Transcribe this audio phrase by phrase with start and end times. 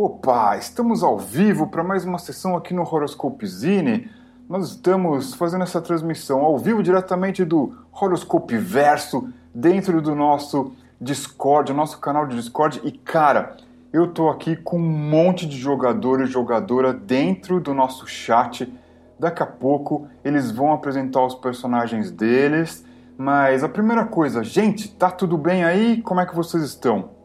[0.00, 4.08] Opa, estamos ao vivo para mais uma sessão aqui no Horoscope Zine.
[4.48, 10.70] Nós estamos fazendo essa transmissão ao vivo diretamente do Horoscope Verso dentro do nosso
[11.00, 12.80] Discord, nosso canal de Discord.
[12.84, 13.56] E cara,
[13.92, 18.72] eu tô aqui com um monte de jogador e jogadora dentro do nosso chat.
[19.18, 22.84] Daqui a pouco eles vão apresentar os personagens deles.
[23.16, 26.00] Mas a primeira coisa, gente, tá tudo bem aí?
[26.02, 27.17] Como é que vocês estão?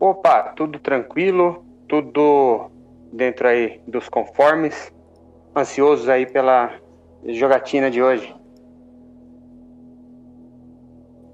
[0.00, 2.70] Opa, tudo tranquilo, tudo
[3.12, 4.92] dentro aí dos conformes.
[5.56, 6.72] Ansiosos aí pela
[7.26, 8.34] jogatina de hoje.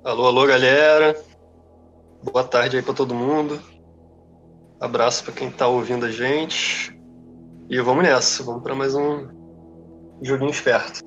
[0.02, 1.14] Alô, alô, galera.
[2.22, 3.60] Boa tarde aí para todo mundo.
[4.80, 6.98] Abraço para quem tá ouvindo a gente.
[7.69, 9.28] E vamos nessa, vamos para mais um
[10.22, 11.02] joguinho esperto.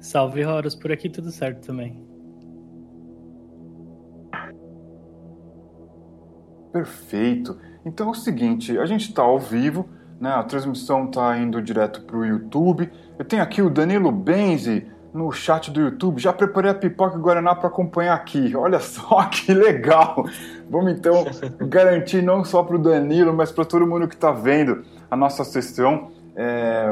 [0.00, 2.06] Salve Horus, por aqui tudo certo também.
[6.72, 7.56] Perfeito.
[7.84, 9.88] Então é o seguinte, a gente está ao vivo,
[10.20, 10.30] né?
[10.30, 12.90] A transmissão está indo direto para o YouTube.
[13.18, 16.20] Eu tenho aqui o Danilo Benzi no chat do YouTube.
[16.20, 18.54] Já preparei a pipoca e Guaraná para acompanhar aqui.
[18.54, 20.24] Olha só que legal!
[20.68, 21.24] Vamos então
[21.68, 25.44] garantir não só para o Danilo, mas para todo mundo que está vendo a nossa
[25.44, 26.86] sessão é,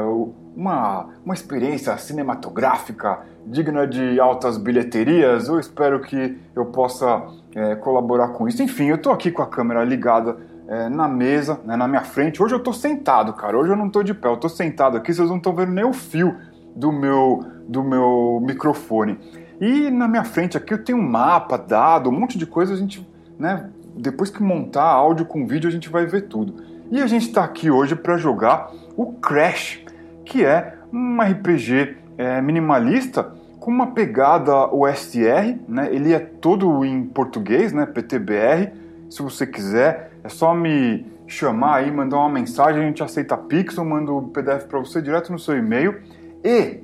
[0.55, 5.47] uma, uma experiência cinematográfica digna de altas bilheterias.
[5.47, 7.23] Eu espero que eu possa
[7.57, 8.61] é, colaborar com isso.
[8.61, 12.41] Enfim, eu estou aqui com a câmera ligada é, na mesa, né, na minha frente.
[12.41, 13.57] Hoje eu estou sentado, cara.
[13.57, 15.11] Hoje eu não estou de pé, eu estou sentado aqui.
[15.11, 16.35] Vocês não estão vendo nem o fio
[16.75, 19.17] do meu, do meu microfone.
[19.59, 22.75] E na minha frente aqui eu tenho um mapa, dado, um monte de coisa.
[22.75, 23.07] A gente,
[23.39, 26.63] né, depois que montar áudio com vídeo, a gente vai ver tudo.
[26.91, 29.83] E a gente está aqui hoje para jogar o Crash,
[30.23, 33.31] que é um RPG é, minimalista
[33.67, 35.89] com uma pegada OSR, né?
[35.91, 37.85] Ele é todo em português, né?
[37.85, 38.71] PTBR.
[39.09, 43.75] Se você quiser, é só me chamar aí, mandar uma mensagem, a gente aceita Pix,
[43.75, 45.99] eu mando o PDF para você direto no seu e-mail.
[46.45, 46.79] E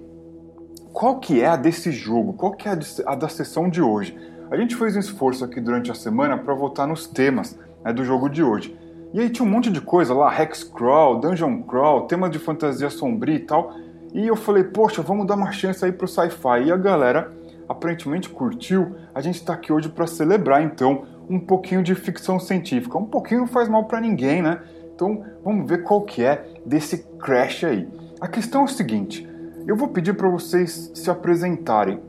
[0.91, 2.33] qual que é a desse jogo?
[2.33, 4.19] Qual que é a, da sessão de hoje?
[4.51, 8.03] A gente fez um esforço aqui durante a semana para votar nos temas né, do
[8.03, 8.77] jogo de hoje.
[9.13, 12.89] E aí tinha um monte de coisa lá, Hex Crawl, Dungeon Crawl, tema de fantasia
[12.89, 13.73] sombria e tal.
[14.13, 16.65] E eu falei, poxa, vamos dar uma chance aí pro sci-fi.
[16.65, 17.31] E a galera
[17.67, 18.95] aparentemente curtiu.
[19.13, 22.97] A gente está aqui hoje para celebrar então um pouquinho de ficção científica.
[22.97, 24.61] Um pouquinho não faz mal para ninguém, né?
[24.93, 27.87] Então vamos ver qual que é desse crash aí.
[28.21, 29.27] A questão é o seguinte:
[29.65, 31.99] eu vou pedir para vocês se apresentarem.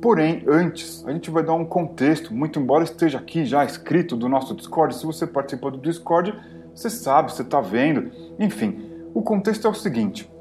[0.00, 4.28] Porém, antes, a gente vai dar um contexto, muito embora esteja aqui já escrito do
[4.28, 4.96] nosso Discord.
[4.96, 6.34] Se você participa do Discord,
[6.74, 8.10] você sabe, você está vendo.
[8.38, 10.31] Enfim, o contexto é o seguinte: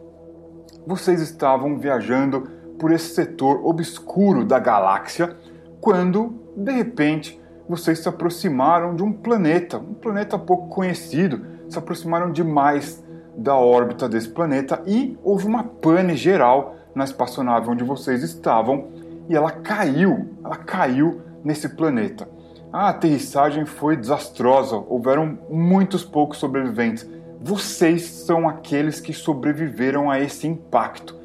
[0.86, 2.50] vocês estavam viajando
[2.80, 5.36] por esse setor obscuro da galáxia
[5.80, 12.32] quando, de repente, vocês se aproximaram de um planeta, um planeta pouco conhecido, se aproximaram
[12.32, 13.04] demais
[13.38, 18.90] da órbita desse planeta e houve uma pane geral na espaçonave onde vocês estavam
[19.30, 22.28] e ela caiu, ela caiu nesse planeta.
[22.72, 27.08] A aterrissagem foi desastrosa, houveram muitos poucos sobreviventes
[27.44, 31.16] vocês são aqueles que sobreviveram a esse impacto.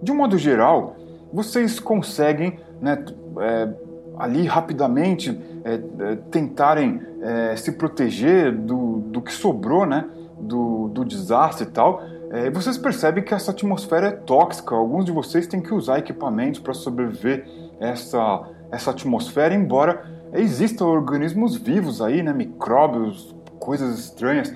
[0.00, 0.96] De um modo geral,
[1.32, 3.04] vocês conseguem né,
[3.40, 3.68] é,
[4.16, 10.04] ali rapidamente é, é, tentarem é, se proteger do, do que sobrou né,
[10.38, 12.02] do, do desastre e tal.
[12.30, 14.74] É, vocês percebem que essa atmosfera é tóxica.
[14.74, 17.46] Alguns de vocês têm que usar equipamentos para sobreviver
[17.80, 24.54] essa, essa atmosfera, embora existam organismos vivos aí, né, micróbios, coisas estranhas.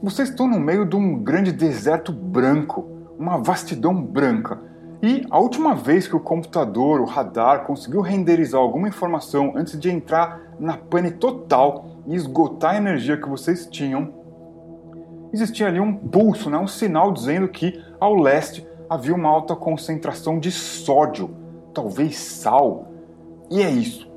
[0.00, 2.86] Vocês estão no meio de um grande deserto branco,
[3.18, 4.60] uma vastidão branca.
[5.02, 9.90] E a última vez que o computador, o radar, conseguiu renderizar alguma informação antes de
[9.90, 14.14] entrar na pane total e esgotar a energia que vocês tinham,
[15.32, 20.38] existia ali um pulso, né, um sinal dizendo que ao leste havia uma alta concentração
[20.38, 21.34] de sódio,
[21.74, 22.86] talvez sal.
[23.50, 24.08] E é isso.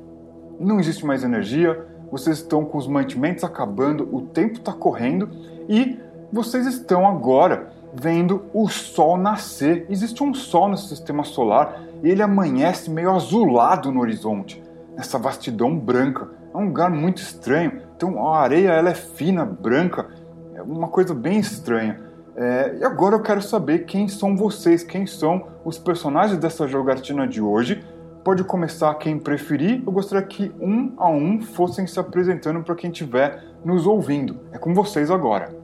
[0.60, 5.30] Não existe mais energia, vocês estão com os mantimentos acabando, o tempo está correndo
[5.66, 5.98] e
[6.30, 9.86] vocês estão agora vendo o Sol nascer.
[9.88, 14.62] Existe um Sol no sistema solar e ele amanhece meio azulado no horizonte,
[14.94, 16.28] nessa vastidão branca.
[16.52, 17.80] É um lugar muito estranho.
[17.96, 20.10] Então a areia ela é fina, branca,
[20.54, 21.98] é uma coisa bem estranha.
[22.36, 27.26] É, e agora eu quero saber quem são vocês, quem são os personagens dessa jogatina
[27.26, 27.82] de hoje.
[28.24, 29.82] Pode começar quem preferir.
[29.84, 34.40] Eu gostaria que um a um fossem se apresentando para quem estiver nos ouvindo.
[34.52, 35.54] É com vocês agora.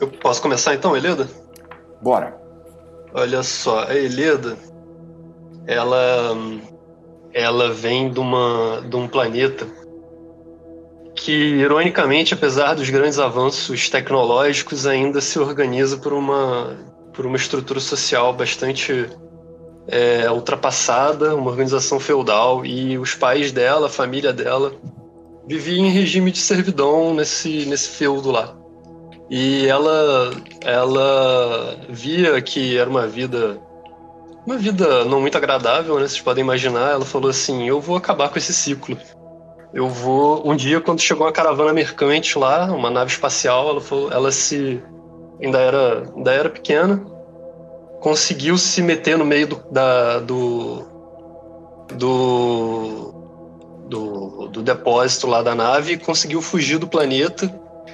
[0.00, 1.28] Eu posso começar então, Eleda?
[2.00, 2.36] Bora.
[3.14, 4.56] Olha só, a Eleda,
[5.66, 6.36] ela
[7.32, 9.66] ela vem de, uma, de um planeta
[11.14, 16.76] que, ironicamente, apesar dos grandes avanços tecnológicos, ainda se organiza por uma,
[17.18, 19.10] por uma estrutura social bastante
[19.88, 24.72] é, ultrapassada, uma organização feudal, e os pais dela, a família dela,
[25.44, 28.54] viviam em regime de servidão nesse, nesse feudo lá.
[29.28, 30.30] E ela,
[30.62, 33.60] ela via que era uma vida
[34.46, 36.06] uma vida não muito agradável, né?
[36.06, 36.92] Vocês podem imaginar.
[36.92, 38.96] Ela falou assim: eu vou acabar com esse ciclo.
[39.74, 40.48] Eu vou.
[40.48, 44.80] Um dia, quando chegou uma caravana mercante lá, uma nave espacial, ela, falou, ela se.
[45.42, 47.04] Ainda era, ainda era pequena,
[48.00, 50.84] conseguiu se meter no meio do, da, do,
[51.94, 53.14] do,
[53.88, 57.52] do, do depósito lá da nave e conseguiu fugir do planeta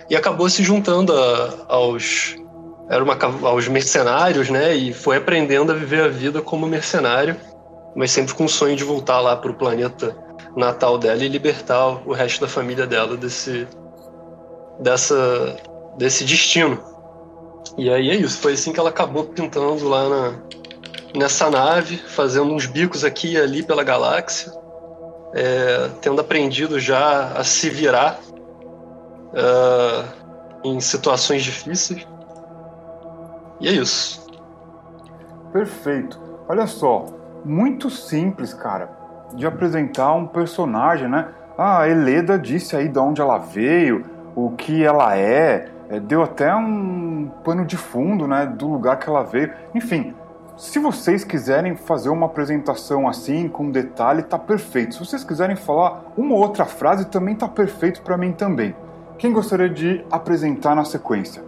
[0.08, 2.37] e acabou se juntando a, aos
[2.88, 3.17] era uma,
[3.49, 4.75] aos mercenários, né?
[4.75, 7.37] E foi aprendendo a viver a vida como mercenário,
[7.97, 10.14] mas sempre com o sonho de voltar lá para o planeta
[10.55, 13.67] natal dela e libertar o resto da família dela desse
[14.81, 15.56] dessa
[15.97, 16.94] desse destino.
[17.76, 20.34] E aí é isso, foi assim que ela acabou pintando lá na,
[21.16, 24.52] nessa nave, fazendo uns bicos aqui e ali pela galáxia,
[25.34, 28.19] é, tendo aprendido já a se virar
[29.32, 30.05] uh,
[30.62, 32.06] em situações difíceis.
[33.61, 34.25] E é isso.
[35.52, 36.20] Perfeito.
[36.49, 37.06] Olha só,
[37.44, 38.90] muito simples, cara,
[39.34, 41.28] de apresentar um personagem, né?
[41.56, 46.23] Ah, a Eleda disse aí de onde ela veio, o que ela é, é, deu
[46.23, 49.52] até um pano de fundo, né, do lugar que ela veio.
[49.75, 50.14] Enfim,
[50.56, 54.94] se vocês quiserem fazer uma apresentação assim, com detalhe, tá perfeito.
[54.94, 58.75] Se vocês quiserem falar uma outra frase, também tá perfeito para mim também.
[59.19, 61.43] Quem gostaria de apresentar na sequência?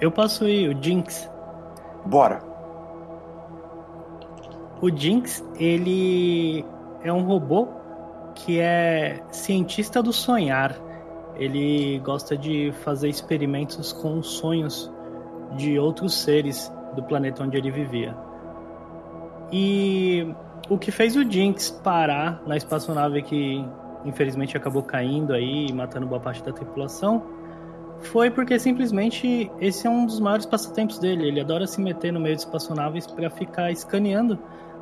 [0.00, 1.30] Eu posso ir, o Jinx.
[2.04, 2.40] Bora.
[4.80, 6.64] O Jinx, ele
[7.02, 7.68] é um robô
[8.34, 10.76] que é cientista do sonhar.
[11.36, 14.92] Ele gosta de fazer experimentos com os sonhos
[15.56, 18.16] de outros seres do planeta onde ele vivia.
[19.50, 20.34] E
[20.68, 23.64] o que fez o Jinx parar na espaçonave que
[24.04, 27.22] infelizmente acabou caindo aí matando boa parte da tripulação
[28.00, 31.28] foi porque simplesmente esse é um dos maiores passatempos dele.
[31.28, 34.38] Ele adora se meter no meio de espaçonaves para ficar escaneando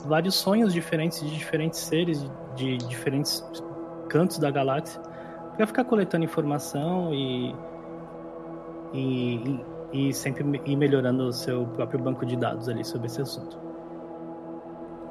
[0.06, 2.24] vários sonhos diferentes de diferentes seres
[2.56, 3.44] de diferentes
[4.08, 5.00] cantos da galáxia
[5.56, 7.54] para ficar coletando informação e,
[8.92, 9.60] e,
[9.92, 13.58] e sempre ir melhorando o seu próprio banco de dados ali sobre esse assunto.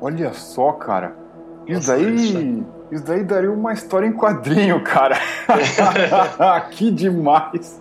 [0.02, 1.16] Olha só, cara.
[1.68, 5.18] Isso daí, isso daí daria uma história em quadrinho, cara.
[6.72, 7.80] que demais.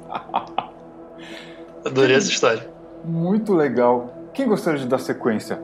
[1.84, 2.68] Adorei essa história.
[3.04, 4.12] Muito legal.
[4.34, 5.60] Quem gostaria de dar sequência?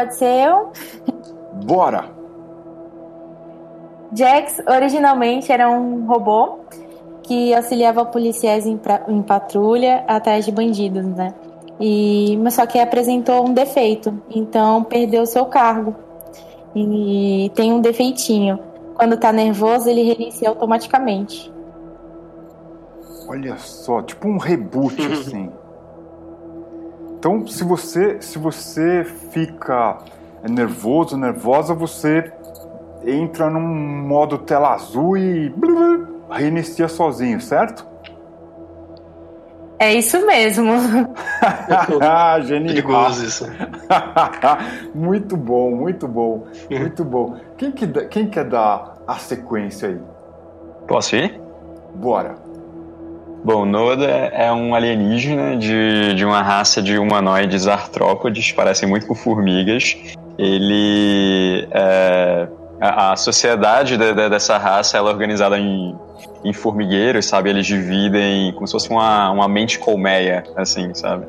[0.00, 0.72] Pode ser eu?
[1.66, 2.08] Bora!
[4.14, 6.60] Jax originalmente era um robô
[7.22, 11.34] que auxiliava policiais em, pra, em patrulha atrás de bandidos, né?
[11.78, 15.94] E, mas só que apresentou um defeito, então perdeu seu cargo.
[16.74, 18.58] E tem um defeitinho.
[18.94, 21.52] Quando tá nervoso, ele reinicia automaticamente.
[23.28, 25.50] Olha só, tipo um reboot assim.
[27.20, 29.98] Então, se você se você fica
[30.48, 32.32] nervoso, nervosa, você
[33.04, 35.54] entra num modo tela azul e
[36.30, 37.86] reinicia sozinho, certo?
[39.78, 40.72] É isso mesmo.
[42.44, 42.74] Genial.
[42.74, 43.46] Perigoso isso.
[44.94, 47.36] muito bom, muito bom, muito bom.
[47.58, 50.00] Quem, que, quem quer dar a sequência aí?
[50.88, 51.38] Posso ir?
[51.96, 52.49] Bora.
[53.42, 59.14] Bom, Noda é um alienígena de, de uma raça de humanoides artrópodes, parecem muito com
[59.14, 59.96] formigas.
[60.38, 61.66] Ele.
[61.70, 62.48] É,
[62.80, 65.94] a, a, sociedade de, de, dessa raça é organizada em
[66.44, 67.50] em formigueiros, sabe?
[67.50, 71.26] Eles dividem como se fosse uma, uma mente colmeia, assim, sabe?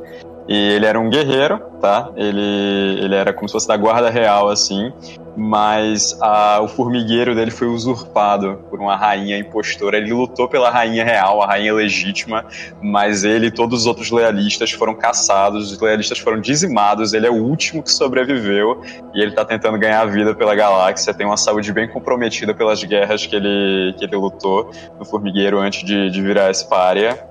[0.48, 2.12] E ele era um guerreiro, tá?
[2.16, 4.92] Ele, ele era como se fosse da guarda real, assim.
[5.36, 9.98] Mas a, o formigueiro dele foi usurpado por uma rainha impostora.
[9.98, 12.46] Ele lutou pela rainha real, a rainha legítima,
[12.82, 17.14] mas ele e todos os outros lealistas foram caçados, os lealistas foram dizimados.
[17.14, 18.82] Ele é o último que sobreviveu
[19.14, 21.14] e ele tá tentando ganhar a vida pela galáxia.
[21.14, 24.70] Tem uma saúde bem comprometida pelas guerras que ele, que ele lutou
[25.00, 27.31] no formigueiro antes de, de virar essa párea.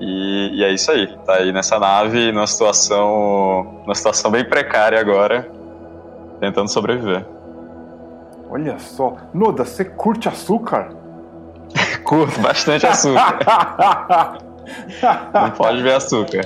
[0.00, 1.06] E, e, é isso aí.
[1.24, 5.50] Tá aí nessa nave, numa situação, numa situação bem precária agora,
[6.40, 7.26] tentando sobreviver.
[8.50, 9.16] Olha só.
[9.34, 10.90] Noda, você curte açúcar?
[12.04, 13.38] Curto bastante açúcar.
[15.34, 16.44] Não pode ver açúcar.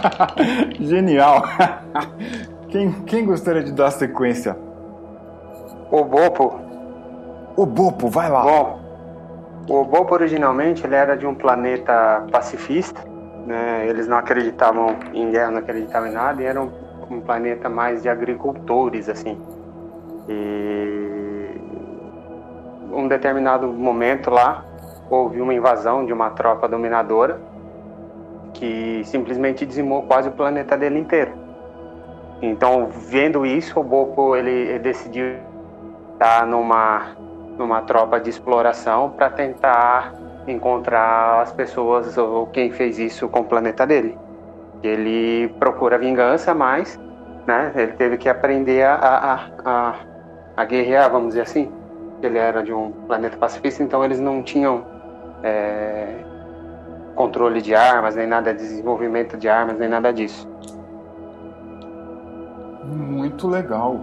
[0.78, 1.42] Genial.
[2.68, 4.56] Quem, quem gostaria de dar sequência?
[5.90, 6.60] O Bopo.
[7.56, 8.42] O Bopo, vai lá.
[8.42, 8.81] Bom,
[9.68, 13.00] o Bopo originalmente ele era de um planeta pacifista.
[13.46, 13.86] Né?
[13.88, 16.42] Eles não acreditavam em guerra, não acreditavam em nada.
[16.42, 16.70] E era um,
[17.10, 19.40] um planeta mais de agricultores, assim.
[20.28, 21.60] E
[22.92, 24.64] um determinado momento lá
[25.10, 27.40] houve uma invasão de uma tropa dominadora
[28.54, 31.32] que simplesmente dizimou quase o planeta dele inteiro.
[32.40, 35.36] Então, vendo isso, o Bopo ele, ele decidiu
[36.12, 37.16] estar numa
[37.58, 40.14] numa tropa de exploração para tentar
[40.46, 44.18] encontrar as pessoas ou quem fez isso com o planeta dele.
[44.82, 46.98] Ele procura vingança, mas
[47.46, 49.94] né, ele teve que aprender a, a, a,
[50.56, 51.70] a guerrear, vamos dizer assim.
[52.20, 54.84] Ele era de um planeta pacifista, então eles não tinham
[55.42, 56.18] é,
[57.14, 60.48] controle de armas, nem nada, desenvolvimento de armas, nem nada disso.
[62.84, 64.00] Muito legal.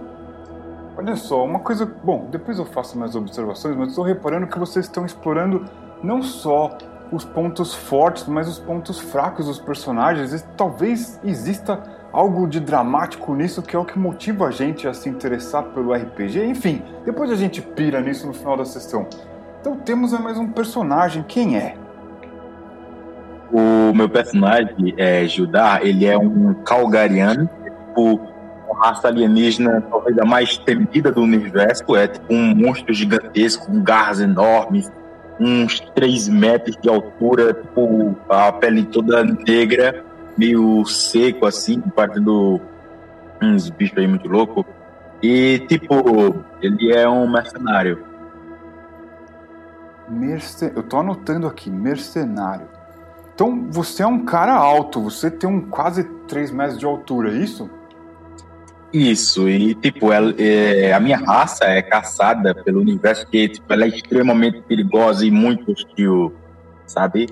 [1.00, 1.86] Olha só, uma coisa.
[1.86, 5.64] Bom, depois eu faço mais observações, mas estou reparando que vocês estão explorando
[6.02, 6.76] não só
[7.10, 10.34] os pontos fortes, mas os pontos fracos dos personagens.
[10.34, 14.92] E talvez exista algo de dramático nisso que é o que motiva a gente a
[14.92, 16.44] se interessar pelo RPG.
[16.44, 19.06] Enfim, depois a gente pira nisso no final da sessão.
[19.58, 21.24] Então temos mais um personagem.
[21.26, 21.76] Quem é?
[23.50, 28.29] O meu personagem é Judar, ele é um calgariano, tipo
[28.80, 31.94] raça alienígena talvez a mais temida do universo.
[31.94, 34.90] É tipo um monstro gigantesco, com garras enormes,
[35.38, 40.04] uns 3 metros de altura, tipo, a pele toda negra,
[40.36, 42.60] meio seco assim, parecendo
[43.42, 44.64] uns bichos aí muito loucos.
[45.22, 45.94] E, tipo,
[46.62, 48.02] ele é um mercenário.
[50.08, 50.72] Merce...
[50.74, 52.66] Eu tô anotando aqui, mercenário.
[53.34, 57.36] Então, você é um cara alto, você tem um quase 3 metros de altura, é
[57.38, 57.70] isso?
[58.92, 63.84] Isso, e tipo, ela, é, a minha raça é caçada pelo universo que tipo, ela
[63.84, 66.34] é extremamente perigosa e muito hostil,
[66.86, 67.28] sabe?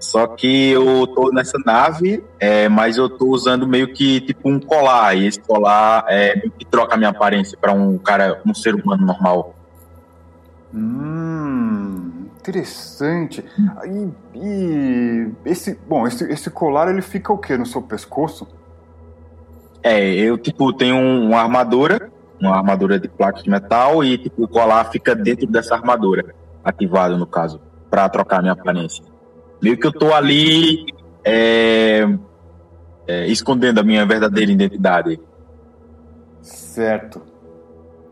[0.00, 4.58] Só que eu tô nessa nave, é, mas eu tô usando meio que tipo um
[4.58, 8.52] colar, e esse colar é meio que troca a minha aparência para um cara, um
[8.52, 9.54] ser humano normal.
[10.74, 13.44] Hum, interessante.
[13.84, 14.08] E,
[14.38, 18.46] e esse, bom, esse, esse colar ele fica o que no seu pescoço?
[19.88, 24.48] É, eu, tipo, tenho uma armadura, uma armadura de placa de metal, e, tipo, o
[24.48, 29.04] colar fica dentro dessa armadura, ativado, no caso, para trocar minha aparência.
[29.62, 30.86] Meio que eu tô ali
[31.24, 32.04] é,
[33.06, 35.20] é, escondendo a minha verdadeira identidade.
[36.42, 37.22] Certo.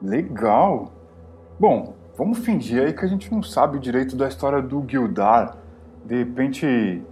[0.01, 0.93] Legal.
[1.59, 5.57] Bom, vamos fingir aí que a gente não sabe direito da história do Gildar.
[6.05, 7.03] De repente,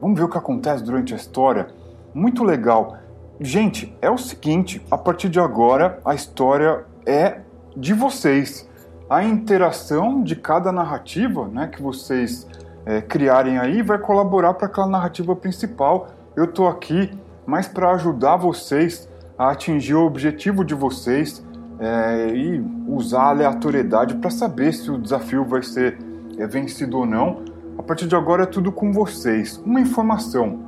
[0.00, 1.66] vamos ver o que acontece durante a história.
[2.14, 3.01] Muito legal.
[3.44, 7.40] Gente, é o seguinte: a partir de agora a história é
[7.76, 8.68] de vocês.
[9.10, 12.46] A interação de cada narrativa né, que vocês
[12.86, 16.08] é, criarem aí vai colaborar para aquela narrativa principal.
[16.36, 17.10] Eu estou aqui
[17.44, 21.44] mais para ajudar vocês a atingir o objetivo de vocês
[21.80, 25.98] é, e usar a aleatoriedade para saber se o desafio vai ser
[26.38, 27.42] é, vencido ou não.
[27.76, 29.60] A partir de agora é tudo com vocês.
[29.66, 30.60] Uma informação.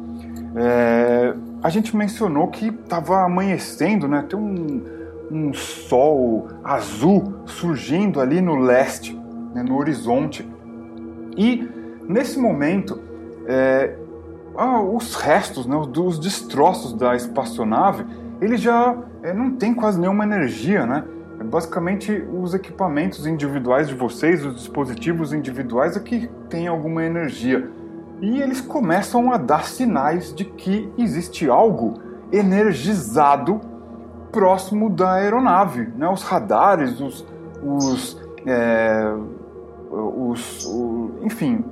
[0.57, 4.23] É, a gente mencionou que estava amanhecendo, né?
[4.28, 4.85] Tem um,
[5.30, 9.18] um sol azul surgindo ali no leste,
[9.54, 9.62] né?
[9.62, 10.47] no horizonte.
[11.38, 11.66] E
[12.06, 13.00] nesse momento,
[13.47, 13.97] é,
[14.54, 15.75] ah, os restos, né?
[15.75, 18.04] os destroços da espaçonave,
[18.42, 21.02] ele já é, não tem quase nenhuma energia, né?
[21.40, 27.71] É basicamente os equipamentos individuais de vocês, os dispositivos individuais é que têm alguma energia
[28.21, 31.94] e eles começam a dar sinais de que existe algo
[32.33, 33.61] energizado
[34.33, 35.92] próximo da aeronave.
[35.97, 36.09] Né?
[36.09, 37.26] Os radares, os,
[37.62, 39.12] os, é,
[39.90, 41.64] os o, enfim,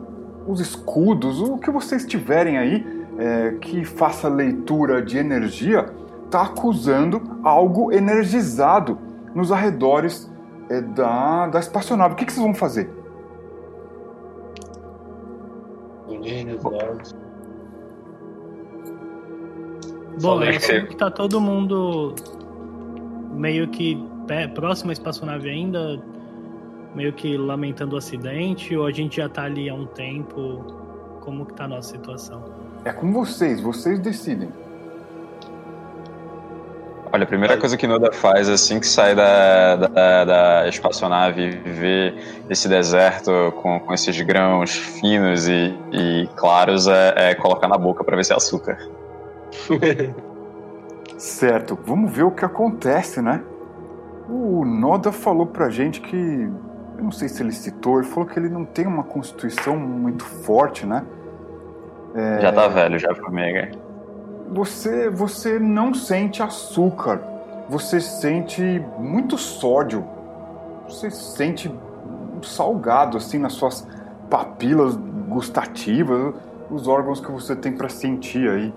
[0.46, 5.86] os escudos, o que vocês tiverem aí é, que faça leitura de energia,
[6.24, 8.98] está acusando algo energizado
[9.34, 10.30] nos arredores
[10.68, 12.14] é, da, da espaçonave.
[12.14, 13.01] O que, que vocês vão fazer?
[20.20, 22.14] Bom, é que tá todo mundo
[23.32, 23.98] meio que
[24.54, 26.02] próximo à espaçonave ainda,
[26.94, 30.64] meio que lamentando o acidente, ou a gente já tá ali há um tempo?
[31.20, 32.44] Como que tá a nossa situação?
[32.84, 34.48] É com vocês, vocês decidem.
[37.14, 41.50] Olha, a primeira coisa que Noda faz assim que sai da, da, da espaçonave e
[41.50, 42.14] vê
[42.48, 48.02] esse deserto com, com esses grãos finos e, e claros é, é, colocar na boca
[48.02, 48.78] para ver se é açúcar.
[51.18, 53.42] certo, vamos ver o que acontece, né?
[54.26, 56.16] O Noda falou pra gente que.
[56.96, 60.24] Eu não sei se ele citou, ele falou que ele não tem uma constituição muito
[60.24, 61.04] forte, né?
[62.14, 62.40] É...
[62.40, 63.81] Já tá velho, já, formiga
[64.52, 67.22] você, você não sente açúcar,
[67.68, 68.62] você sente
[68.98, 70.04] muito sódio,
[70.86, 71.72] você sente
[72.42, 73.86] salgado assim nas suas
[74.28, 74.96] papilas
[75.28, 76.34] gustativas,
[76.70, 78.74] os órgãos que você tem para sentir aí.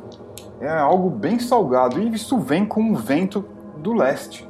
[0.62, 3.46] É algo bem salgado e isso vem com o vento
[3.78, 4.48] do leste.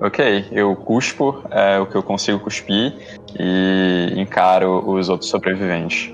[0.00, 6.12] Ok, eu cuspo é, o que eu consigo cuspir e encaro os outros sobreviventes.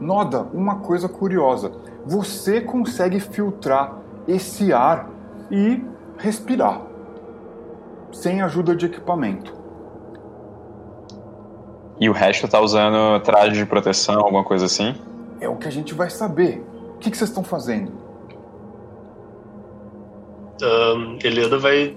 [0.00, 1.72] Noda, uma coisa curiosa
[2.06, 3.98] você consegue filtrar
[4.28, 5.10] esse ar
[5.50, 5.82] e
[6.16, 6.82] respirar
[8.12, 9.52] sem ajuda de equipamento.
[11.98, 14.94] E o resto tá usando traje de proteção, alguma coisa assim?
[15.40, 16.64] É o que a gente vai saber.
[16.94, 17.92] O que, vocês estão fazendo?
[20.62, 21.96] Um, Eleda vai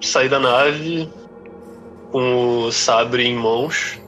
[0.00, 1.10] sair da nave
[2.12, 4.00] com o sabre em mãos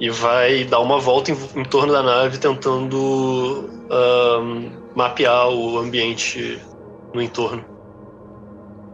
[0.00, 6.58] e vai dar uma volta em, em torno da nave tentando um, mapear o ambiente
[7.12, 7.62] no entorno.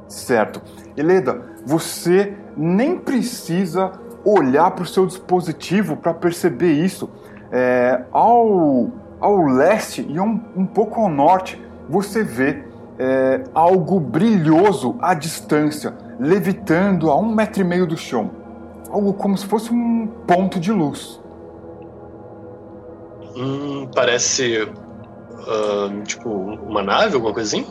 [0.09, 0.61] Certo.
[0.97, 3.93] Eleda, você nem precisa
[4.25, 7.09] olhar para o seu dispositivo para perceber isso.
[7.53, 12.65] É, ao, ao leste e um, um pouco ao norte, você vê
[12.99, 18.46] é, algo brilhoso à distância, levitando a um metro e meio do chão.
[18.97, 21.21] Algo como se fosse um ponto de luz.
[23.37, 27.67] Hum, parece uh, tipo, uma nave, alguma coisa assim?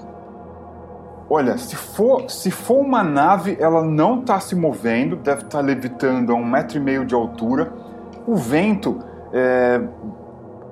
[1.27, 5.65] Olha, se for, se for uma nave, ela não está se movendo, deve estar tá
[5.65, 7.73] levitando a um metro e meio de altura.
[8.27, 8.99] O vento
[9.33, 9.81] é,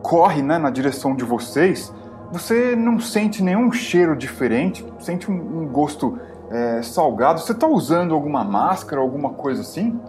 [0.04, 1.92] corre né, na direção de vocês.
[2.32, 6.20] Você não sente nenhum cheiro diferente, sente um, um gosto
[6.52, 7.40] é, salgado.
[7.40, 10.00] Você está usando alguma máscara, alguma coisa assim?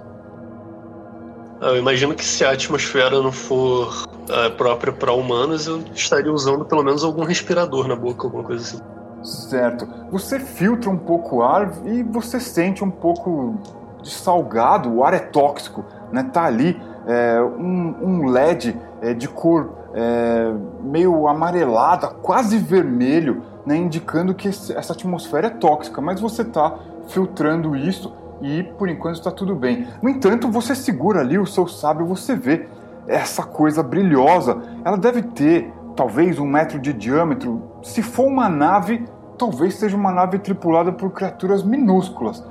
[1.64, 6.62] Eu imagino que se a atmosfera não for uh, própria para humanos, eu estaria usando
[6.62, 9.48] pelo menos algum respirador na boca, alguma coisa assim.
[9.48, 9.88] Certo.
[10.11, 13.55] Você filtra um pouco o ar e você sente um pouco
[14.03, 16.29] de salgado, o ar é tóxico, né?
[16.31, 23.74] Tá ali é, um, um, LED é, de cor é, meio amarelada, quase vermelho, né?
[23.74, 26.74] indicando que esse, essa atmosfera é tóxica, mas você está
[27.09, 29.87] filtrando isso e por enquanto está tudo bem.
[30.03, 32.66] No entanto, você segura ali o seu sábio, você vê
[33.07, 34.61] essa coisa brilhosa.
[34.85, 37.62] Ela deve ter talvez um metro de diâmetro.
[37.83, 39.05] Se for uma nave,
[39.38, 42.44] talvez seja uma nave tripulada por criaturas minúsculas.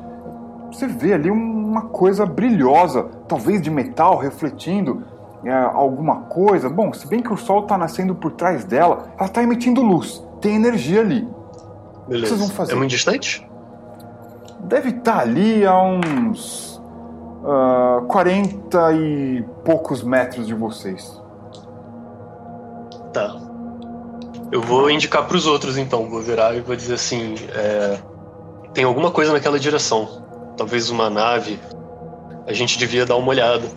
[0.71, 5.03] Você vê ali uma coisa brilhosa, talvez de metal refletindo
[5.43, 6.69] é, alguma coisa.
[6.69, 10.23] Bom, se bem que o sol está nascendo por trás dela, ela está emitindo luz,
[10.41, 11.27] tem energia ali.
[12.07, 12.07] Beleza.
[12.07, 12.73] O que vocês vão fazer?
[12.73, 13.47] É muito distante?
[14.63, 16.77] Deve estar tá ali a uns
[17.43, 21.21] uh, ah, 40 e poucos metros de vocês.
[23.11, 23.39] Tá.
[24.51, 26.09] Eu vou indicar para os outros então.
[26.09, 27.99] Vou virar e vou dizer assim: é,
[28.73, 30.23] tem alguma coisa naquela direção.
[30.57, 31.59] Talvez uma nave.
[32.47, 33.67] A gente devia dar uma olhada.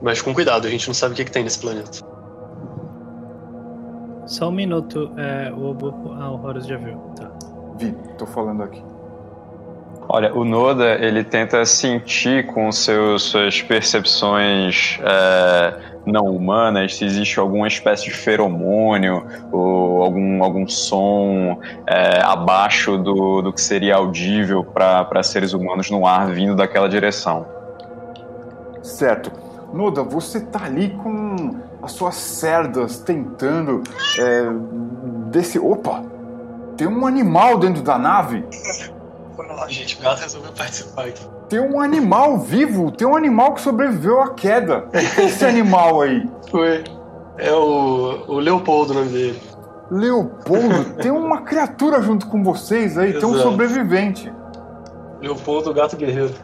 [0.00, 1.90] Mas com cuidado, a gente não sabe o que, que tem nesse planeta.
[4.26, 5.74] Só um minuto, é, o,
[6.20, 6.98] ah, o Horus já viu.
[7.16, 7.30] Tá.
[7.78, 8.82] Vi, tô falando aqui.
[10.10, 15.74] Olha, o Noda ele tenta sentir com seus, suas percepções é,
[16.06, 23.42] não humanas se existe alguma espécie de feromônio ou algum, algum som é, abaixo do,
[23.42, 27.46] do que seria audível para seres humanos no ar vindo daquela direção.
[28.82, 29.30] Certo.
[29.74, 33.82] Noda, você tá ali com as suas cerdas tentando
[34.18, 34.48] é,
[35.30, 35.58] desse.
[35.58, 36.02] Opa!
[36.78, 38.42] Tem um animal dentro da nave!
[39.68, 41.26] Gente, o gato resolveu participar aqui.
[41.48, 44.88] Tem um animal vivo, tem um animal que sobreviveu à queda.
[44.92, 46.28] Esse animal aí.
[46.50, 46.84] Foi.
[47.36, 49.40] É o, o Leopoldo o nome dele.
[49.90, 50.96] Leopoldo?
[51.00, 53.26] tem uma criatura junto com vocês aí, Exato.
[53.26, 54.32] tem um sobrevivente.
[55.20, 56.34] Leopoldo, gato guerreiro.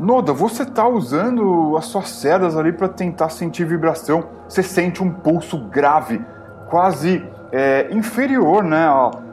[0.00, 4.24] Noda, você tá usando as suas cerdas ali para tentar sentir vibração.
[4.48, 6.24] Você sente um pulso grave,
[6.70, 8.88] quase é, inferior, né?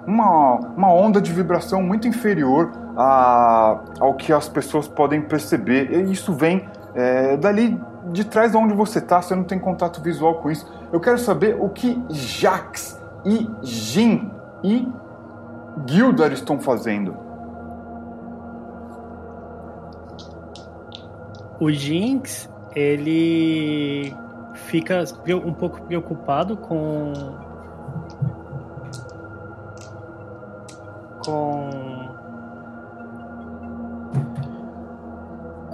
[0.06, 5.92] uma, uma onda de vibração muito inferior a, ao que as pessoas podem perceber.
[5.92, 7.80] E isso vem é, dali
[8.12, 10.68] de trás de onde você está, você não tem contato visual com isso.
[10.92, 14.30] Eu quero saber o que Jax e Jin
[14.64, 14.88] e
[15.88, 17.16] Gildar estão fazendo?
[21.60, 24.16] O Jinx, ele
[24.54, 25.04] fica
[25.46, 27.12] um pouco preocupado com
[31.30, 32.10] com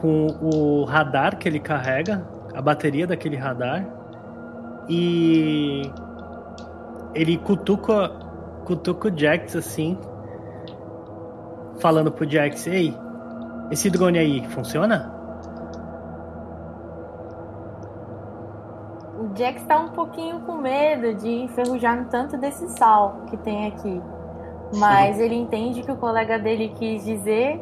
[0.01, 3.85] com o radar que ele carrega, a bateria daquele radar
[4.87, 5.89] e
[7.13, 8.09] ele cutuca
[8.65, 9.97] cutuca o Jax assim,
[11.79, 12.93] falando pro Jax, ei,
[13.71, 15.13] esse drone aí funciona?
[19.17, 23.67] O Jax tá um pouquinho com medo de enferrujar no tanto desse sal que tem
[23.67, 24.01] aqui.
[24.73, 27.61] Mas ele entende que o colega dele quis dizer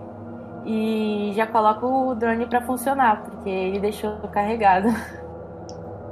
[0.65, 4.87] e já coloca o drone para funcionar, porque ele deixou carregado.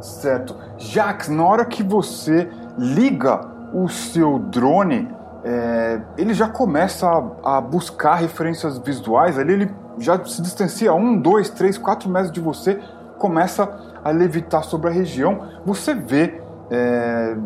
[0.01, 0.55] Certo.
[0.77, 5.07] Jax, na hora que você liga o seu drone,
[5.43, 9.37] é, ele já começa a, a, buscar referências visuais.
[9.37, 12.79] Ali ele já se distancia um, dois, três, quatro metros de você,
[13.17, 13.69] começa
[14.03, 15.47] a levitar sobre a região.
[15.65, 17.37] Você vê é,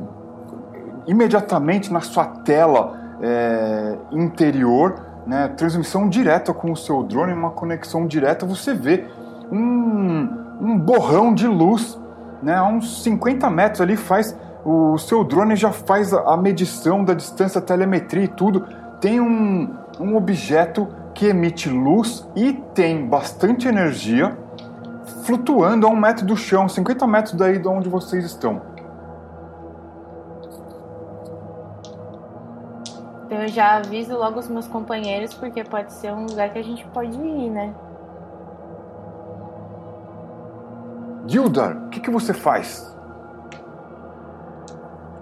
[1.08, 8.06] imediatamente na sua tela é, interior, né, transmissão direta com o seu drone, uma conexão
[8.06, 9.06] direta, você vê
[9.52, 10.30] um,
[10.62, 12.00] um borrão de luz
[12.42, 17.14] né, a uns 50 metros ali, faz o seu drone já faz a medição da
[17.14, 18.66] distância, telemetria e tudo.
[19.00, 24.36] Tem um, um objeto que emite luz e tem bastante energia
[25.24, 28.62] flutuando a um metro do chão, 50 metros daí de onde vocês estão.
[33.26, 36.64] Então eu já aviso logo os meus companheiros, porque pode ser um lugar que a
[36.64, 37.74] gente pode ir, né?
[41.28, 42.96] Gildar, o que, que você faz?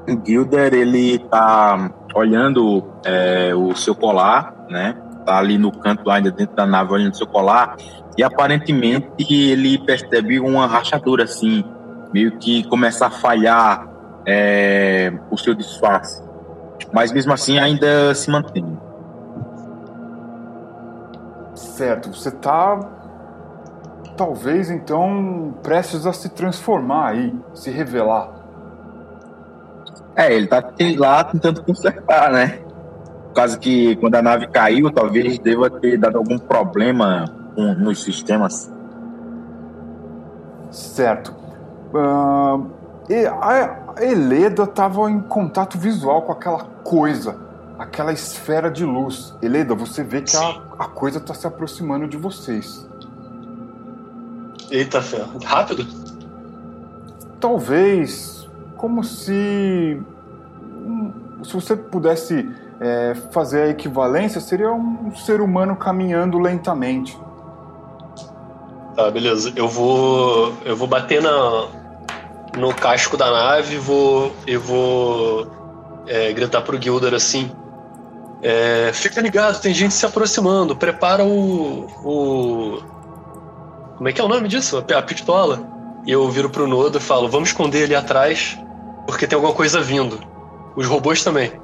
[0.05, 4.97] O Gilder, ele tá olhando é, o seu colar, né?
[5.25, 7.77] Tá ali no canto ainda dentro da nave olhando o seu colar
[8.17, 11.63] e aparentemente ele percebe uma rachadura assim,
[12.13, 13.87] meio que começa a falhar
[14.27, 16.21] é, o seu disfarce.
[16.91, 18.77] Mas mesmo assim ainda se mantém.
[21.55, 22.79] Certo, você tá
[24.15, 28.29] talvez então prestes a se transformar aí, se revelar.
[30.15, 30.63] É, ele tá
[30.97, 32.59] lá tentando consertar, né?
[33.27, 37.25] Por causa que quando a nave caiu, talvez deva ter dado algum problema
[37.77, 38.71] nos sistemas.
[40.69, 41.33] Certo.
[41.93, 42.67] Uh,
[43.27, 47.37] a Eleda estava em contato visual com aquela coisa,
[47.77, 49.35] aquela esfera de luz.
[49.41, 52.87] Eleda, você vê que a, a coisa está se aproximando de vocês.
[54.71, 55.39] Eita ferro.
[55.43, 55.85] Rápido?
[57.39, 60.01] Talvez como se.
[61.43, 67.19] Se você pudesse é, fazer a equivalência, seria um ser humano caminhando lentamente.
[68.95, 69.51] Tá, beleza.
[69.55, 70.53] Eu vou.
[70.63, 71.67] Eu vou bater na,
[72.57, 74.35] no casco da nave e vou.
[74.45, 75.47] Eu vou
[76.07, 77.51] é, gritar pro Gildar assim.
[78.41, 80.75] É, fica ligado, tem gente se aproximando.
[80.75, 82.83] Prepara o, o,
[83.95, 84.77] como é que é o nome disso?
[84.77, 85.71] A pistola.
[86.05, 88.59] E eu viro pro Nodo e falo: vamos esconder ali atrás,
[89.07, 90.19] porque tem alguma coisa vindo.
[90.75, 91.62] Os robôs também.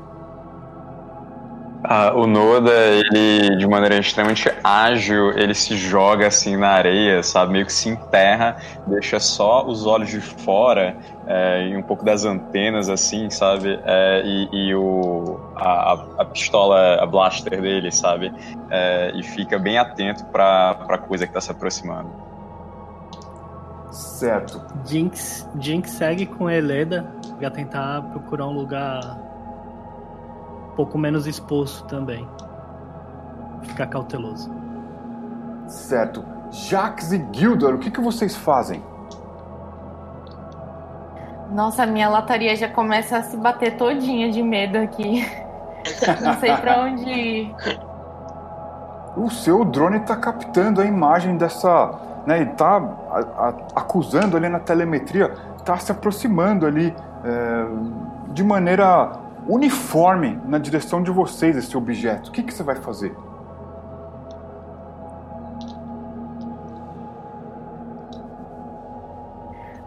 [1.81, 7.53] Ah, o Noda, ele, de maneira extremamente ágil, ele se joga assim na areia, sabe?
[7.53, 12.25] Meio que se enterra, deixa só os olhos de fora é, e um pouco das
[12.25, 13.79] antenas, assim, sabe?
[13.85, 18.33] É, e, e o, a, a, pistola, a blaster dele, sabe?
[18.69, 22.09] É, e fica bem atento pra, pra coisa que tá se aproximando.
[23.89, 24.61] Certo.
[24.85, 29.28] Jinx, Jinx segue com Eleda pra tentar procurar um lugar
[30.79, 32.25] pouco menos exposto também.
[33.63, 34.49] Ficar cauteloso.
[35.67, 36.23] Certo.
[36.51, 38.81] Jax e Gildor, o que, que vocês fazem?
[41.51, 45.25] Nossa, minha lataria já começa a se bater todinha de medo aqui.
[46.23, 47.55] Não sei pra onde ir.
[49.17, 51.91] O seu drone tá captando a imagem dessa
[52.25, 52.77] né, e tá
[53.11, 55.33] a, a, acusando ali na telemetria,
[55.65, 57.65] tá se aproximando ali é,
[58.31, 62.29] de maneira uniforme na direção de vocês esse objeto.
[62.29, 63.15] O que, que você vai fazer?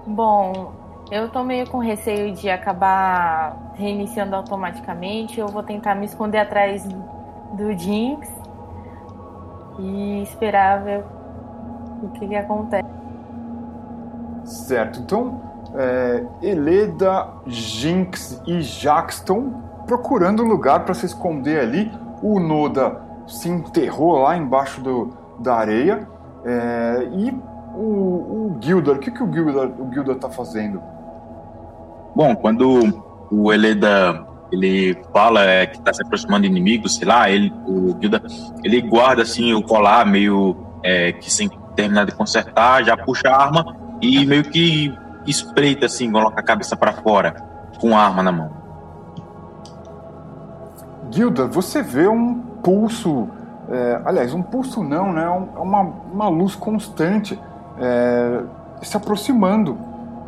[0.04, 0.72] Bom,
[1.12, 5.38] eu tô meio com receio de acabar reiniciando automaticamente.
[5.38, 6.84] Eu vou tentar me esconder atrás
[7.52, 8.28] do Jinx
[9.78, 11.04] e esperar ver
[12.02, 12.88] o que, que acontece.
[14.44, 21.90] Certo, então é, Eleda, Jinx e estão procurando um lugar para se esconder ali.
[22.22, 26.08] O Noda se enterrou lá embaixo do, da areia.
[26.44, 27.30] É, e
[27.74, 30.82] o, o Gildor, o que, que o Gildor, o Gildor tá fazendo?
[32.14, 37.30] Bom, quando o Eleda ele fala é, que está se aproximando de inimigos, sei lá,
[37.30, 38.22] ele, o Gilda,
[38.62, 43.42] ele guarda assim o colar meio é, que sem terminar de consertar, já puxa a
[43.44, 44.94] arma e meio que
[45.26, 47.34] espreita assim, coloca a cabeça para fora
[47.80, 48.50] com a arma na mão.
[51.10, 53.28] Gilda, você vê um pulso,
[53.68, 55.24] é, aliás, um pulso não, né?
[55.24, 57.38] É uma, uma luz constante
[57.78, 58.42] é,
[58.82, 59.78] se aproximando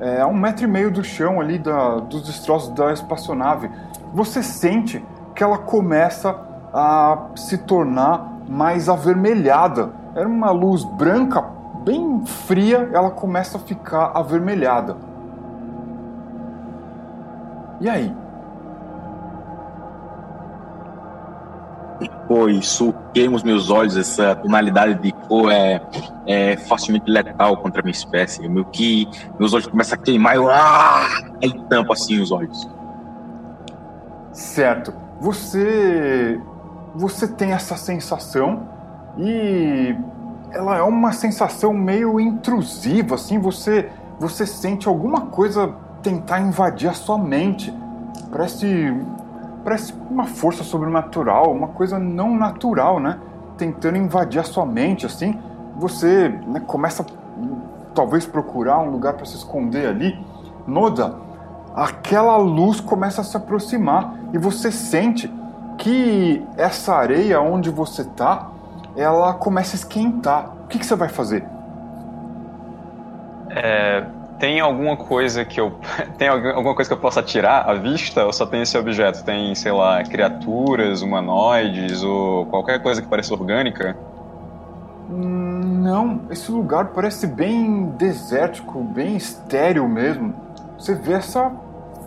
[0.00, 3.70] é, a um metro e meio do chão ali da, dos destroços da espaçonave
[4.14, 5.04] você sente
[5.34, 6.38] que ela começa
[6.72, 9.90] a se tornar mais avermelhada.
[10.14, 11.44] Era uma luz branca,
[11.84, 14.96] bem fria, ela começa a ficar avermelhada.
[17.80, 18.14] E aí?
[22.26, 25.80] Pô, isso queima os meus olhos, essa tonalidade de cor é,
[26.26, 28.48] é facilmente letal contra a minha espécie.
[28.48, 29.06] Meu que
[29.38, 31.06] meus olhos começam a queimar, eu ah,
[31.42, 32.68] aí tampo assim os olhos.
[34.32, 34.92] Certo.
[35.20, 36.40] Você
[36.94, 38.68] você tem essa sensação
[39.18, 39.94] e
[40.54, 46.94] ela é uma sensação meio intrusiva, assim, você você sente alguma coisa tentar invadir a
[46.94, 47.74] sua mente.
[48.30, 48.94] Parece
[49.64, 53.18] parece uma força sobrenatural, uma coisa não natural, né?
[53.56, 55.38] Tentando invadir a sua mente, assim.
[55.76, 57.04] Você né, começa
[57.94, 60.18] talvez procurar um lugar para se esconder ali.
[60.66, 61.16] Noda,
[61.74, 65.32] aquela luz começa a se aproximar e você sente
[65.78, 68.50] que essa areia onde você está,
[68.96, 70.52] ela começa a esquentar.
[70.64, 71.44] O que, que você vai fazer?
[73.50, 74.04] É,
[74.38, 75.78] tem alguma coisa que eu
[76.18, 79.24] tem alguma coisa que eu possa tirar à vista ou só tem esse objeto?
[79.24, 83.96] Tem, sei lá, criaturas, humanoides ou qualquer coisa que pareça orgânica?
[85.08, 90.34] Não, esse lugar parece bem desértico, bem estéril mesmo.
[90.78, 91.52] Você vê essa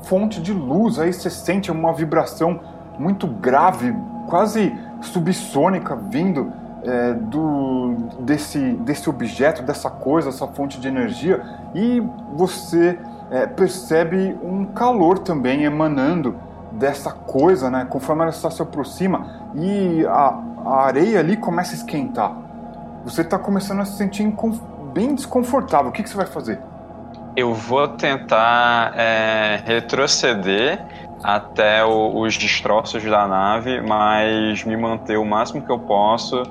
[0.04, 2.60] fonte de luz, aí você sente uma vibração
[2.98, 3.96] muito grave,
[4.28, 6.52] quase subsônica, vindo
[6.88, 11.44] é, do, desse, desse objeto, dessa coisa, essa fonte de energia,
[11.76, 12.02] e
[12.34, 12.98] você
[13.30, 16.36] é, percebe um calor também emanando
[16.72, 17.86] dessa coisa, né?
[17.90, 22.36] Conforme ela se aproxima e a, a areia ali começa a esquentar.
[23.04, 24.32] Você está começando a se sentir
[24.94, 25.90] bem desconfortável.
[25.90, 26.60] O que, que você vai fazer?
[27.36, 30.84] Eu vou tentar é, retroceder
[31.24, 36.44] até o, os destroços da nave, mas me manter o máximo que eu posso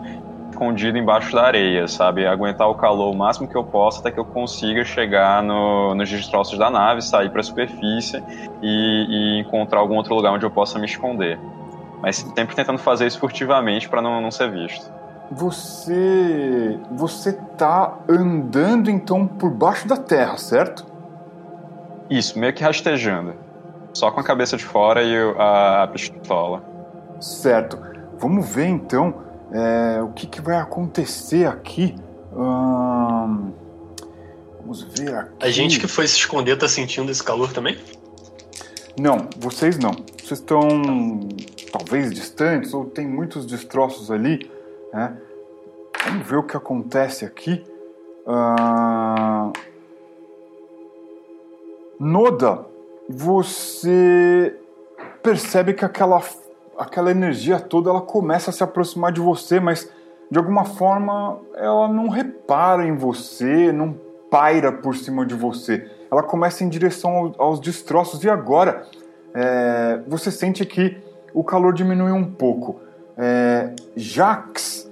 [0.56, 2.26] escondido embaixo da areia, sabe?
[2.26, 6.08] Aguentar o calor o máximo que eu posso até que eu consiga chegar no, nos
[6.08, 8.22] destroços da nave, sair para a superfície
[8.62, 11.38] e, e, encontrar algum outro lugar onde eu possa me esconder.
[12.00, 14.90] Mas sempre tentando fazer isso furtivamente para não, não ser visto.
[15.30, 16.78] Você.
[16.92, 20.86] Você tá andando então por baixo da terra, certo?
[22.08, 23.34] Isso, meio que rastejando.
[23.92, 26.62] Só com a cabeça de fora e a, a pistola.
[27.18, 27.78] Certo.
[28.18, 31.94] Vamos ver então é, o que, que, vai acontecer aqui.
[32.32, 33.52] Hum,
[34.60, 35.32] vamos ver aqui.
[35.40, 37.78] A gente que foi se esconder tá sentindo esse calor também?
[38.98, 39.92] Não, vocês não.
[40.18, 40.68] Vocês estão
[41.70, 44.50] talvez distantes ou tem muitos destroços ali.
[44.92, 45.16] Né?
[46.04, 47.64] Vamos ver o que acontece aqui.
[51.98, 52.66] Noda,
[53.08, 54.54] você
[55.22, 56.22] percebe que aquela,
[56.78, 59.90] aquela energia toda ela começa a se aproximar de você, mas
[60.30, 63.94] de alguma forma ela não repara em você, não
[64.30, 65.88] paira por cima de você.
[66.10, 68.86] Ela começa em direção aos destroços e agora
[69.34, 70.96] é, você sente que
[71.32, 72.80] o calor diminui um pouco.
[73.16, 74.90] É, Jax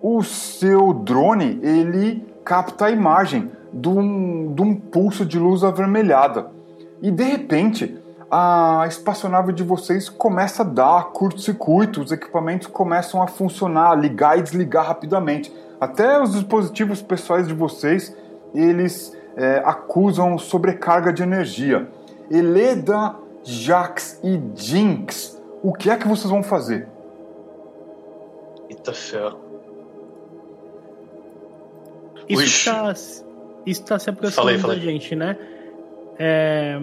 [0.00, 6.46] o seu drone ele capta a imagem de um, de um pulso de luz avermelhada.
[7.02, 7.98] E de repente,
[8.30, 14.42] a espaçonave de vocês começa a dar curto-circuito, os equipamentos começam a funcionar, ligar e
[14.42, 15.52] desligar rapidamente.
[15.80, 18.16] Até os dispositivos pessoais de vocês,
[18.54, 21.88] eles é, acusam sobrecarga de energia.
[22.30, 26.88] Eleda, Jax e Jinx, o que é que vocês vão fazer?
[28.68, 29.38] Eita ferro.
[32.28, 32.92] Isso está
[33.64, 34.78] isso tá se aproximando falei, falei.
[34.78, 35.36] da gente, né?
[36.18, 36.80] É,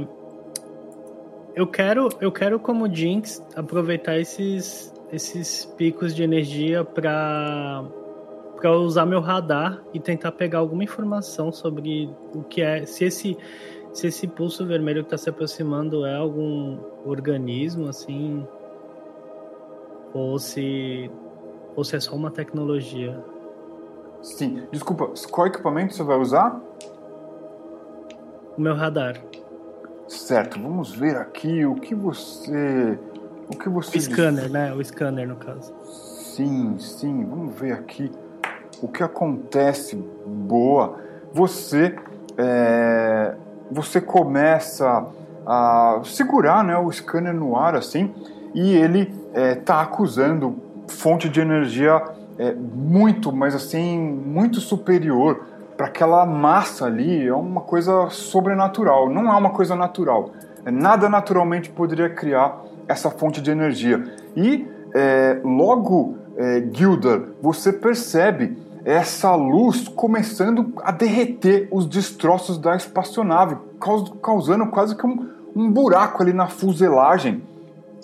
[1.55, 7.83] eu quero, eu quero como Jinx aproveitar esses, esses picos de energia para
[8.63, 13.37] para usar meu radar e tentar pegar alguma informação sobre o que é, se esse
[13.91, 18.47] se esse pulso vermelho que está se aproximando é algum organismo assim
[20.13, 21.11] ou se
[21.75, 23.21] ou se é só uma tecnologia.
[24.21, 26.61] Sim, desculpa, qual equipamento você vai usar?
[28.57, 29.21] O meu radar.
[30.13, 32.97] Certo, vamos ver aqui o que você.
[33.51, 33.97] O que você.
[33.97, 34.71] O scanner, né?
[34.73, 35.73] O scanner, no caso.
[35.85, 38.11] Sim, sim, vamos ver aqui
[38.81, 39.95] o que acontece.
[40.25, 40.99] Boa.
[41.33, 41.95] Você.
[42.37, 43.35] É,
[43.71, 45.05] você começa
[45.45, 48.13] a segurar né, o scanner no ar assim
[48.53, 50.55] e ele está é, acusando
[50.87, 52.01] fonte de energia
[52.37, 55.45] é, muito, mas assim, muito superior
[55.83, 57.27] para aquela massa ali.
[57.27, 60.31] É uma coisa sobrenatural, não é uma coisa natural.
[60.65, 64.01] É, nada naturalmente poderia criar essa fonte de energia.
[64.33, 72.77] E é, logo, é, Gilder, você percebe essa luz começando a derreter os destroços da
[72.77, 73.57] espaçonave,
[74.21, 77.43] causando quase que um, um buraco ali na fuselagem,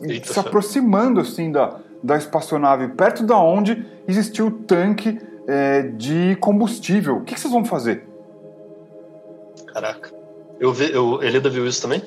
[0.01, 5.17] Eita se aproximando assim da, da espaçonave, perto da onde existia o tanque
[5.49, 7.17] é, de combustível.
[7.17, 8.07] O que, que, vocês vão fazer?
[9.73, 10.11] Caraca.
[10.59, 12.03] Eu vi, eu, Elida viu isso também?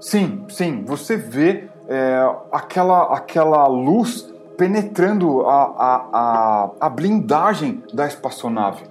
[0.00, 0.84] Sim, sim.
[0.84, 2.18] Você vê é,
[2.50, 8.84] aquela, aquela luz penetrando a, a, a, a, blindagem da espaçonave.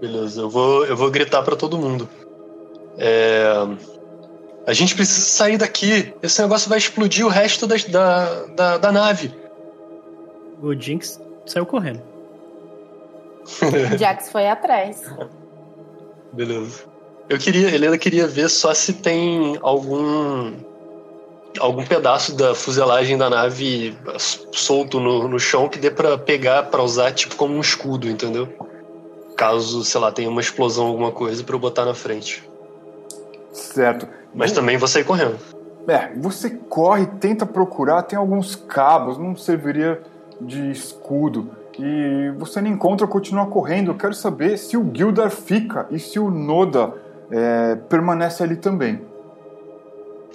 [0.00, 2.08] Beleza, eu vou, eu vou gritar para todo mundo.
[2.98, 3.46] É,
[4.66, 6.14] a gente precisa sair daqui.
[6.22, 9.34] Esse negócio vai explodir o resto da, da, da, da nave.
[10.62, 12.02] O Jinx saiu correndo.
[13.94, 15.02] o Jax foi atrás.
[16.32, 16.84] Beleza.
[17.28, 20.52] Eu queria, Helena queria ver só se tem algum
[21.60, 23.96] algum pedaço da fuselagem da nave
[24.52, 28.48] solto no, no chão que dê para pegar para usar tipo como um escudo, entendeu?
[29.36, 32.48] Caso, sei lá, tenha uma explosão alguma coisa para eu botar na frente.
[33.52, 34.08] Certo.
[34.34, 35.38] Mas também vou sair correndo.
[35.86, 40.02] É, você corre, tenta procurar, tem alguns cabos, não serviria
[40.46, 41.50] de escudo.
[41.78, 43.90] E você não encontra, continua correndo.
[43.90, 46.94] Eu quero saber se o Gildar fica e se o Noda
[47.30, 49.00] é, permanece ali também.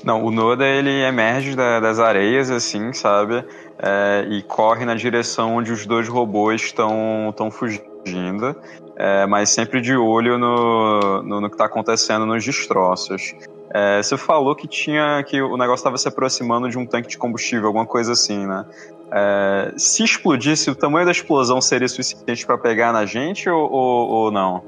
[0.04, 3.44] Não, o Noda ele emerge da, das areias, assim, sabe?
[3.78, 8.56] É, e corre na direção onde os dois robôs estão fugindo,
[8.96, 13.34] é, mas sempre de olho no, no, no que está acontecendo nos destroços.
[13.72, 17.18] É, você falou que tinha que o negócio estava se aproximando de um tanque de
[17.18, 18.66] combustível, alguma coisa assim, né?
[19.12, 24.10] É, se explodisse, o tamanho da explosão seria suficiente para pegar na gente ou, ou,
[24.10, 24.64] ou não?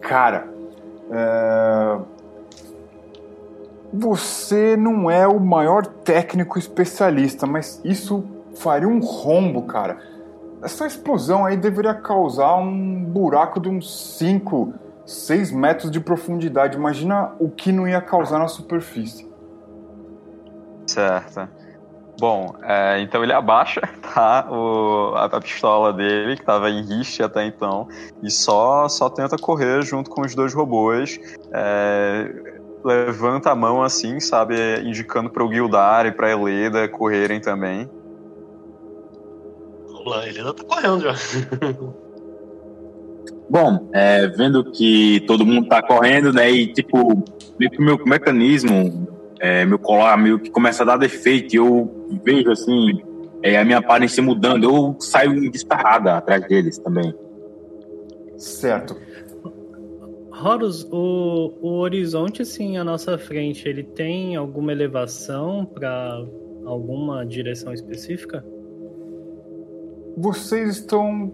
[0.00, 0.48] Cara,
[1.10, 1.98] é...
[3.92, 9.98] você não é o maior técnico especialista, mas isso faria um rombo, cara.
[10.62, 14.74] Essa explosão aí deveria causar um buraco de uns 5,
[15.06, 16.76] 6 metros de profundidade.
[16.76, 19.30] Imagina o que não ia causar na superfície.
[20.86, 21.48] Certo.
[22.18, 23.80] Bom, é, então ele abaixa
[24.14, 27.88] tá, o, a, a, pistola dele, que estava em riste até então,
[28.22, 31.18] e só, só tenta correr junto com os dois robôs.
[31.52, 37.40] É, levanta a mão assim, sabe, indicando para o Gildar e para a Eleda correrem
[37.40, 37.88] também.
[39.86, 41.14] Vamos lá, a Eleda tá correndo já.
[43.48, 47.22] Bom, é, vendo que todo mundo tá correndo, né, e tipo,
[47.58, 51.56] meio que o meu mecanismo, é, meu colar meio que começa a dar defeito, e
[51.56, 53.02] eu vejo assim,
[53.42, 57.14] é, a minha aparência mudando, eu saio disparada atrás deles também.
[58.36, 58.96] Certo.
[60.44, 66.24] Horus, o, o horizonte assim à nossa frente, ele tem alguma elevação para
[66.64, 68.44] alguma direção específica?
[70.16, 71.32] Vocês estão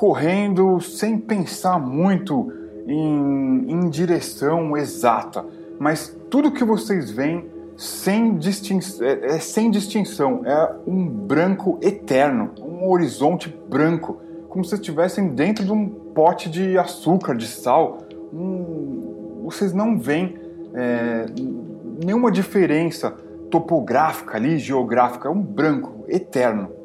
[0.00, 2.50] correndo sem pensar muito
[2.86, 5.44] em, em direção exata,
[5.78, 7.44] mas tudo que vocês veem
[7.76, 14.74] sem, distinção, é, é sem distinção, é um branco eterno, um horizonte branco, como se
[14.74, 17.98] estivessem dentro de um pote de açúcar, de sal.
[18.32, 20.34] Um, vocês não veem
[20.72, 21.26] é,
[22.02, 23.14] nenhuma diferença
[23.50, 26.79] topográfica ali, geográfica, é um branco eterno.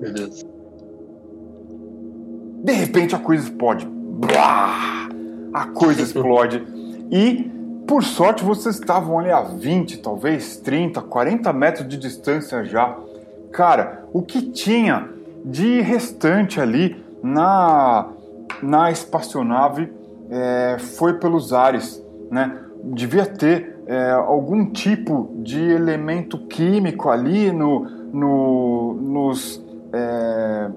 [0.00, 0.46] Beleza.
[2.64, 3.86] De repente a coisa explode.
[3.86, 5.08] Blá!
[5.52, 6.66] A coisa explode.
[7.12, 7.50] E
[7.90, 12.96] por sorte, vocês estavam ali a 20, talvez 30, 40 metros de distância já.
[13.50, 15.08] Cara, o que tinha
[15.44, 18.06] de restante ali na,
[18.62, 19.92] na espaçonave
[20.30, 22.60] é, foi pelos ares, né?
[22.84, 27.80] Devia ter é, algum tipo de elemento químico ali no,
[28.12, 29.59] no, nos,
[29.92, 30.70] é,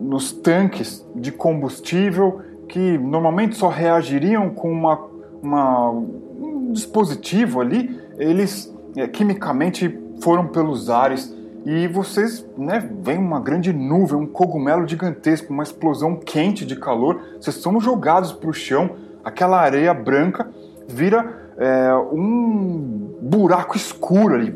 [0.00, 5.00] nos tanques de combustível que normalmente só reagiriam com uma,
[5.42, 6.02] uma
[6.72, 11.34] dispositivo ali, eles é, quimicamente foram pelos ares.
[11.64, 17.20] E vocês, né, vem uma grande nuvem, um cogumelo gigantesco, uma explosão quente de calor,
[17.40, 18.90] vocês são jogados para o chão,
[19.24, 20.48] aquela areia branca
[20.86, 24.54] vira é, um buraco escuro ali.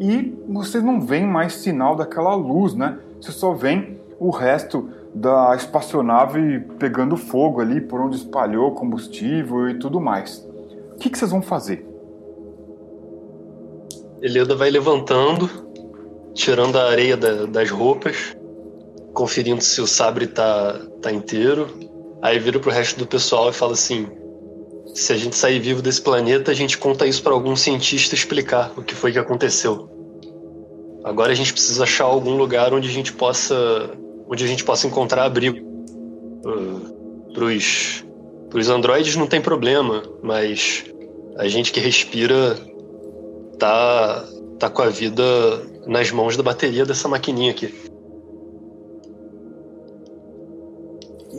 [0.00, 2.98] E vocês não veem mais sinal daquela luz, né?
[3.20, 9.78] Você só vê o resto da espaçonave pegando fogo ali por onde espalhou combustível e
[9.78, 10.38] tudo mais.
[10.94, 11.86] O que, que vocês vão fazer?
[14.22, 15.50] Eleda vai levantando,
[16.32, 18.34] tirando a areia da, das roupas,
[19.12, 21.68] conferindo se o sabre tá, tá inteiro.
[22.22, 24.06] Aí vira pro resto do pessoal e fala assim:
[24.94, 28.72] se a gente sair vivo desse planeta, a gente conta isso para algum cientista explicar
[28.76, 29.88] o que foi que aconteceu.
[31.04, 33.90] Agora a gente precisa achar algum lugar onde a gente possa,
[34.28, 35.58] onde a gente possa encontrar abrigo.
[36.44, 38.04] Uh, pros,
[38.50, 40.84] pros androides não tem problema, mas
[41.36, 42.56] a gente que respira
[43.58, 44.24] tá,
[44.58, 45.22] tá com a vida
[45.86, 47.89] nas mãos da bateria dessa maquininha aqui.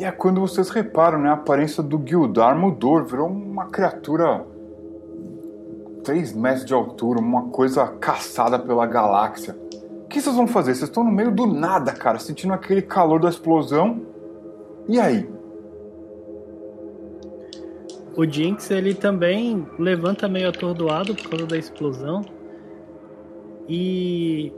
[0.02, 1.30] E é quando vocês reparam, né?
[1.30, 4.44] A aparência do Gildar mudou, virou uma criatura
[6.04, 9.56] 3 metros de altura, uma coisa caçada pela galáxia.
[10.04, 10.74] O que vocês vão fazer?
[10.74, 14.02] Vocês estão no meio do nada, cara, sentindo aquele calor da explosão.
[14.90, 15.30] E aí?
[18.18, 22.26] O Jinx ele também levanta meio atordoado por causa da explosão.
[23.70, 24.52] E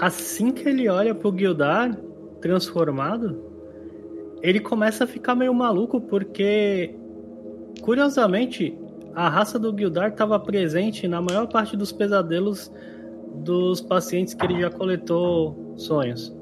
[0.00, 1.96] assim que ele olha pro Gildar
[2.40, 3.53] transformado,
[4.44, 6.94] ele começa a ficar meio maluco porque
[7.80, 8.76] curiosamente
[9.14, 12.70] a raça do Gildar estava presente na maior parte dos pesadelos
[13.36, 16.36] dos pacientes que ele já coletou sonhos.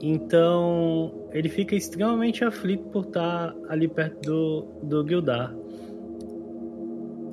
[0.00, 5.54] Então, ele fica extremamente aflito por estar ali perto do, do Gildar.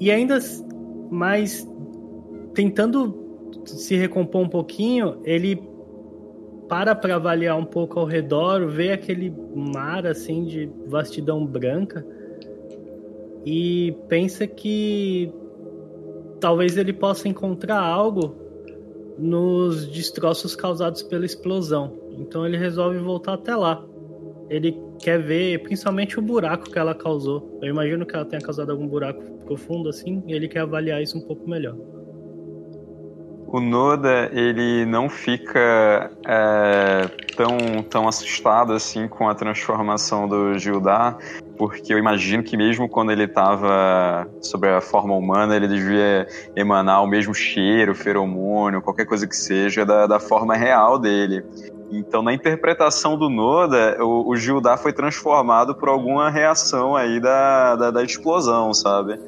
[0.01, 0.37] E ainda
[1.09, 1.65] mais
[2.53, 3.25] tentando
[3.65, 5.68] se recompor um pouquinho, ele
[6.69, 12.05] para para avaliar um pouco ao redor, vê aquele mar assim de vastidão branca
[13.43, 15.33] e pensa que
[16.39, 18.35] talvez ele possa encontrar algo
[19.17, 21.97] nos destroços causados pela explosão.
[22.11, 23.83] Então ele resolve voltar até lá.
[24.49, 27.57] Ele quer ver principalmente o buraco que ela causou.
[27.61, 31.17] Eu imagino que ela tenha causado algum buraco profundo assim, e ele quer avaliar isso
[31.17, 31.75] um pouco melhor.
[33.51, 41.17] O Noda, ele não fica é, tão, tão assustado assim com a transformação do Gildar,
[41.57, 47.03] porque eu imagino que mesmo quando ele estava sobre a forma humana, ele devia emanar
[47.03, 51.43] o mesmo cheiro, feromônio, qualquer coisa que seja, da, da forma real dele.
[51.91, 57.75] Então, na interpretação do Noda, o, o Gildar foi transformado por alguma reação aí da,
[57.75, 59.19] da, da explosão, sabe?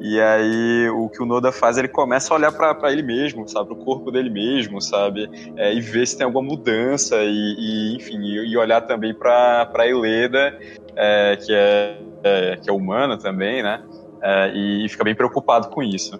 [0.00, 3.66] E aí o que o Noda faz, ele começa a olhar para ele mesmo, sabe,
[3.66, 7.28] para o corpo dele mesmo, sabe, é, e ver se tem alguma mudança e,
[7.58, 10.58] e enfim, e, e olhar também para para Eleda,
[10.96, 13.82] é, que é, é, que é humana também, né,
[14.22, 16.18] é, e fica bem preocupado com isso.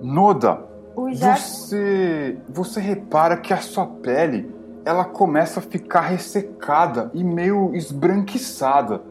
[0.00, 0.60] Noda,
[0.94, 4.54] você você repara que a sua pele
[4.84, 9.02] ela começa a ficar ressecada e meio esbranquiçada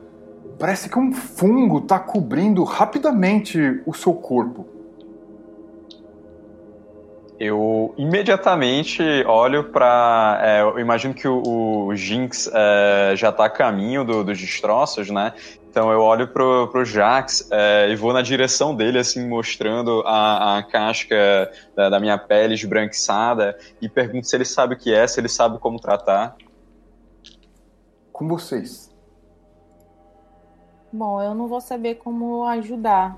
[0.57, 4.67] Parece que um fungo está cobrindo rapidamente o seu corpo.
[7.37, 10.39] Eu imediatamente olho para.
[10.41, 15.09] É, eu imagino que o, o Jinx é, já está a caminho do, dos destroços,
[15.09, 15.33] né?
[15.75, 20.59] Então eu olho pro, pro Jax é, e vou na direção dele, assim, mostrando a,
[20.59, 25.05] a casca da, da, minha pele esbranquiçada e pergunto se ele sabe o que é,
[25.05, 26.37] se ele sabe como tratar.
[28.13, 28.84] Com vocês.
[30.95, 33.17] Bom, eu não vou saber como ajudar.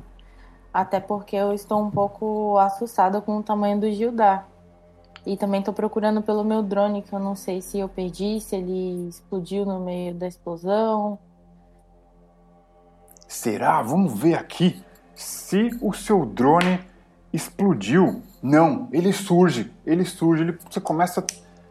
[0.73, 4.47] Até porque eu estou um pouco assustada com o tamanho do Gildar.
[5.23, 8.55] E também estou procurando pelo meu drone, que eu não sei se eu perdi, se
[8.55, 11.19] ele explodiu no meio da explosão.
[13.27, 13.79] Será?
[13.83, 16.79] Vamos ver aqui se o seu drone
[17.31, 18.23] explodiu.
[18.41, 21.23] Não, ele surge, ele surge, ele, você começa,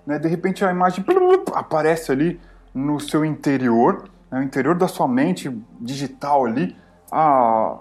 [0.07, 1.05] né, de repente a imagem
[1.53, 2.41] aparece ali
[2.73, 5.51] no seu interior no interior da sua mente
[5.81, 6.77] digital ali,
[7.11, 7.79] a,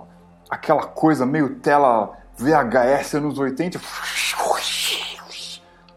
[0.49, 3.79] aquela coisa meio tela VHS anos 80,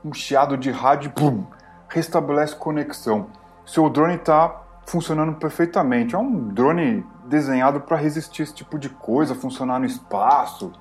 [0.04, 1.44] um chiado de rádio, pum,
[1.88, 3.26] restabelece conexão.
[3.66, 6.14] Seu drone está funcionando perfeitamente.
[6.14, 10.72] É um drone desenhado para resistir esse tipo de coisa, funcionar no espaço.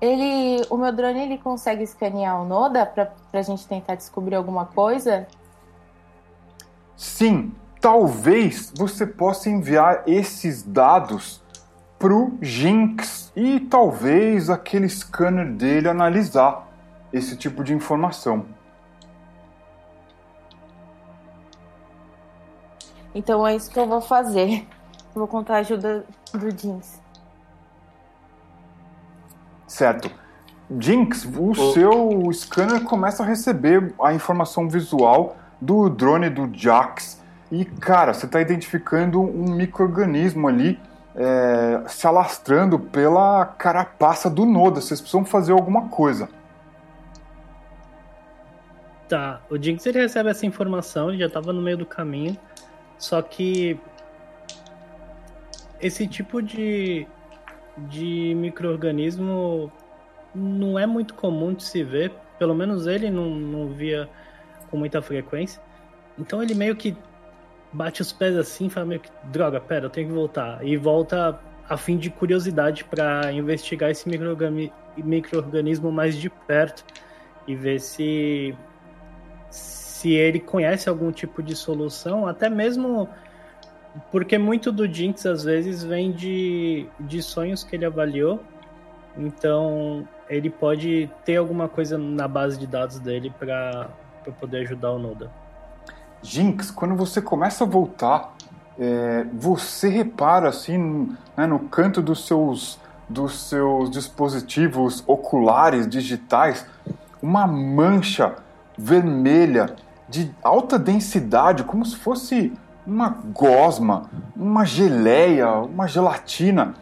[0.00, 4.64] Ele, o meu drone ele consegue escanear o Noda para a gente tentar descobrir alguma
[4.64, 5.26] coisa?
[6.98, 11.40] Sim, talvez você possa enviar esses dados
[11.96, 16.66] pro Jinx e talvez aquele scanner dele analisar
[17.12, 18.46] esse tipo de informação.
[23.14, 24.66] Então é isso que eu vou fazer.
[25.14, 27.00] Eu vou contar a ajuda do Jinx.
[29.68, 30.10] Certo.
[30.80, 37.22] Jinx, o seu scanner começa a receber a informação visual do drone do Jax.
[37.50, 40.78] E, cara, você está identificando um microorganismo ali
[41.14, 44.80] é, se alastrando pela carapaça do Noda.
[44.80, 46.28] Vocês precisam fazer alguma coisa.
[49.08, 52.36] Tá, o Jinx ele recebe essa informação, ele já estava no meio do caminho.
[52.98, 53.80] Só que
[55.80, 57.06] esse tipo de,
[57.78, 59.72] de microorganismo
[60.34, 62.12] não é muito comum de se ver.
[62.38, 64.08] Pelo menos ele não, não via
[64.70, 65.60] com muita frequência.
[66.18, 66.96] Então ele meio que
[67.72, 70.64] bate os pés assim e fala meio que, droga, pera, eu tenho que voltar.
[70.64, 71.38] E volta
[71.68, 76.84] a fim de curiosidade para investigar esse microorganismo mais de perto
[77.46, 78.56] e ver se
[79.50, 83.08] se ele conhece algum tipo de solução, até mesmo
[84.10, 88.40] porque muito do Jinx às vezes vem de, de sonhos que ele avaliou.
[89.16, 93.88] Então ele pode ter alguma coisa na base de dados dele para
[94.40, 95.30] poder ajudar o Noda.
[96.22, 98.34] Jinx, quando você começa a voltar,
[98.78, 106.66] é, você repara assim né, no canto dos seus, dos seus dispositivos oculares digitais
[107.22, 108.36] uma mancha
[108.76, 109.74] vermelha
[110.08, 112.52] de alta densidade, como se fosse
[112.86, 116.74] uma gosma, uma geleia, uma gelatina,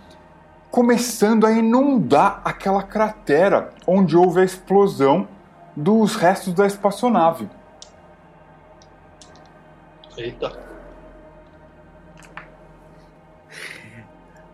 [0.70, 5.26] começando a inundar aquela cratera onde houve a explosão
[5.77, 7.49] dos restos da espaçonave.
[10.16, 10.53] Eita.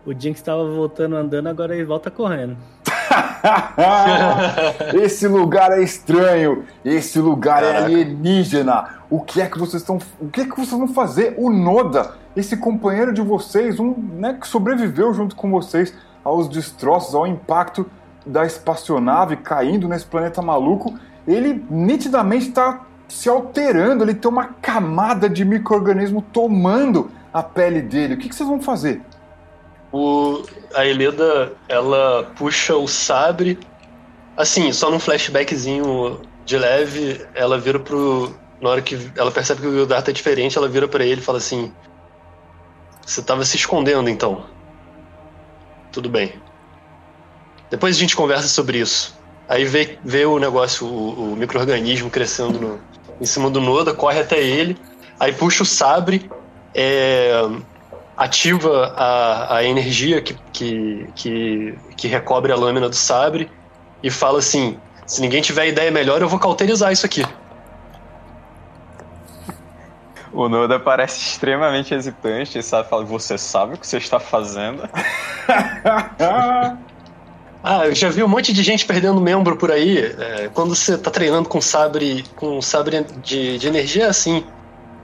[0.05, 2.57] O Jinx estava voltando andando, agora ele volta correndo.
[5.01, 7.79] esse lugar é estranho, esse lugar Caraca.
[7.79, 9.01] é alienígena.
[9.09, 11.35] O que é que vocês estão, o que é que vocês vão fazer?
[11.37, 17.15] O Noda, esse companheiro de vocês, um, né, que sobreviveu junto com vocês aos destroços,
[17.15, 17.89] ao impacto
[18.25, 20.97] da espaçonave caindo nesse planeta maluco,
[21.27, 28.15] ele nitidamente está se alterando, ele tem uma camada de microorganismo tomando a pele dele.
[28.15, 29.01] O que, que vocês vão fazer?
[29.91, 30.43] O,
[30.73, 33.59] a Eleda, ela puxa o sabre,
[34.35, 38.33] assim, só num flashbackzinho de leve, ela vira pro.
[38.61, 41.23] Na hora que ela percebe que o Wildar tá diferente, ela vira para ele e
[41.23, 41.71] fala assim:
[43.05, 44.45] Você tava se escondendo então.
[45.91, 46.33] Tudo bem.
[47.69, 49.15] Depois a gente conversa sobre isso.
[49.47, 52.79] Aí vê, vê o negócio, o, o microorganismo crescendo no,
[53.19, 54.77] em cima do Noda, corre até ele,
[55.19, 56.29] aí puxa o sabre,
[56.73, 57.31] é,
[58.17, 63.51] ativa a, a energia que, que, que, que recobre a lâmina do sabre
[64.01, 67.25] e fala assim: se ninguém tiver ideia melhor, eu vou cauterizar isso aqui.
[70.31, 74.81] O Noda parece extremamente hesitante e sabe, fala, você sabe o que você está fazendo?
[77.63, 79.99] ah, eu já vi um monte de gente perdendo membro por aí.
[79.99, 84.43] É, quando você está treinando com sabre, com sabre de, de energia, é assim.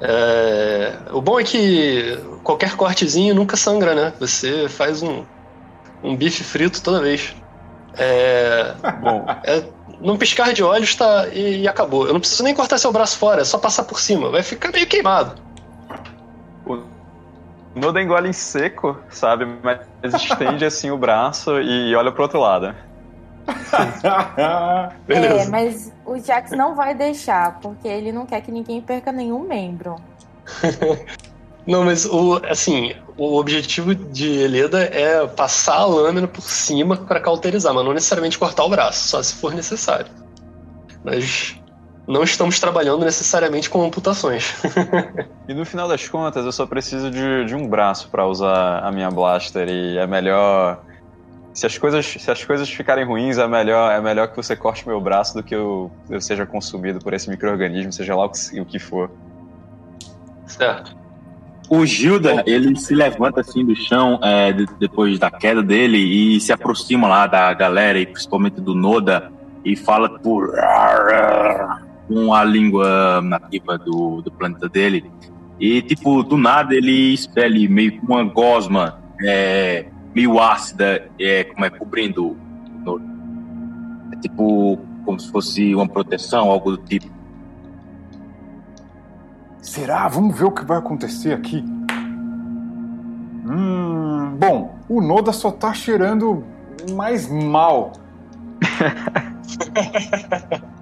[0.01, 4.13] É, o bom é que qualquer cortezinho nunca sangra, né?
[4.19, 5.23] Você faz um,
[6.03, 7.33] um bife frito toda vez.
[7.97, 9.63] É, bom, é,
[10.01, 12.07] num piscar de olhos tá, e, e, acabou.
[12.07, 14.29] Eu não preciso nem cortar seu braço fora, é só passar por cima.
[14.29, 15.41] Vai ficar meio queimado.
[17.75, 19.45] O Noda engole em seco, sabe?
[19.63, 22.73] Mas estende assim o braço e olha pro outro lado.
[25.07, 29.39] é, mas o Jax não vai deixar, porque ele não quer que ninguém perca nenhum
[29.39, 29.95] membro.
[31.65, 37.19] não, mas o assim, o objetivo de Eleda é passar a lâmina por cima para
[37.19, 40.07] cauterizar, mas não necessariamente cortar o braço, só se for necessário.
[41.03, 41.58] Nós
[42.09, 44.55] não estamos trabalhando necessariamente com amputações.
[45.47, 48.91] e no final das contas, eu só preciso de, de um braço para usar a
[48.91, 50.81] minha blaster e é melhor
[51.53, 54.87] se as coisas, se as coisas ficarem ruins, é melhor, é melhor que você corte
[54.87, 58.59] meu braço do que eu, eu seja consumido por esse microorganismo, seja lá o que,
[58.59, 59.11] o que for.
[60.47, 60.97] Certo.
[61.69, 66.51] O Gilda, ele se levanta assim do chão é, depois da queda dele e se
[66.51, 69.31] aproxima lá da galera e principalmente do Noda
[69.63, 70.57] e fala por
[72.09, 75.11] com a língua nativa do, do planeta dele.
[75.59, 79.85] E, tipo, do nada ele expele meio que uma gosma é,
[80.15, 82.35] meio ácida, é, como é, cobrindo.
[82.83, 82.99] No,
[84.11, 87.07] é tipo, como se fosse uma proteção, algo do tipo.
[89.61, 90.07] Será?
[90.07, 91.63] Vamos ver o que vai acontecer aqui.
[93.45, 96.43] Hum, bom, o Noda só tá cheirando
[96.95, 97.93] mais mal.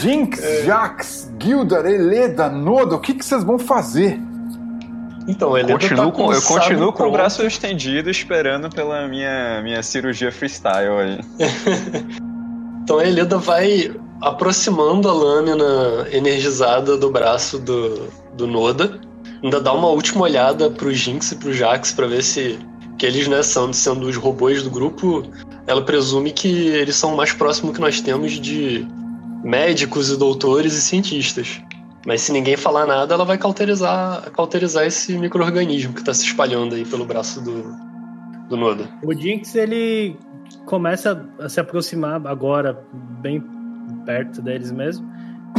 [0.00, 4.18] Jinx, Jax, Gildar, Eleda, Noda, o que, que vocês vão fazer?
[5.26, 9.82] Então, ele Continuo tá com- eu continuo com o braço estendido, esperando pela minha, minha
[9.82, 11.20] cirurgia freestyle aí.
[12.84, 19.00] Então a Elida vai aproximando a lâmina energizada do braço do, do Noda.
[19.42, 22.58] Ainda dá uma última olhada pro Jinx e pro Jax pra ver se
[22.98, 25.22] que eles, né, são, sendo os robôs do grupo,
[25.66, 28.86] ela presume que eles são o mais próximo que nós temos de
[29.44, 31.60] médicos e doutores e cientistas.
[32.06, 36.74] Mas se ninguém falar nada, ela vai cauterizar, cauterizar esse micro-organismo que tá se espalhando
[36.74, 37.62] aí pelo braço do,
[38.48, 38.88] do Noda.
[39.02, 40.16] O Jinx, ele
[40.66, 42.78] começa a se aproximar agora,
[43.20, 43.42] bem
[44.04, 45.06] perto deles mesmo.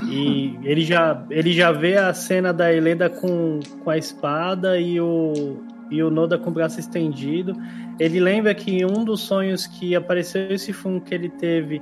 [0.07, 4.99] E ele já, ele já vê a cena da Helena com, com a espada e
[4.99, 5.57] o,
[5.89, 7.55] e o Noda com o braço estendido.
[7.99, 11.81] Ele lembra que um dos sonhos que apareceu esse fundo que ele teve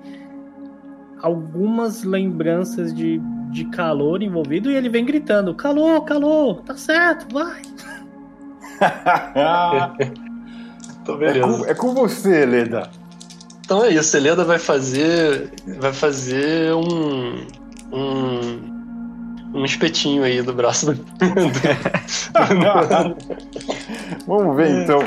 [1.23, 3.19] algumas lembranças de,
[3.49, 7.61] de calor envolvido e ele vem gritando: calor, calor, tá certo, vai.
[11.05, 12.89] É, com, é com você, Leda.
[13.59, 15.51] Então é isso, a Helena vai fazer.
[15.79, 17.45] Vai fazer um.
[17.91, 19.51] um.
[19.53, 20.93] um espetinho aí do braço do.
[24.25, 25.03] Vamos ver então.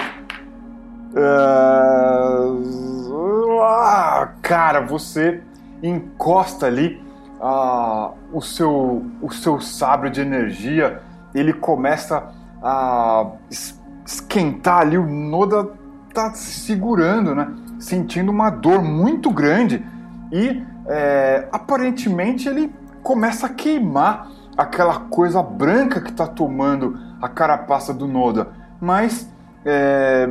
[3.63, 5.41] Ah, cara, você
[5.83, 7.03] encosta ali
[7.41, 11.03] ah, o, seu, o seu sabre de energia,
[11.35, 15.71] ele começa a es- esquentar ali, o Noda
[16.15, 17.49] tá se segurando, né?
[17.79, 19.85] Sentindo uma dor muito grande
[20.33, 27.93] e é, aparentemente ele começa a queimar aquela coisa branca que está tomando a carapaça
[27.93, 28.49] do Noda,
[28.81, 29.31] mas
[29.65, 30.29] é,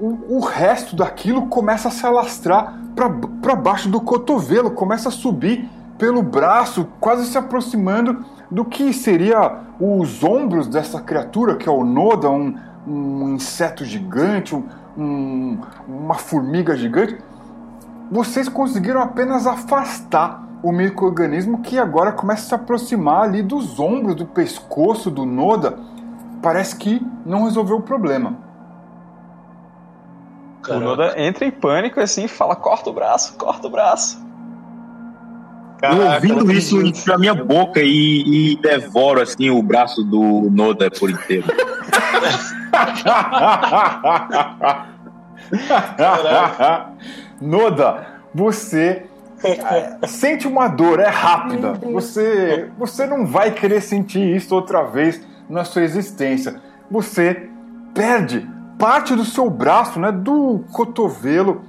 [0.00, 2.74] o, o resto daquilo começa a se alastrar
[3.40, 9.58] para baixo do cotovelo, começa a subir pelo braço, quase se aproximando do que seria
[9.78, 12.54] os ombros dessa criatura, que é o Noda, um,
[12.86, 14.64] um inseto gigante, um-
[14.96, 17.18] um- uma formiga gigante.
[18.10, 24.16] Vocês conseguiram apenas afastar o microorganismo que agora começa a se aproximar ali dos ombros,
[24.16, 25.78] do pescoço do Noda.
[26.42, 28.49] Parece que não resolveu o problema.
[30.68, 34.20] O Noda entra em pânico assim e fala: corta o braço, corta o braço.
[35.82, 40.50] Eu ouvindo isso, eu enfio a minha boca e, e devoro assim o braço do
[40.50, 41.46] Noda por inteiro.
[47.40, 49.06] Noda, você
[49.42, 51.72] é, sente uma dor, é rápida.
[51.72, 56.60] Você, você não vai querer sentir isso outra vez na sua existência.
[56.90, 57.48] Você
[57.94, 58.46] perde
[58.80, 61.62] parte do seu braço, né, do cotovelo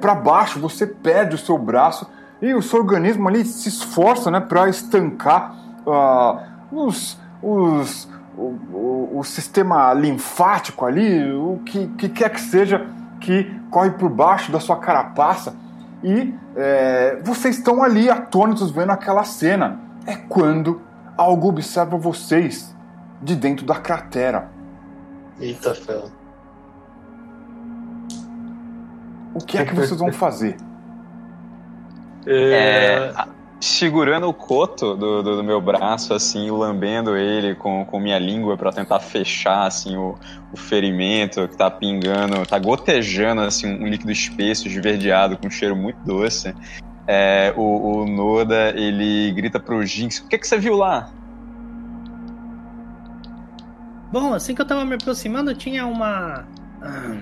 [0.00, 0.60] para baixo.
[0.60, 2.06] Você perde o seu braço
[2.40, 8.42] e o seu organismo ali se esforça, né, para estancar ah, os, os, o,
[8.72, 12.86] o, o sistema linfático ali, o que, que quer que seja
[13.20, 15.56] que corre por baixo da sua carapaça
[16.02, 19.80] e é, vocês estão ali atônitos vendo aquela cena.
[20.06, 20.80] É quando
[21.16, 22.74] algo observa vocês
[23.20, 24.48] de dentro da cratera.
[25.40, 26.00] Eita fé.
[29.36, 30.56] O que é que vocês vão fazer?
[32.28, 33.12] É,
[33.60, 38.56] Segurando o coto do, do, do meu braço, assim, lambendo ele com, com minha língua
[38.56, 40.16] pra tentar fechar, assim, o,
[40.52, 45.76] o ferimento que tá pingando, tá gotejando, assim, um líquido espesso, esverdeado, com um cheiro
[45.76, 46.52] muito doce.
[47.06, 51.08] É, o, o Noda, ele grita pro Jinx, o que, que você viu lá?
[54.12, 56.44] Bom, assim que eu tava me aproximando, tinha uma.
[56.82, 57.16] ah,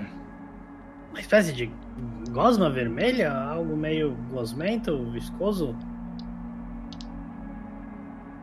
[1.11, 1.71] Uma espécie de
[2.35, 5.75] gosma vermelha, algo meio gosmento, viscoso.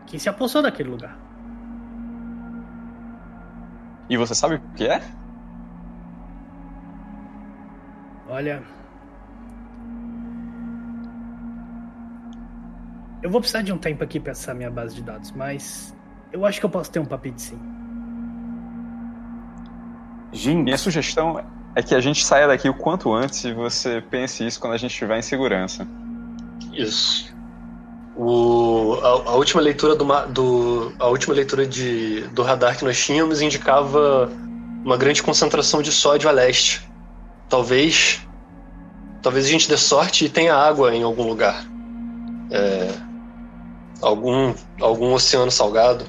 [0.07, 1.17] Que se apossou daquele lugar.
[4.09, 5.01] E você sabe o que é?
[8.29, 8.63] Olha.
[13.21, 15.95] Eu vou precisar de um tempo aqui pra acessar minha base de dados, mas
[16.31, 17.59] eu acho que eu posso ter um papite sim.
[20.33, 21.43] Minha Jinx, sugestão
[21.75, 24.77] é que a gente saia daqui o quanto antes e você pense isso quando a
[24.77, 25.87] gente estiver em segurança.
[26.73, 27.33] Isso.
[28.15, 33.03] O, a, a última leitura do, do a última leitura de, do radar que nós
[33.03, 34.29] tínhamos indicava
[34.83, 36.87] uma grande concentração de sódio a leste.
[37.47, 38.21] Talvez
[39.21, 41.65] talvez a gente dê sorte e tenha água em algum lugar.
[42.51, 42.89] É,
[44.01, 46.05] algum algum oceano salgado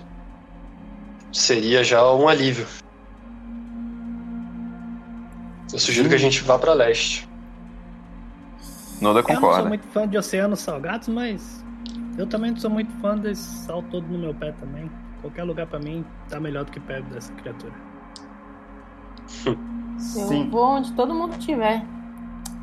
[1.33, 2.67] seria já um alívio.
[5.73, 7.29] Eu sugiro que a gente vá pra leste.
[9.01, 9.69] Noda Eu não sou concorda.
[9.69, 11.65] muito fã de oceanos salgados, mas
[12.17, 14.91] eu também não sou muito fã desse sal todo no meu pé também.
[15.21, 17.73] Qualquer lugar pra mim tá melhor do que perto dessa criatura.
[19.47, 20.49] Eu Sim.
[20.51, 21.85] vou onde todo mundo estiver.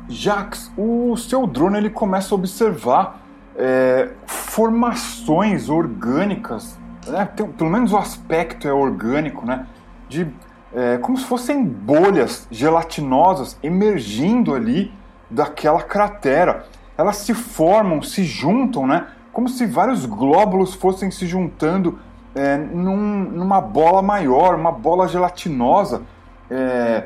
[0.08, 3.20] Jax, o seu drone ele começa a observar
[3.56, 7.24] é, formações orgânicas, né?
[7.24, 9.66] Tem- pelo menos o aspecto é orgânico, né?
[10.08, 10.26] De
[10.74, 14.92] é, como se fossem bolhas gelatinosas emergindo ali
[15.28, 16.66] daquela cratera.
[16.96, 19.06] Elas se formam, se juntam, né?
[19.32, 21.98] Como se vários glóbulos fossem se juntando
[22.34, 26.02] é, num- numa bola maior, uma bola gelatinosa.
[26.50, 27.04] É,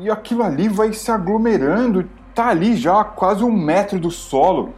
[0.00, 4.74] e aquilo ali vai se aglomerando, tá ali já a quase um metro do solo.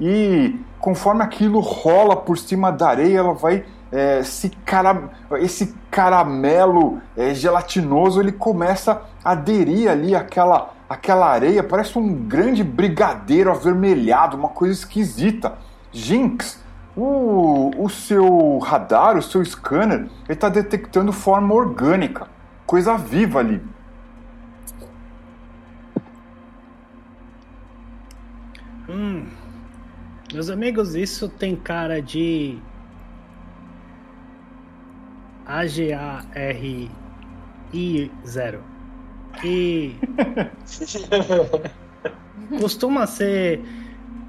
[0.00, 7.00] E conforme aquilo rola por cima da areia, ela vai é, se cara, esse caramelo
[7.14, 14.36] é, gelatinoso ele começa a aderir ali àquela, àquela areia, parece um grande brigadeiro avermelhado,
[14.36, 15.58] uma coisa esquisita.
[15.92, 16.58] Jinx,
[16.96, 22.26] o, o seu radar, o seu scanner, ele está detectando forma orgânica,
[22.66, 23.62] coisa viva ali.
[28.88, 29.26] Hum.
[30.32, 32.58] Meus amigos, isso tem cara de.
[35.46, 36.90] AGARI0.
[39.40, 39.96] Que
[42.60, 43.60] costuma ser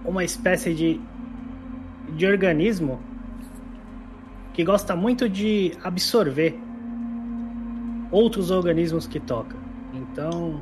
[0.06, 1.02] uma espécie de,
[2.16, 3.00] de organismo
[4.54, 6.58] que gosta muito de absorver
[8.12, 9.58] outros organismos que toca.
[9.94, 10.62] Então.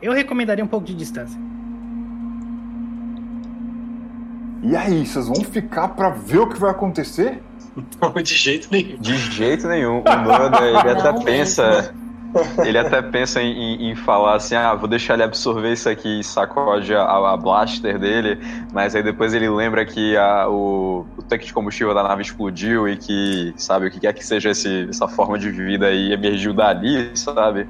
[0.00, 1.47] Eu recomendaria um pouco de distância.
[4.62, 7.42] E aí, vocês vão ficar pra ver o que vai acontecer?
[8.00, 8.96] Não, de jeito nenhum.
[8.98, 10.00] De jeito nenhum.
[10.00, 11.94] O Noda, ele até Não pensa.
[12.62, 16.20] Ele até pensa em, em- em falar assim, ah, vou deixar ele absorver isso aqui
[16.20, 18.38] e sacode a, a blaster dele,
[18.70, 22.86] mas aí depois ele lembra que a- o, o tanque de combustível da nave explodiu
[22.86, 26.52] e que, sabe, o que quer que seja esse- essa forma de vida aí emergiu
[26.52, 27.66] dali, sabe?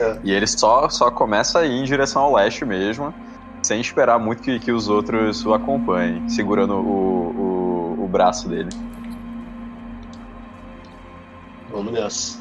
[0.00, 0.16] É.
[0.24, 3.14] E ele só, só começa a ir em direção ao leste mesmo,
[3.66, 8.70] sem esperar muito que, que os outros o acompanhem, segurando o, o, o braço dele.
[11.72, 12.38] Vamos nessa.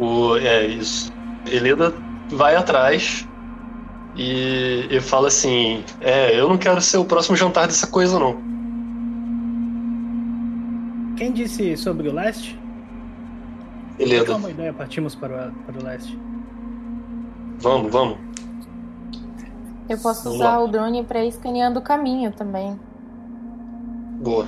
[0.00, 1.12] O, é isso.
[1.46, 1.92] Helena
[2.30, 3.28] vai atrás
[4.16, 8.40] e, e fala assim: É, eu não quero ser o próximo jantar dessa coisa, não.
[11.16, 12.58] Quem disse sobre o leste?
[13.98, 16.18] É Helena, uma ideia, partimos para o, para o leste.
[17.58, 18.31] vamos, vamos.
[19.92, 20.64] Eu posso Vamos usar lá.
[20.64, 22.80] o drone pra ir escaneando o caminho também.
[24.22, 24.46] Boa.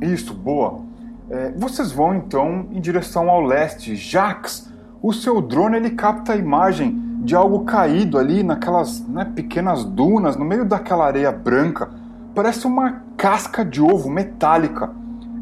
[0.00, 0.80] Isso, boa.
[1.28, 3.94] É, vocês vão então em direção ao leste.
[3.94, 4.72] Jax,
[5.02, 10.34] o seu drone ele capta a imagem de algo caído ali naquelas né, pequenas dunas
[10.34, 11.90] no meio daquela areia branca.
[12.34, 14.90] Parece uma casca de ovo metálica.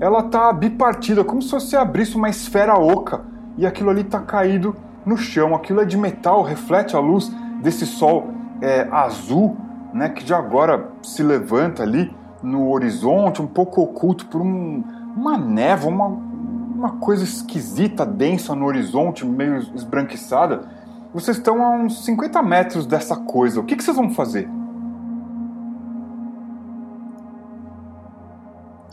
[0.00, 3.22] Ela tá bipartida, como se você abrisse uma esfera oca
[3.56, 4.74] e aquilo ali tá caído
[5.06, 5.54] no chão.
[5.54, 7.32] Aquilo é de metal, reflete a luz
[7.62, 9.56] desse sol é, azul,
[9.92, 14.84] né, que já agora se levanta ali no horizonte, um pouco oculto por um,
[15.16, 20.68] uma névoa, uma, uma coisa esquisita, densa no horizonte, meio esbranquiçada.
[21.12, 23.60] Vocês estão a uns 50 metros dessa coisa.
[23.60, 24.48] O que, que vocês vão fazer?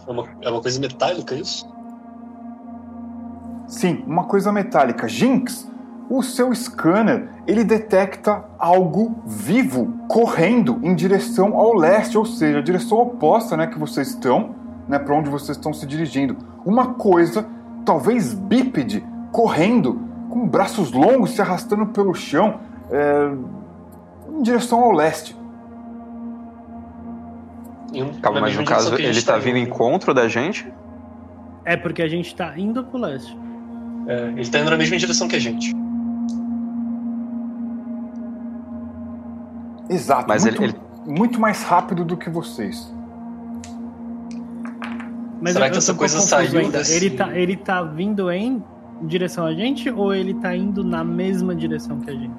[0.07, 1.68] É uma, é uma coisa metálica isso?
[3.68, 5.07] Sim, uma coisa metálica.
[5.07, 5.70] Jinx,
[6.09, 12.61] o seu scanner ele detecta algo vivo correndo em direção ao leste, ou seja, a
[12.61, 14.55] direção oposta, né, que vocês estão,
[14.87, 16.37] né, para onde vocês estão se dirigindo.
[16.65, 17.45] Uma coisa,
[17.83, 19.99] talvez bípede, correndo
[20.29, 22.59] com braços longos se arrastando pelo chão,
[22.91, 23.31] é,
[24.37, 25.35] em direção ao leste.
[27.93, 29.43] Um- Calma, mas no caso ele gente tá indo.
[29.43, 30.71] vindo em encontro da gente?
[31.63, 33.37] É porque a gente tá indo pro leste.
[34.07, 35.73] É, ele tá indo na mesma direção que a gente.
[39.89, 40.75] Exato, Mas muito, ele-
[41.05, 42.91] muito mais rápido do que vocês.
[45.41, 46.79] Mas Será eu- que essa coisa saiu ainda.
[46.79, 48.63] desse- Ele tá, ele tá vindo em
[49.03, 52.33] direção a gente ou ele tá indo na mesma direção que a gente?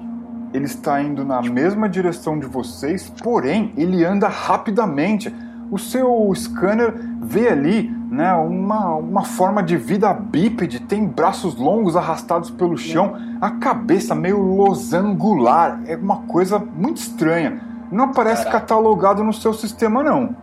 [0.53, 5.33] Ele está indo na mesma direção de vocês, porém ele anda rapidamente.
[5.69, 11.95] O seu scanner vê ali né, uma, uma forma de vida bípede, tem braços longos
[11.95, 15.81] arrastados pelo chão, a cabeça meio losangular.
[15.85, 17.61] É uma coisa muito estranha.
[17.91, 18.61] Não aparece Caraca.
[18.61, 20.35] catalogado no seu sistema, não.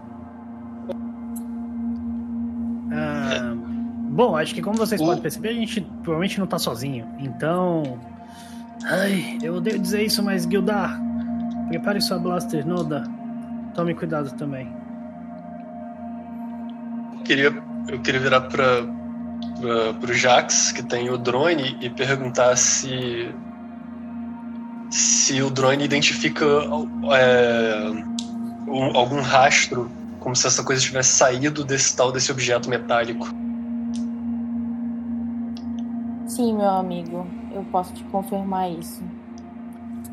[2.92, 3.54] Ah,
[4.10, 7.06] Bom, acho que como vocês podem perceber, a gente provavelmente não tá sozinho.
[7.18, 7.98] Então.
[8.84, 11.00] Ai, eu odeio dizer isso, mas Gildar,
[11.68, 13.04] prepare sua blaster, Noda.
[13.74, 14.83] Tome cuidado também.
[17.24, 18.82] Eu queria, eu queria virar pra,
[19.58, 23.34] pra, pro Jax, que tem o drone, e perguntar se.
[24.90, 27.90] Se o drone identifica é,
[28.68, 33.26] um, algum rastro, como se essa coisa tivesse saído desse tal desse objeto metálico.
[36.26, 39.02] Sim, meu amigo, eu posso te confirmar isso.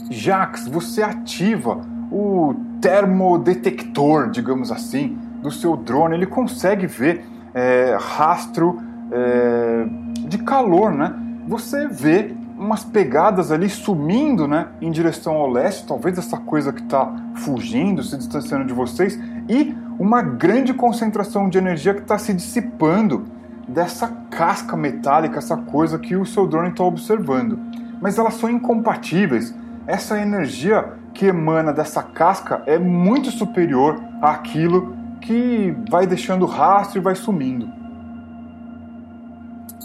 [0.09, 6.15] Jax, você ativa o termodetector, digamos assim, do seu drone.
[6.15, 8.79] Ele consegue ver é, rastro
[9.11, 9.85] é,
[10.27, 11.13] de calor, né?
[11.47, 16.83] Você vê umas pegadas ali sumindo, né, em direção ao leste, talvez essa coisa que
[16.83, 19.19] está fugindo, se distanciando de vocês,
[19.49, 23.25] e uma grande concentração de energia que está se dissipando
[23.67, 27.57] dessa casca metálica, essa coisa que o seu drone está observando.
[27.99, 29.55] Mas elas são incompatíveis.
[29.87, 37.01] Essa energia que emana dessa casca é muito superior àquilo que vai deixando rastro e
[37.01, 37.69] vai sumindo.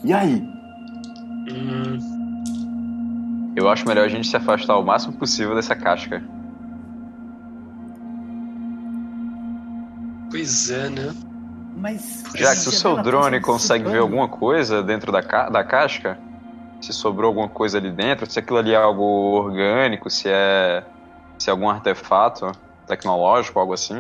[0.02, 0.42] E aí?
[1.52, 2.16] Hum.
[3.56, 6.22] Eu acho melhor a gente se afastar o máximo possível dessa casca.
[10.30, 11.14] Pois é, né?
[11.76, 12.24] Mas.
[12.34, 16.18] Já que se o seu drone consegue ver alguma coisa dentro da, ca da casca,
[16.80, 20.82] se sobrou alguma coisa ali dentro, se aquilo ali é algo orgânico, se é,
[21.38, 22.52] se é algum artefato
[22.86, 23.98] tecnológico, algo assim.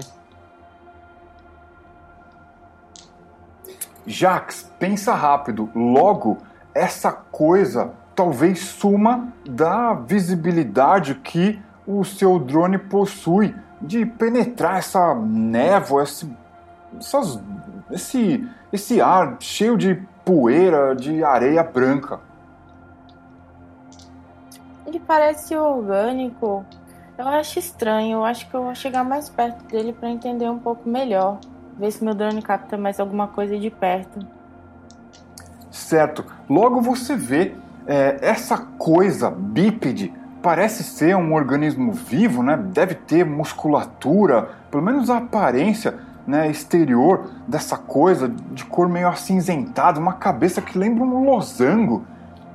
[4.06, 5.70] Jax, pensa rápido.
[5.74, 6.38] Logo,
[6.74, 16.02] essa coisa talvez suma da visibilidade que o seu drone possui de penetrar essa névoa,
[16.02, 16.34] esse,
[16.98, 17.38] essas,
[17.90, 22.18] esse, esse ar cheio de poeira, de areia branca.
[24.86, 26.64] Ele parece orgânico.
[27.18, 28.18] Eu acho estranho.
[28.18, 31.38] Eu acho que eu vou chegar mais perto dele para entender um pouco melhor.
[31.78, 34.20] Ver se meu drone capta mais alguma coisa de perto.
[35.70, 36.24] Certo.
[36.48, 37.54] Logo você vê
[37.86, 40.12] é, essa coisa bípede
[40.42, 42.56] parece ser um organismo vivo, né?
[42.56, 45.94] Deve ter musculatura, pelo menos a aparência
[46.26, 52.04] né, exterior dessa coisa de cor meio acinzentada, uma cabeça que lembra um losango,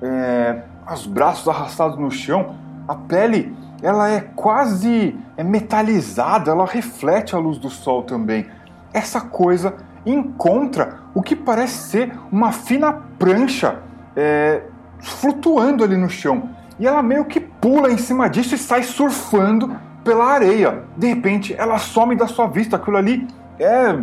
[0.02, 2.56] é, os braços arrastados no chão,
[2.88, 8.46] a pele ela é quase é metalizada, ela reflete a luz do sol também.
[8.94, 9.76] Essa coisa
[10.06, 13.80] encontra o que parece ser uma fina prancha
[14.16, 14.64] é,
[15.00, 16.50] flutuando ali no chão.
[16.80, 20.84] E ela meio que pula em cima disso e sai surfando pela areia.
[20.98, 22.76] De repente, ela some da sua vista.
[22.76, 23.28] Aquilo ali
[23.60, 23.98] é.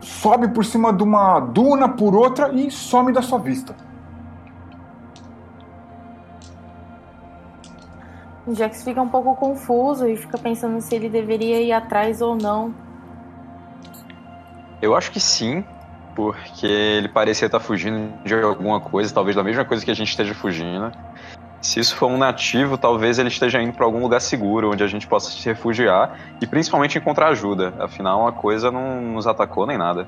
[0.00, 3.74] sobe por cima de uma duna por outra e some da sua vista.
[8.46, 12.34] O Jax fica um pouco confuso e fica pensando se ele deveria ir atrás ou
[12.34, 12.72] não.
[14.80, 15.64] Eu acho que sim,
[16.14, 20.08] porque ele parecia estar fugindo de alguma coisa, talvez da mesma coisa que a gente
[20.08, 20.92] esteja fugindo.
[21.60, 24.86] Se isso for um nativo, talvez ele esteja indo para algum lugar seguro, onde a
[24.86, 27.74] gente possa se refugiar e principalmente encontrar ajuda.
[27.80, 30.06] Afinal, uma coisa não nos atacou nem nada.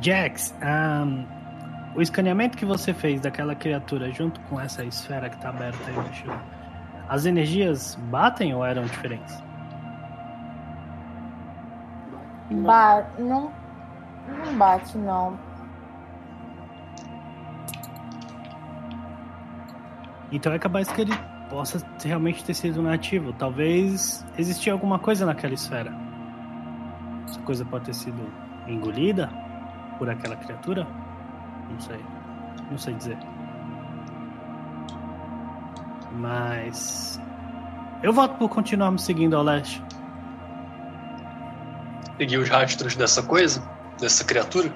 [0.00, 1.24] Jax, um,
[1.94, 5.94] o escaneamento que você fez daquela criatura junto com essa esfera que está aberta aí
[5.94, 6.40] no chão,
[7.08, 9.40] as energias batem ou eram diferentes?
[12.52, 13.52] Ba não,
[14.44, 15.38] não bate, não.
[20.30, 21.12] Então é capaz que ele
[21.50, 23.32] possa realmente ter sido nativo.
[23.34, 25.92] Talvez existia alguma coisa naquela esfera.
[27.28, 28.22] Essa coisa pode ter sido
[28.66, 29.28] engolida
[29.98, 30.86] por aquela criatura?
[31.70, 32.00] Não sei.
[32.70, 33.18] Não sei dizer.
[36.12, 37.20] Mas.
[38.02, 39.82] Eu voto por continuarmos seguindo ao leste
[42.18, 43.62] seguir os rastros dessa coisa?
[44.00, 44.72] Dessa criatura?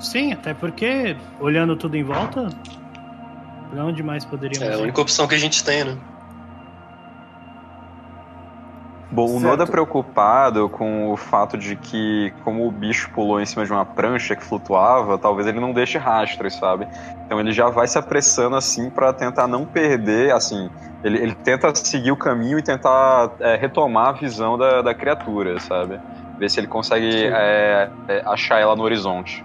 [0.00, 2.48] Sim, até porque, olhando tudo em volta,
[3.70, 4.82] pra onde mais poderíamos É a ir?
[4.82, 5.96] única opção que a gente tem, né?
[9.12, 9.42] Bom, o Certo.
[9.42, 13.84] Noda preocupado com o fato de que, como o bicho pulou em cima de uma
[13.84, 16.86] prancha que flutuava, talvez ele não deixe rastros, sabe?
[17.26, 20.70] Então ele já vai se apressando assim pra tentar não perder, assim,
[21.02, 25.58] ele, ele tenta seguir o caminho e tentar é, retomar a visão da, da criatura,
[25.58, 25.98] sabe?
[26.38, 29.44] Ver se ele consegue é, é, achar ela no horizonte.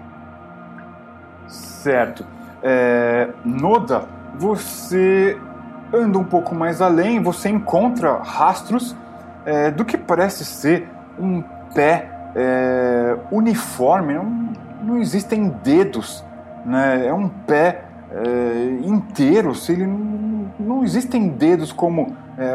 [1.48, 2.24] Certo.
[2.62, 4.04] É, Noda,
[4.38, 5.36] você
[5.92, 8.94] anda um pouco mais além, você encontra rastros
[9.46, 10.88] é, do que parece ser
[11.18, 11.42] um
[11.74, 16.22] pé é, uniforme, não, não existem dedos,
[16.64, 17.06] né?
[17.06, 22.54] é um pé é, inteiro, se ele não, não existem dedos como é,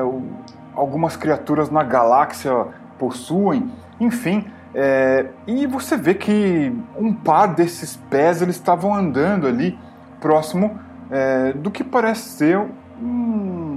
[0.76, 2.68] algumas criaturas na galáxia
[3.00, 4.46] possuem, enfim.
[4.74, 9.78] É, e você vê que um par desses pés eles estavam andando ali
[10.22, 10.80] próximo
[11.10, 12.58] é, do que parece ser
[13.02, 13.71] um,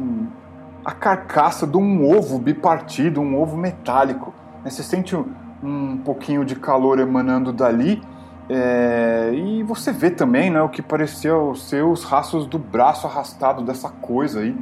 [0.85, 4.35] a carcaça de um ovo bipartido, um ovo metálico.
[4.65, 5.27] Você sente um,
[5.63, 8.03] um pouquinho de calor emanando dali
[8.49, 13.63] é, e você vê também né, o que parecia ser os rastros do braço arrastado
[13.63, 14.57] dessa coisa aí.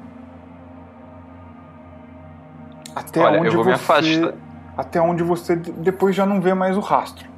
[2.95, 4.35] Até Olha, onde você, afastar.
[4.77, 7.29] Até onde você depois já não vê mais o rastro.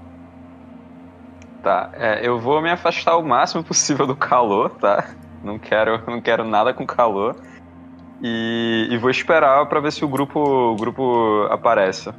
[1.62, 5.04] Tá, é, eu vou me afastar o máximo possível do calor, tá?
[5.42, 7.36] Não quero, não quero nada com calor.
[8.26, 12.10] E, e vou esperar para ver se o grupo, o grupo aparece.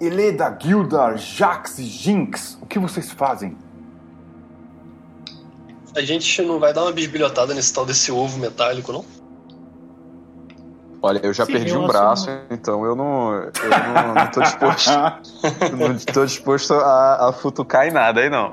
[0.00, 3.58] Eleda, Gildar, Jax e Jinx, o que vocês fazem?
[5.94, 9.04] A gente não vai dar uma bisbilhotada nesse tal desse ovo metálico, não?
[11.02, 12.46] Olha, eu já Sim, perdi eu um braço, assumo.
[12.50, 13.52] então eu não, eu
[13.94, 14.90] não, não tô disposto,
[15.76, 18.50] não tô disposto a, a futucar em nada aí não.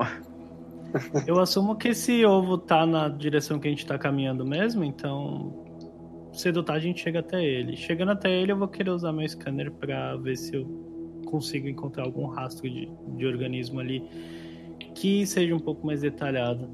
[1.26, 5.60] Eu assumo que esse ovo tá na direção que a gente tá caminhando mesmo, então.
[6.32, 7.76] Cedo ou a gente chega até ele.
[7.76, 10.66] Chegando até ele, eu vou querer usar meu scanner pra ver se eu
[11.26, 14.02] consigo encontrar algum rastro de, de organismo ali
[14.94, 16.68] que seja um pouco mais detalhado.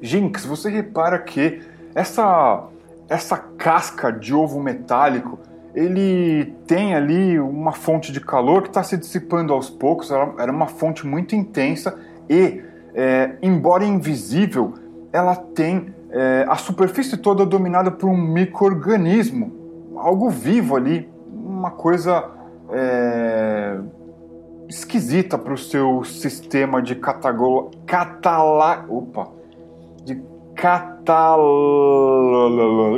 [0.00, 1.60] Jinx, você repara que
[1.94, 2.68] essa
[3.08, 5.38] essa casca de ovo metálico,
[5.74, 10.10] ele tem ali uma fonte de calor que está se dissipando aos poucos.
[10.10, 11.98] Era uma fonte muito intensa
[12.28, 12.62] e,
[12.94, 14.74] é, embora invisível,
[15.12, 19.52] ela tem é, a superfície toda dominada por um microorganismo,
[19.96, 22.30] algo vivo ali, uma coisa
[22.70, 23.78] é,
[24.68, 29.28] esquisita para o seu sistema de catago, catala, opa,
[30.04, 30.20] de
[30.54, 31.40] catal,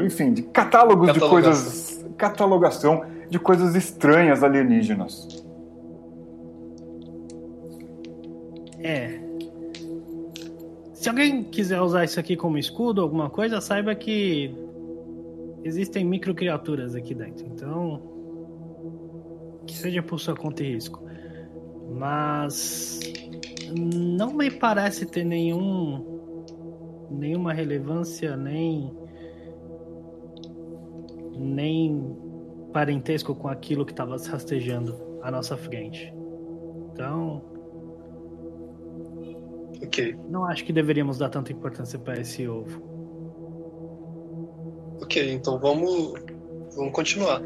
[0.05, 5.45] enfim, de catálogos de coisas, catalogação de coisas estranhas alienígenas.
[8.81, 9.24] É.
[11.05, 14.57] Se alguém quiser usar isso aqui como escudo, alguma coisa, saiba que
[15.63, 17.45] existem microcriaturas aqui dentro.
[17.45, 18.01] Então,
[19.67, 21.07] que seja por sua conta e risco.
[21.91, 23.01] Mas
[23.71, 26.03] não me parece ter nenhum
[27.11, 28.91] nenhuma relevância nem
[31.37, 32.17] nem
[32.73, 36.15] parentesco com aquilo que estava se rastejando à nossa frente.
[36.95, 37.54] Então,
[39.83, 42.83] Ok, não acho que deveríamos dar tanta importância para esse ovo.
[45.03, 46.15] ok, então vamos,
[46.75, 47.43] vamos continuar.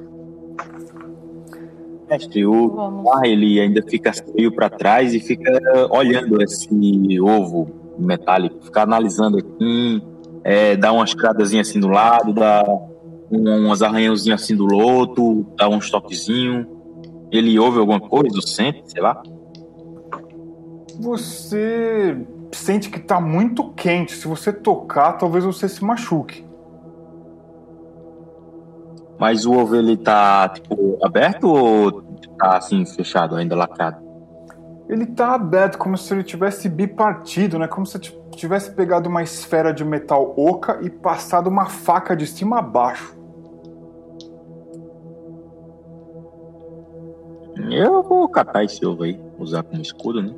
[2.08, 3.06] Mestre, o Vamos.
[3.12, 5.52] ah, ele ainda fica meio para trás e fica
[5.90, 7.68] olhando esse ovo
[7.98, 10.02] metálico, fica analisando aqui,
[10.42, 12.64] é, dá umas cradazinhas assim do lado, dá
[13.30, 16.66] um- umas arranhãozinhas assim do outro, dá uns toquezinhos.
[17.30, 19.22] Ele ouve alguma coisa, ou sente, sei lá.
[20.98, 24.12] Você sente que está muito quente.
[24.12, 26.46] Se você tocar, talvez você se machuque.
[29.18, 32.02] Mas o ovo ele tá tipo aberto ou
[32.38, 34.06] tá assim fechado, ainda lacrado?
[34.88, 37.68] Ele tá aberto, como se ele tivesse bipartido, né?
[37.68, 42.60] Como se tivesse pegado uma esfera de metal oca e passado uma faca de cima
[42.60, 43.16] a baixo.
[47.70, 50.32] Eu vou catar esse ovo aí, usar como escudo, né?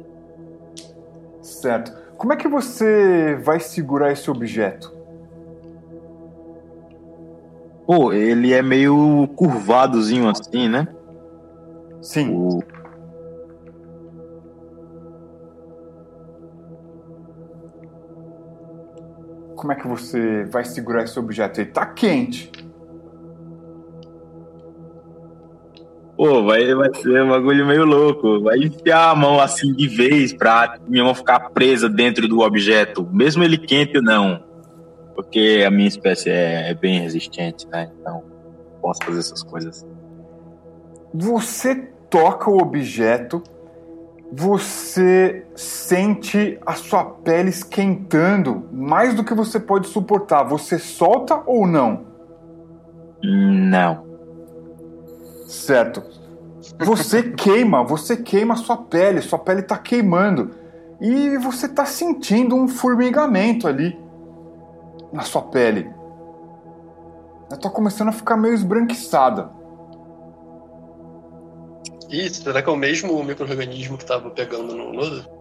[1.43, 1.93] Certo.
[2.17, 4.93] Como é que você vai segurar esse objeto?
[7.87, 10.87] Pô, ele é meio curvadozinho assim, né?
[12.01, 12.31] Sim.
[12.33, 12.63] O...
[19.57, 21.61] Como é que você vai segurar esse objeto?
[21.61, 22.53] Ele tá quente.
[26.21, 28.43] Pô, vai, vai ser um bagulho meio louco.
[28.43, 33.09] Vai enfiar a mão assim de vez pra minha mão ficar presa dentro do objeto,
[33.11, 34.45] mesmo ele quente ou não.
[35.15, 37.91] Porque a minha espécie é, é bem resistente, né?
[37.99, 38.23] Então,
[38.83, 39.87] posso fazer essas coisas.
[41.15, 41.75] Você
[42.11, 43.43] toca o objeto,
[44.31, 50.43] você sente a sua pele esquentando mais do que você pode suportar.
[50.43, 52.05] Você solta ou não?
[53.25, 54.10] Não.
[55.51, 56.05] Certo.
[56.79, 60.55] Você queima, você queima sua pele, sua pele está queimando.
[61.01, 63.99] E você está sentindo um formigamento ali
[65.13, 65.91] na sua pele.
[67.51, 69.51] Ela tá começando a ficar meio esbranquiçada.
[72.09, 75.40] Ih, será que é o mesmo microorganismo que tava pegando no Noda?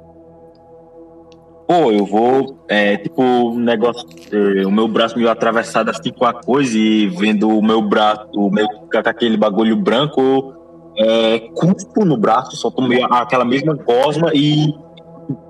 [1.70, 6.26] Pô, eu vou, é, tipo, um negócio, é, o meu braço meio atravessado assim com
[6.26, 10.55] a coisa e vendo o meu braço, o com aquele bagulho branco,
[10.97, 14.74] é, cuspo no braço, só tomo aquela mesma gosma e,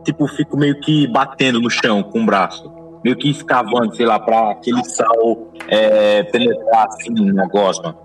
[0.04, 2.70] tipo, fico meio que batendo no chão com o braço.
[3.02, 7.96] Meio que escavando, sei lá, pra aquele sal é, penetrar assim na gosma.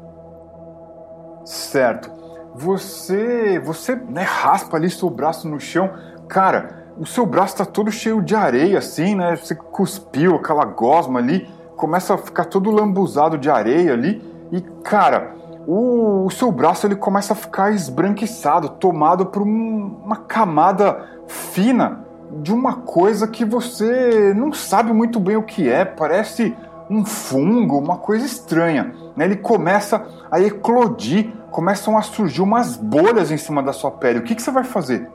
[1.45, 2.13] Certo.
[2.55, 5.91] Você, você né, raspa ali seu braço no chão.
[6.29, 9.37] Cara, o seu braço tá todo cheio de areia, assim, né?
[9.37, 14.23] Você cuspiu aquela gosma ali, começa a ficar todo lambuzado de areia ali.
[14.53, 15.35] E, cara,
[15.67, 22.05] o, o seu braço ele começa a ficar esbranquiçado, tomado por um, uma camada fina
[22.43, 25.85] de uma coisa que você não sabe muito bem o que é.
[25.85, 26.57] Parece
[26.89, 28.95] um fungo, uma coisa estranha.
[29.17, 29.25] Né?
[29.25, 34.21] Ele começa a eclodir, começam a surgir umas bolhas em cima da sua pele.
[34.21, 35.09] O que, que você vai fazer?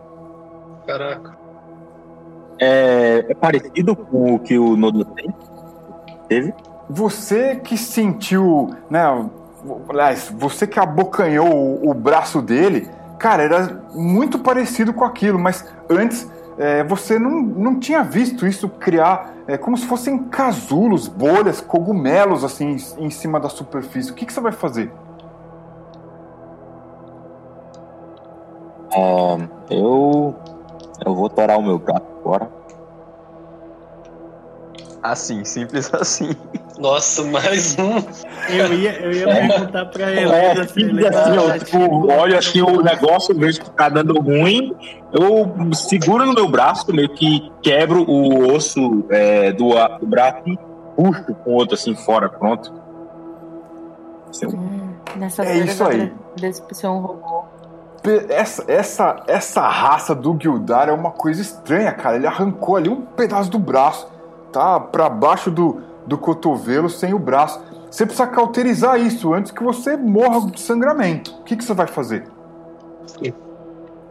[0.86, 1.38] Caraca.
[2.60, 5.34] É, é parecido com o que o Nodo tem?
[6.28, 6.53] Teve?
[6.89, 9.03] Você que sentiu, né?
[9.88, 15.66] Aliás, você que abocanhou o, o braço dele, cara, era muito parecido com aquilo, mas
[15.89, 21.62] antes é, você não, não tinha visto isso criar é, como se fossem casulos, bolhas,
[21.62, 24.12] cogumelos assim em, em cima da superfície.
[24.12, 24.91] O que, que você vai fazer?
[28.91, 29.38] É,
[29.70, 30.36] eu
[31.05, 32.49] eu vou torar o meu braço agora.
[35.01, 36.35] Assim, simples assim.
[36.77, 37.97] Nossa, mais um.
[38.49, 40.31] Eu ia, eu ia perguntar pra ele.
[40.31, 44.75] É, assim, assim, eu tipo, olho assim o negócio, vejo que tá dando ruim,
[45.11, 49.69] eu seguro no meu braço, meio que quebro o osso é, do,
[49.99, 50.57] do braço e
[50.95, 52.73] puxo com o outro assim fora, pronto.
[54.29, 56.13] Assim, Hum, nessa É isso aí.
[56.39, 57.45] Desse ser um robô.
[58.29, 62.15] Essa, essa, essa raça do Gildar é uma coisa estranha, cara.
[62.15, 64.07] Ele arrancou ali um pedaço do braço,
[64.51, 64.79] tá?
[64.79, 67.61] Pra baixo do, do cotovelo, sem o braço.
[67.89, 71.35] Você precisa cauterizar isso antes que você morra de sangramento.
[71.39, 72.23] O que, que você vai fazer?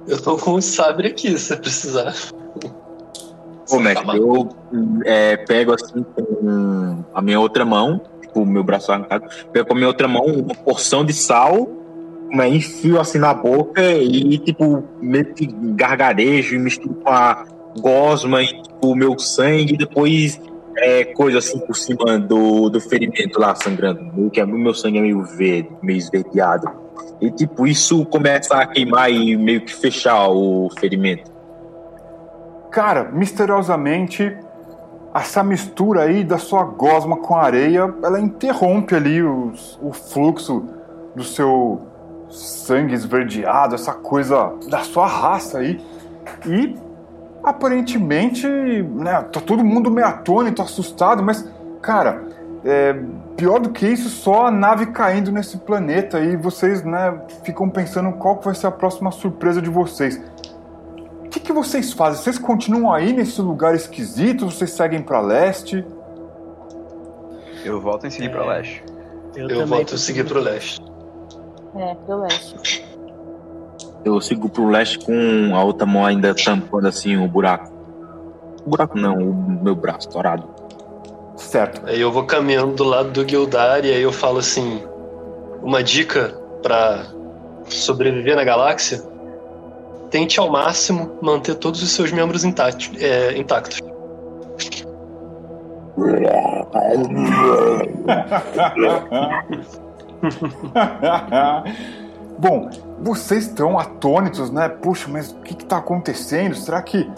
[0.06, 2.14] Eu tô com o sabre aqui, se precisar.
[3.68, 4.48] Pô, mestre, eu
[5.04, 9.74] é, pego assim com a minha outra mão, tipo, o meu braço arrancado, pego com
[9.74, 11.68] a minha outra mão uma porção de sal,
[12.30, 17.44] né, enfio assim na boca e, tipo, meio que gargarejo e misturo com a
[17.80, 20.40] gosma e tipo, o meu sangue e depois
[20.76, 24.02] é, coisa assim por cima do, do ferimento lá sangrando.
[24.14, 26.68] Meio que o meu sangue é meio verde, meio esverdeado.
[27.20, 31.30] E tipo, isso começa a queimar e meio que fechar o ferimento.
[32.70, 34.36] Cara, misteriosamente,
[35.14, 40.64] essa mistura aí da sua gosma com a areia, ela interrompe ali os- o fluxo
[41.16, 41.80] do seu
[42.30, 45.80] sangue esverdeado, essa coisa da sua raça aí.
[46.46, 46.76] E
[47.42, 51.48] aparentemente, né, tá todo mundo meio atônito, assustado, mas,
[51.80, 52.22] cara,
[52.64, 52.94] é,
[53.36, 58.12] pior do que isso, só a nave caindo nesse planeta e vocês, né, ficam pensando
[58.12, 60.20] qual vai ser a próxima surpresa de vocês.
[61.24, 62.22] O que, que vocês fazem?
[62.22, 64.46] Vocês continuam aí nesse lugar esquisito?
[64.46, 65.84] Vocês seguem pra leste?
[67.64, 68.82] Eu volto em seguir pra leste.
[69.36, 70.80] Eu também volto a seguir pro leste.
[71.78, 72.84] É, pro leste.
[74.04, 77.72] Eu sigo pro leste com a outra mão ainda tampando assim o buraco.
[78.66, 80.44] O buraco não, o meu braço torado.
[81.36, 81.82] Certo.
[81.86, 84.82] Aí eu vou caminhando do lado do Gildar e aí eu falo assim:
[85.62, 87.06] uma dica pra
[87.68, 89.00] sobreviver na galáxia:
[90.10, 92.90] tente ao máximo manter todos os seus membros intactos.
[93.00, 93.78] é, intactos.
[102.38, 102.70] Bom,
[103.00, 104.68] vocês estão atônitos, né?
[104.68, 106.54] Puxa, mas o que está acontecendo?
[106.54, 107.10] Será que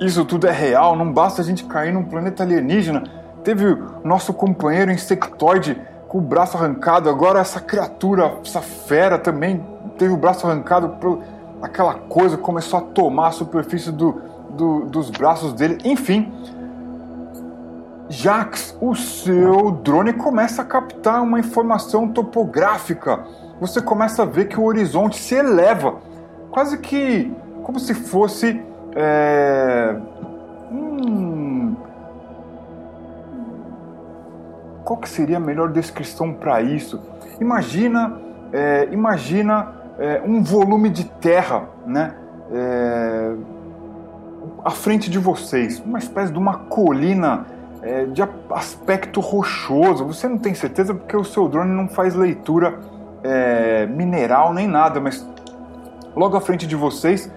[0.00, 0.96] isso tudo é real?
[0.96, 3.04] Não basta a gente cair num planeta alienígena.
[3.44, 9.64] Teve o nosso companheiro insectoide com o braço arrancado, agora essa criatura, essa fera também
[9.98, 11.20] teve o braço arrancado por
[11.62, 14.20] aquela coisa, começou a tomar a superfície do,
[14.50, 15.78] do- dos braços dele.
[15.84, 16.32] Enfim,
[18.08, 23.24] Jax, o seu drone começa a captar uma informação topográfica.
[23.60, 25.96] Você começa a ver que o horizonte se eleva,
[26.50, 28.62] quase que como se fosse.
[28.94, 29.96] É...
[30.70, 31.74] hum,
[34.84, 37.02] Qual que seria a melhor descrição para isso?
[37.40, 38.20] Imagina,
[38.52, 42.14] é, imagina é, um volume de terra, né?
[42.52, 43.34] É,
[44.64, 47.46] à frente de vocês, uma espécie de uma colina
[47.86, 50.04] é, de aspecto rochoso.
[50.04, 52.80] Você não tem certeza porque o seu drone não faz leitura
[53.22, 55.26] é, mineral nem nada, mas
[56.14, 57.30] logo à frente de vocês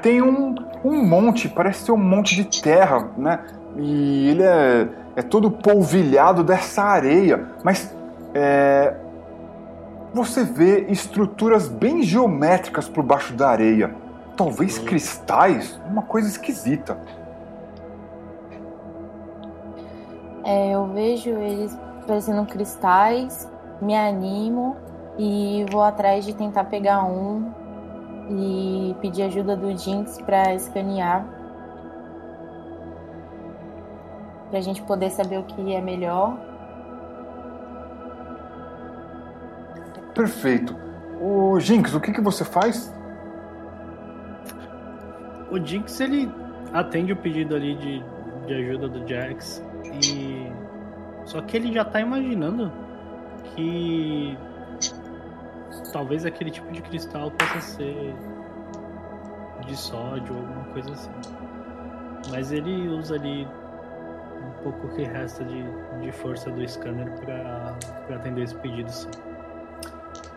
[0.00, 0.54] tem um,
[0.84, 3.40] um monte, parece ser um monte de terra, né?
[3.76, 7.92] E ele é, é todo polvilhado dessa areia, mas
[8.32, 8.94] é,
[10.14, 13.94] você vê estruturas bem geométricas por baixo da areia.
[14.36, 16.96] Talvez cristais, uma coisa esquisita.
[20.48, 23.46] É, eu vejo eles parecendo cristais,
[23.82, 24.78] me animo
[25.18, 27.52] e vou atrás de tentar pegar um
[28.30, 31.22] e pedir ajuda do Jinx para escanear.
[34.48, 36.38] Pra gente poder saber o que é melhor.
[40.14, 40.74] Perfeito.
[41.20, 42.90] O Jinx, o que, que você faz?
[45.50, 46.32] O Jinx ele
[46.72, 48.02] atende o pedido ali de,
[48.46, 50.52] de ajuda do Jax e
[51.24, 52.72] só que ele já tá imaginando
[53.54, 54.36] que
[55.92, 58.14] talvez aquele tipo de cristal possa ser
[59.66, 61.10] de sódio ou alguma coisa assim.
[62.30, 65.64] Mas ele usa ali um pouco que resta de,
[66.00, 67.76] de força do scanner para
[68.14, 69.10] atender esse pedido sim.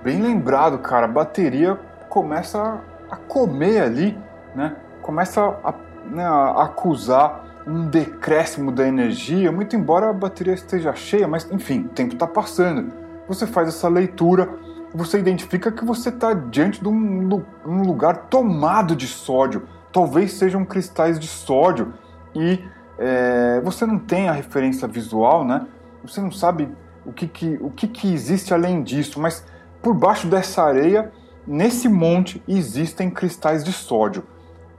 [0.03, 1.05] Bem lembrado, cara.
[1.05, 1.79] A bateria
[2.09, 4.17] começa a comer ali,
[4.55, 4.75] né?
[5.01, 5.73] Começa a,
[6.05, 11.81] né, a acusar um decréscimo da energia, muito embora a bateria esteja cheia, mas enfim,
[11.81, 12.91] o tempo está passando.
[13.27, 14.49] Você faz essa leitura,
[14.93, 19.67] você identifica que você está diante de um, um, lugar tomado de sódio.
[19.91, 21.93] Talvez sejam cristais de sódio
[22.35, 22.59] e
[22.97, 25.65] é, você não tem a referência visual, né?
[26.03, 26.69] Você não sabe
[27.05, 29.45] o que, que, o que, que existe além disso, mas
[29.81, 31.11] por baixo dessa areia,
[31.47, 34.23] nesse monte, existem cristais de sódio.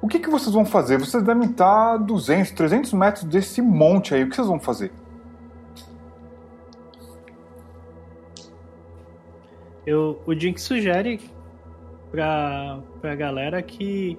[0.03, 0.99] O que, que vocês vão fazer?
[0.99, 4.24] Vocês devem estar a 200, 300 metros desse monte aí.
[4.24, 4.91] O que vocês vão fazer?
[9.87, 11.20] Eu, o Jink sugere
[12.11, 14.19] pra, pra galera que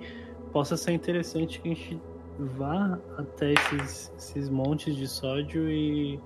[0.54, 2.02] possa ser interessante que a gente
[2.40, 6.18] vá até esses, esses montes de sódio e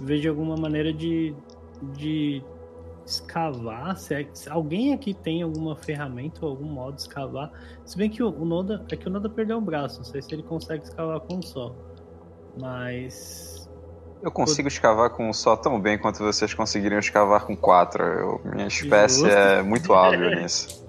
[0.00, 1.34] veja alguma maneira de,
[1.94, 2.42] de
[3.04, 7.52] escavar, se, é, se, alguém aqui tem alguma ferramenta ou algum modo de escavar.
[7.84, 10.22] Se bem que o, o, Noda é que o Noda perdeu um braço, não sei
[10.22, 11.74] se ele consegue escavar com um só.
[12.58, 13.68] Mas
[14.22, 18.02] eu consigo escavar com um só tão bem quanto vocês conseguiriam escavar com quatro.
[18.04, 19.36] Eu, minha espécie Justo.
[19.36, 20.86] é muito hábil nisso.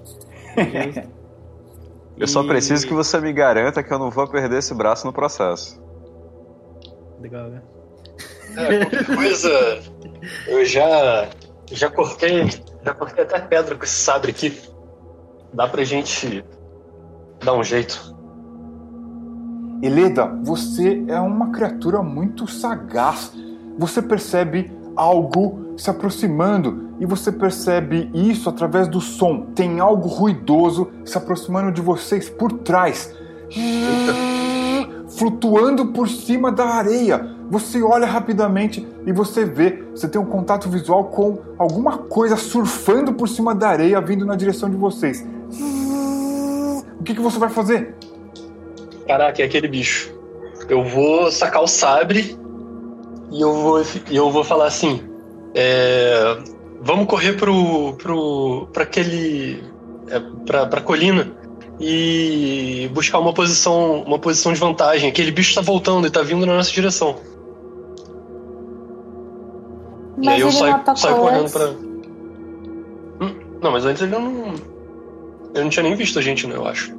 [2.15, 5.11] Eu só preciso que você me garanta que eu não vou perder esse braço no
[5.11, 5.81] processo.
[7.19, 7.61] Legal, né?
[8.55, 9.81] É, qualquer coisa.
[10.47, 11.27] Eu já
[11.73, 12.49] já cortei,
[12.83, 14.57] já cortei até pedra com esse sabre aqui.
[15.53, 16.43] Dá pra gente
[17.43, 18.13] dar um jeito.
[19.81, 23.33] Eleda, você é uma criatura muito sagaz.
[23.77, 29.47] Você percebe algo se aproximando e você percebe isso através do som.
[29.53, 33.13] Tem algo ruidoso se aproximando de vocês por trás.
[35.17, 37.32] Flutuando por cima da areia.
[37.49, 43.13] Você olha rapidamente e você vê, você tem um contato visual com alguma coisa surfando
[43.13, 45.25] por cima da areia vindo na direção de vocês.
[46.99, 47.95] O que, que você vai fazer?
[49.07, 50.13] Caraca, é aquele bicho.
[50.69, 52.37] Eu vou sacar o sabre
[53.31, 55.03] e eu vou, eu vou falar assim:
[55.53, 56.37] é,
[56.81, 59.63] vamos correr pro, pro, aquele.
[60.07, 60.19] É,
[60.67, 61.31] pra colina
[61.79, 65.09] e buscar uma posição, uma posição de vantagem.
[65.09, 67.17] Aquele bicho está voltando e está vindo na nossa direção.
[70.17, 71.65] Mas e aí eu saio, saio correndo pra.
[73.25, 74.53] Hum, não, mas antes ele não.
[75.53, 76.93] Eu não tinha nem visto a gente, né, eu acho.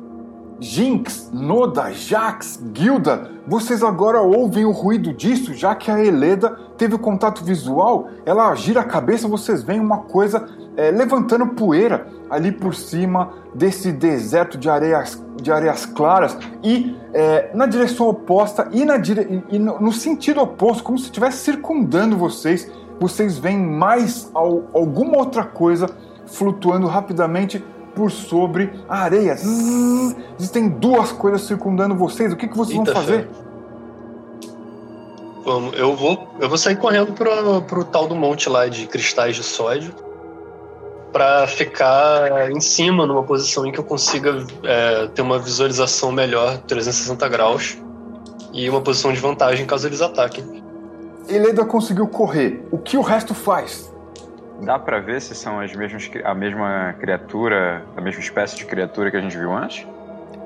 [0.60, 6.94] Jinx, Noda, Jax, Gilda, vocês agora ouvem o ruído disso, já que a Eleda teve
[6.94, 12.50] o contato visual, ela gira a cabeça, vocês veem uma coisa é, levantando poeira ali
[12.50, 18.84] por cima desse deserto de areias, de areias claras e é, na direção oposta e,
[18.84, 19.44] na dire...
[19.50, 22.70] e no, no sentido oposto, como se estivesse circundando vocês,
[23.00, 25.88] vocês veem mais al, alguma outra coisa
[26.26, 27.62] flutuando rapidamente
[27.94, 29.34] por sobre a areia.
[29.36, 32.32] Zzz, existem duas coisas circundando vocês.
[32.32, 33.28] O que, que vocês Eita vão fazer?
[35.44, 39.36] Vamos, eu vou, eu vou sair correndo pro, pro tal do monte lá de cristais
[39.36, 39.94] de sódio
[41.12, 46.58] para ficar em cima numa posição em que eu consiga é, ter uma visualização melhor,
[46.58, 47.78] 360 graus,
[48.52, 50.63] e uma posição de vantagem caso eles ataquem.
[51.28, 52.66] Eleda conseguiu correr.
[52.70, 53.92] O que o resto faz?
[54.60, 59.10] Dá para ver se são as mesmas, a mesma criatura, a mesma espécie de criatura
[59.10, 59.86] que a gente viu antes?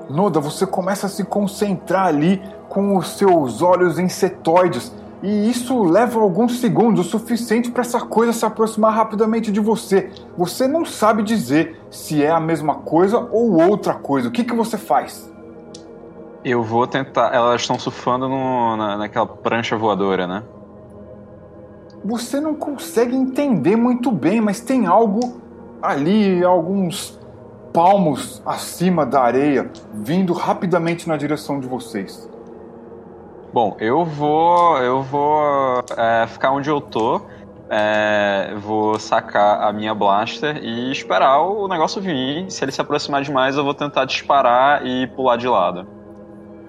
[0.09, 4.91] Noda, você começa a se concentrar ali com os seus olhos insetoides
[5.21, 10.09] e isso leva alguns segundos, o suficiente para essa coisa se aproximar rapidamente de você.
[10.37, 14.29] Você não sabe dizer se é a mesma coisa ou outra coisa.
[14.29, 15.29] O que, que você faz?
[16.43, 17.33] Eu vou tentar.
[17.33, 20.43] Elas estão surfando no, na, naquela prancha voadora, né?
[22.03, 25.41] Você não consegue entender muito bem, mas tem algo
[25.81, 27.19] ali, alguns
[27.73, 32.29] palmos acima da areia, vindo rapidamente na direção de vocês.
[33.53, 34.77] Bom, eu vou.
[34.77, 37.21] Eu vou é, ficar onde eu tô.
[37.71, 42.49] É, vou sacar a minha blaster e esperar o negócio vir.
[42.49, 45.85] Se ele se aproximar demais, eu vou tentar disparar e pular de lado.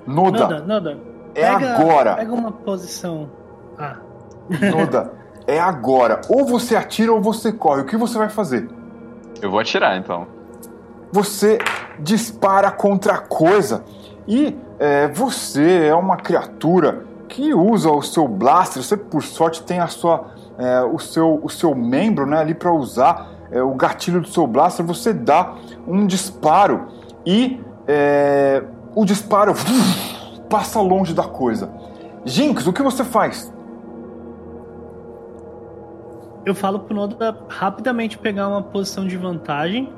[0.06, 0.98] Noda, Noda, Noda.
[1.34, 2.14] é pega- agora.
[2.16, 3.30] Pega uma posição.
[3.78, 3.96] Ah,
[4.74, 5.12] Noda,
[5.50, 6.20] é agora.
[6.28, 7.82] Ou você atira ou você corre.
[7.82, 8.68] O que você vai fazer?
[9.42, 10.26] Eu vou atirar então.
[11.12, 11.58] Você
[11.98, 13.84] dispara contra a coisa
[14.28, 18.82] e é, você é uma criatura que usa o seu blaster.
[18.82, 22.72] Você, por sorte, tem a sua, é, o, seu, o seu membro né, ali para
[22.72, 24.86] usar é, o gatilho do seu blaster.
[24.86, 25.54] Você dá
[25.86, 26.88] um disparo
[27.26, 28.62] e é,
[28.94, 29.52] o disparo
[30.48, 31.70] passa longe da coisa.
[32.24, 33.52] Jinx, o que você faz?
[36.44, 39.92] Eu falo pro Noda rapidamente pegar uma posição de vantagem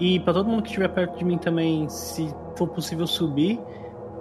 [0.00, 3.60] e pra todo mundo que estiver perto de mim também, se for possível, subir.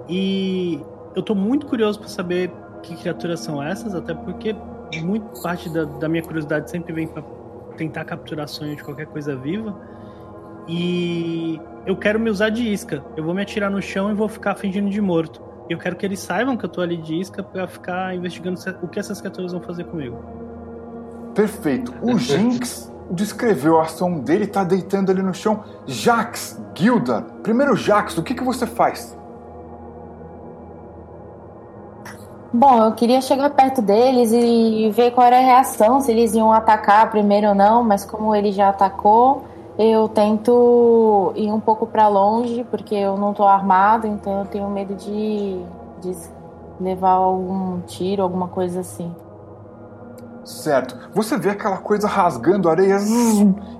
[0.07, 0.79] E
[1.15, 2.51] eu tô muito curioso pra saber
[2.83, 4.55] que criaturas são essas, até porque
[5.03, 7.23] muito parte da, da minha curiosidade sempre vem pra
[7.77, 9.75] tentar capturar sonho de qualquer coisa viva.
[10.67, 13.03] E eu quero me usar de isca.
[13.15, 15.41] Eu vou me atirar no chão e vou ficar fingindo de morto.
[15.69, 18.87] Eu quero que eles saibam que eu tô ali de isca pra ficar investigando o
[18.87, 20.40] que essas criaturas vão fazer comigo.
[21.33, 21.93] Perfeito.
[22.01, 25.63] O Jinx descreveu a ação dele, tá deitando ali no chão.
[25.85, 27.21] Jax, Gilda.
[27.43, 29.17] Primeiro, Jax, o que, que você faz?
[32.53, 36.51] Bom, eu queria chegar perto deles e ver qual era a reação, se eles iam
[36.51, 39.45] atacar primeiro ou não, mas como ele já atacou,
[39.77, 44.69] eu tento ir um pouco pra longe, porque eu não tô armado, então eu tenho
[44.69, 45.61] medo de,
[46.01, 46.13] de
[46.77, 49.15] levar algum tiro, alguma coisa assim.
[50.43, 50.97] Certo.
[51.13, 52.97] Você vê aquela coisa rasgando areia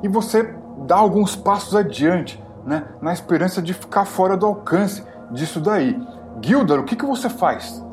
[0.04, 0.56] e você
[0.86, 2.86] dá alguns passos adiante, né?
[3.02, 6.00] Na esperança de ficar fora do alcance disso daí.
[6.42, 7.84] Gildar, o que, que você faz?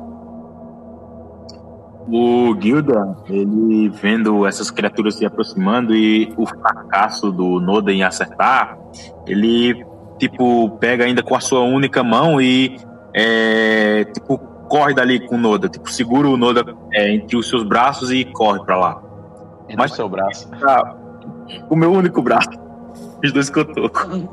[2.11, 8.79] O Gilda, ele vendo essas criaturas se aproximando e o fracasso do Noda em acertar,
[9.27, 9.85] ele,
[10.19, 12.79] tipo, pega ainda com a sua única mão e,
[13.13, 15.69] é, tipo, corre dali com o Noda.
[15.69, 19.03] Tipo, segura o Noda é, entre os seus braços e corre pra lá.
[19.69, 20.49] Mas Mas- seu braço.
[20.63, 20.95] Ah,
[21.69, 22.51] o meu único braço.
[23.25, 23.87] Os dois que eu tô.
[24.15, 24.29] E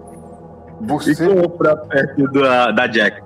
[0.88, 1.16] Você.
[1.28, 3.22] corro pra perto da, da Jack.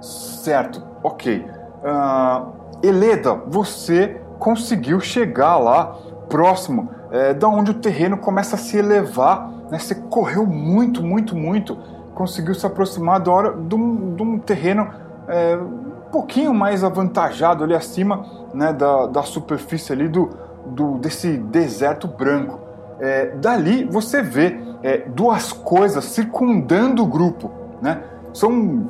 [0.00, 1.44] Certo, ok.
[1.84, 2.46] Ah,
[2.82, 5.96] Eleda, você conseguiu chegar lá
[6.28, 9.50] próximo é, da onde o terreno começa a se elevar.
[9.70, 9.78] Né?
[9.78, 11.76] Você correu muito, muito, muito.
[12.14, 14.88] Conseguiu se aproximar da hora de um, de um terreno
[15.30, 20.30] é, um pouquinho mais avantajado ali acima né, da, da superfície ali do,
[20.66, 22.58] do, desse deserto branco.
[22.98, 27.50] É, dali você vê é, duas coisas circundando o grupo.
[27.80, 28.02] Né?
[28.34, 28.88] São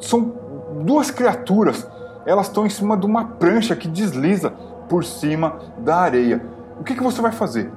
[0.00, 0.32] são
[0.82, 1.88] duas criaturas.
[2.26, 4.50] Elas estão em cima de uma prancha que desliza
[4.88, 6.44] por cima da areia.
[6.78, 7.70] O que, que você vai fazer?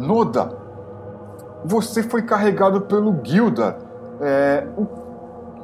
[0.00, 0.50] Noda,
[1.64, 3.76] você foi carregado pelo Gilda.
[4.20, 4.66] É,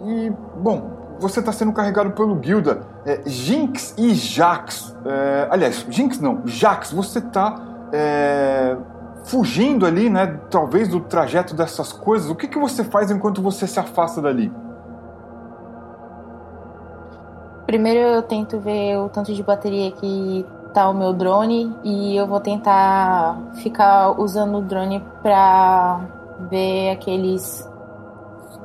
[0.04, 2.82] e, bom, você está sendo carregado pelo Gilda.
[3.04, 4.96] É, Jinx e Jax.
[5.04, 7.62] é, aliás, Jinx não, Jax, você está
[9.24, 10.38] fugindo ali, né?
[10.50, 12.30] Talvez do trajeto dessas coisas.
[12.30, 14.52] O que, que você faz enquanto você se afasta dali?
[17.66, 20.46] Primeiro eu tento ver o tanto de bateria que
[20.76, 26.00] tá o meu drone e eu vou tentar ficar usando o drone pra
[26.50, 27.66] ver aqueles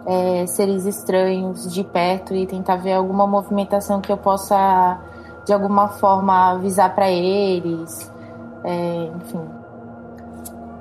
[0.06, 5.00] é, seres estranhos de perto e tentar ver alguma movimentação que eu possa
[5.46, 8.12] de alguma forma avisar pra eles.
[8.66, 9.48] É, enfim.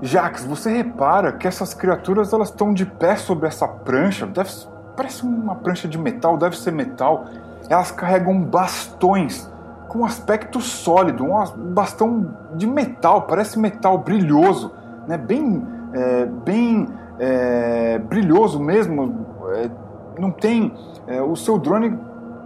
[0.02, 4.26] Jax, você repara que essas criaturas elas estão de pé sobre essa prancha.
[4.26, 4.50] Deve,
[4.96, 7.26] parece uma prancha de metal, deve ser metal.
[7.68, 9.48] Elas carregam bastões
[9.90, 14.70] com aspecto sólido, um bastão de metal, parece metal brilhoso,
[15.08, 15.18] né?
[15.18, 16.86] Bem, é, bem
[17.18, 19.26] é, brilhoso mesmo.
[19.52, 19.68] É,
[20.16, 20.72] não tem
[21.08, 21.98] é, o seu drone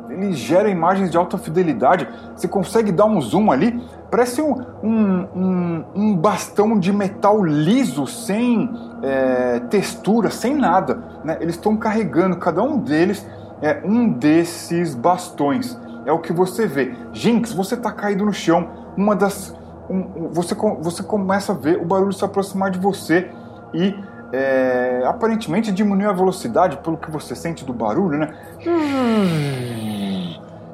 [0.08, 2.08] ele gera imagens de alta fidelidade.
[2.34, 3.78] Você consegue dar um zoom ali,
[4.10, 8.70] parece um, um, um, um bastão de metal liso, sem
[9.02, 10.98] é, textura, sem nada.
[11.22, 11.36] Né?
[11.40, 13.26] Eles estão carregando, cada um deles
[13.60, 15.78] é um desses bastões.
[16.06, 16.94] É o que você vê.
[17.12, 18.68] Jinx, você está caído no chão.
[18.96, 19.54] Uma das.
[19.88, 23.30] Um, você, você começa a ver o barulho se aproximar de você
[23.72, 23.94] e
[24.32, 28.34] é, aparentemente diminuiu a velocidade pelo que você sente do barulho, né?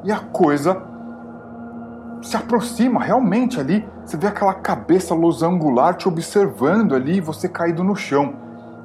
[0.02, 0.82] E a coisa
[2.22, 3.86] se aproxima realmente ali.
[4.04, 8.34] Você vê aquela cabeça losangular te observando ali e você caído no chão.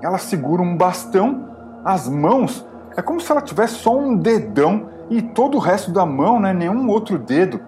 [0.01, 1.49] Ela segura um bastão,
[1.83, 2.65] as mãos
[2.97, 6.53] é como se ela tivesse só um dedão e todo o resto da mão, né,
[6.53, 7.59] nenhum outro dedo.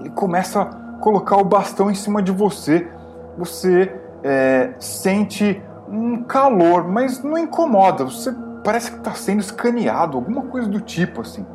[0.00, 0.64] Ele começa a
[1.00, 2.90] colocar o bastão em cima de você.
[3.36, 8.04] Você é, sente um calor, mas não incomoda.
[8.04, 11.46] Você parece que está sendo escaneado, alguma coisa do tipo assim.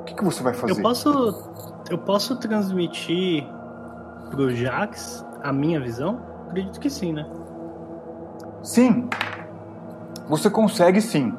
[0.00, 0.72] O que, que você vai fazer?
[0.72, 1.44] Eu posso,
[1.90, 3.46] eu posso transmitir
[4.30, 6.20] pro Jax a minha visão?
[6.48, 7.26] Acredito que sim, né?
[8.62, 9.08] Sim.
[10.28, 11.34] Você consegue sim.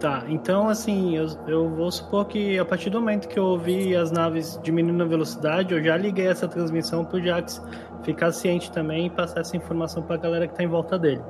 [0.00, 3.94] Tá, então assim, eu, eu vou supor que a partir do momento que eu ouvi
[3.94, 7.62] as naves diminuindo a velocidade, eu já liguei essa transmissão pro Jax
[8.02, 11.20] ficar ciente também e passar essa informação pra galera que tá em volta dele.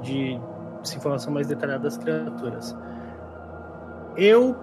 [0.00, 0.40] De
[0.82, 2.74] essa informação mais detalhada das criaturas.
[4.16, 4.56] Eu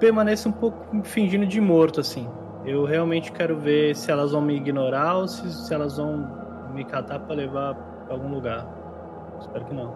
[0.00, 2.26] permaneço um pouco fingindo de morto, assim.
[2.64, 6.26] Eu realmente quero ver se elas vão me ignorar ou se, se elas vão
[6.72, 8.66] me catar para levar pra algum lugar.
[9.38, 9.94] Espero que não.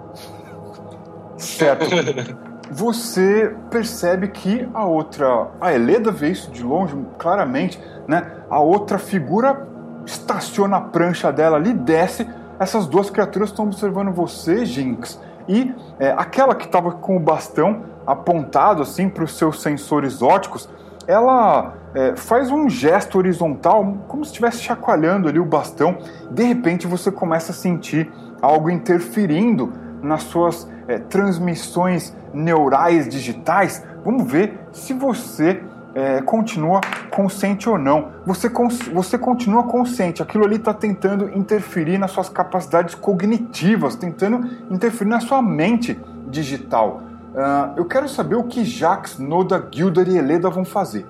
[1.39, 1.87] Certo.
[2.71, 8.31] Você percebe que a outra, a Eleda vê isso de longe claramente, né?
[8.49, 9.67] A outra figura
[10.07, 12.29] estaciona a prancha dela ali, desce.
[12.61, 15.21] Essas duas criaturas estão observando você, Jinx.
[15.49, 20.69] E é, aquela que estava com o bastão apontado assim para os seus sensores óticos,
[21.09, 25.99] ela é, faz um gesto horizontal, como se estivesse chacoalhando ali o bastão.
[26.31, 29.73] De repente você começa a sentir algo interferindo
[30.03, 35.63] nas suas é, transmissões neurais digitais, vamos ver se você
[35.95, 36.81] é, continua
[37.11, 38.09] consciente ou não.
[38.27, 38.51] Você,
[38.93, 45.21] você continua consciente, aquilo ali está tentando interferir nas suas capacidades cognitivas, tentando interferir na
[45.21, 45.99] sua mente
[46.29, 47.03] digital.
[47.31, 51.07] Uh, eu quero saber o que Jax, Noda, Gilda e Eleda vão fazer.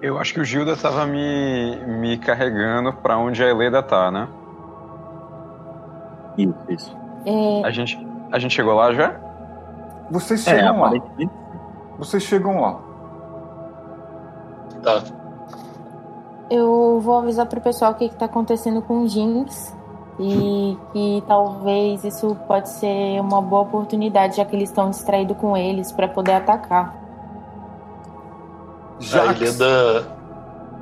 [0.00, 4.28] Eu acho que o Gilda estava me, me carregando para onde a Eleda tá, né?
[6.38, 6.96] Isso, isso.
[7.26, 7.66] É...
[7.66, 7.98] A, gente,
[8.32, 9.20] a gente chegou lá já?
[10.10, 11.04] Vocês é, chegam é, lá.
[11.98, 12.80] Vocês chegam lá.
[14.82, 15.02] Tá.
[16.50, 19.74] Eu vou avisar pro pessoal o que, que tá acontecendo com o Jinx
[20.18, 25.56] e que talvez isso pode ser uma boa oportunidade, já que eles estão distraídos com
[25.56, 26.94] eles, para poder atacar.
[29.00, 30.02] Jax, da...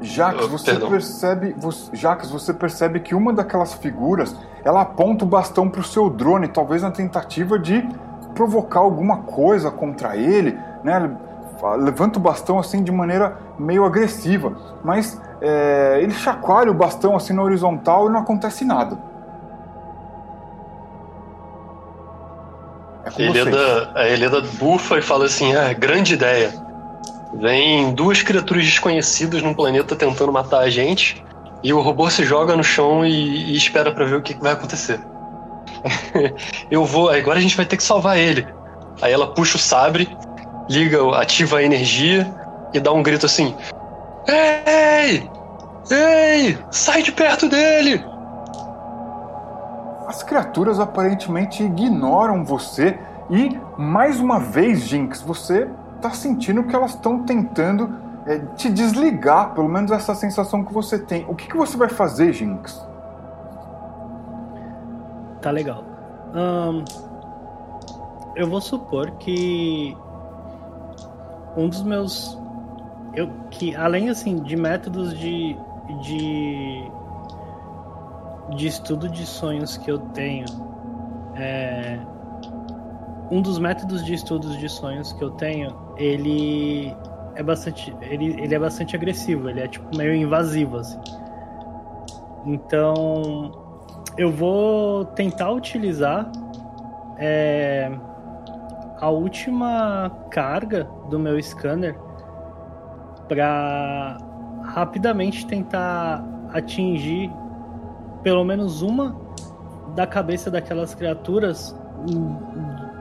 [0.03, 5.29] Jax, oh, você percebe, você, Jax, você percebe que uma daquelas figuras, ela aponta o
[5.29, 7.87] bastão pro seu drone, talvez na tentativa de
[8.35, 11.11] provocar alguma coisa contra ele, né?
[11.79, 17.33] Levanta o bastão assim de maneira meio agressiva, mas é, ele chacoalha o bastão assim
[17.33, 18.99] na horizontal e não acontece nada.
[23.05, 26.53] É a Helena, a Helena bufa e fala assim: ah, grande ideia.
[27.35, 31.25] Vem duas criaturas desconhecidas num planeta tentando matar a gente,
[31.63, 34.43] e o robô se joga no chão e, e espera para ver o que, que
[34.43, 35.01] vai acontecer.
[36.71, 38.47] eu vou, agora a gente vai ter que salvar ele.
[39.01, 40.09] Aí ela puxa o sabre,
[40.69, 42.33] liga, ativa a energia
[42.73, 43.55] e dá um grito assim:
[44.27, 45.29] Ei!
[45.91, 46.59] Ei!
[46.71, 48.05] Sai de perto dele!
[50.07, 52.99] As criaturas aparentemente ignoram você
[53.31, 55.69] e, mais uma vez, Jinx, você
[56.01, 60.99] tá sentindo que elas estão tentando é, te desligar, pelo menos essa sensação que você
[60.99, 61.25] tem.
[61.29, 62.87] O que, que você vai fazer, Jinx?
[65.41, 65.85] Tá legal.
[68.37, 69.97] Eu vou supor que
[71.57, 72.39] um dos meus
[73.15, 75.55] eu que além assim de métodos de
[76.01, 76.91] de
[78.57, 80.47] de estudo de sonhos que eu tenho
[81.35, 81.99] é,
[83.31, 86.97] um dos métodos de estudos de sonhos que eu tenho ele
[87.35, 91.01] é bastante ele, ele é bastante agressivo ele é tipo meio invasivo assim
[92.47, 93.53] então
[94.17, 96.31] eu vou tentar utilizar
[97.19, 97.91] é,
[99.01, 101.97] a última carga do meu scanner
[103.29, 104.19] para
[104.65, 107.33] rapidamente tentar atingir
[108.23, 109.17] pelo menos uma
[109.95, 111.77] da cabeça daquelas criaturas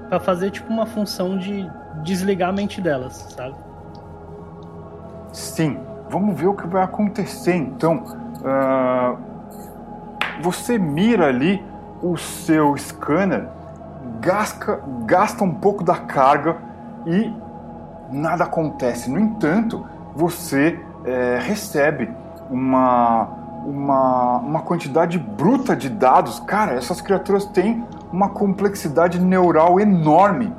[0.09, 1.69] para fazer tipo uma função de
[2.03, 3.55] desligar a mente delas, sabe?
[5.31, 5.77] Sim,
[6.09, 8.03] vamos ver o que vai acontecer então.
[8.41, 9.17] Uh,
[10.41, 11.63] você mira ali
[12.01, 13.47] o seu scanner,
[14.19, 16.57] gasta, gasta um pouco da carga
[17.05, 17.31] e
[18.11, 19.09] nada acontece.
[19.09, 19.85] No entanto,
[20.15, 22.09] você é, recebe
[22.49, 23.29] uma,
[23.65, 26.39] uma, uma quantidade bruta de dados.
[26.41, 30.53] Cara, essas criaturas têm uma complexidade neural enorme,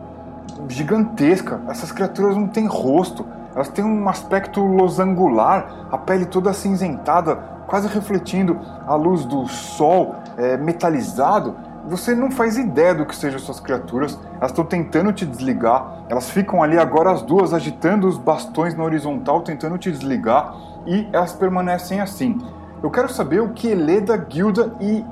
[0.69, 1.61] gigantesca.
[1.69, 7.89] Essas criaturas não têm rosto, elas têm um aspecto losangular, a pele toda acinzentada, quase
[7.89, 11.55] refletindo a luz do sol é, metalizado.
[11.87, 16.31] Você não faz ideia do que sejam essas criaturas, elas estão tentando te desligar, elas
[16.31, 20.55] ficam ali agora as duas agitando os bastões na horizontal, tentando te desligar,
[20.87, 22.41] e elas permanecem assim.
[22.83, 25.05] Eu quero saber o que Eleda, Gilda e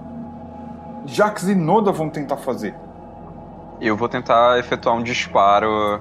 [1.06, 2.74] Jax e Noda vão tentar fazer.
[3.80, 6.00] Eu vou tentar efetuar um disparo,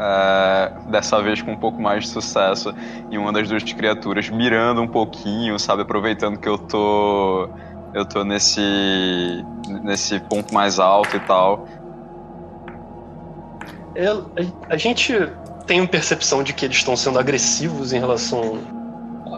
[0.00, 2.74] é, dessa vez com um pouco mais de sucesso,
[3.10, 5.82] em uma das duas criaturas, mirando um pouquinho, sabe?
[5.82, 7.50] Aproveitando que eu tô.
[7.92, 9.44] Eu tô nesse.
[9.82, 11.66] nesse ponto mais alto e tal.
[13.94, 14.24] É, a,
[14.70, 15.12] a gente
[15.66, 18.58] tem percepção de que eles estão sendo agressivos em relação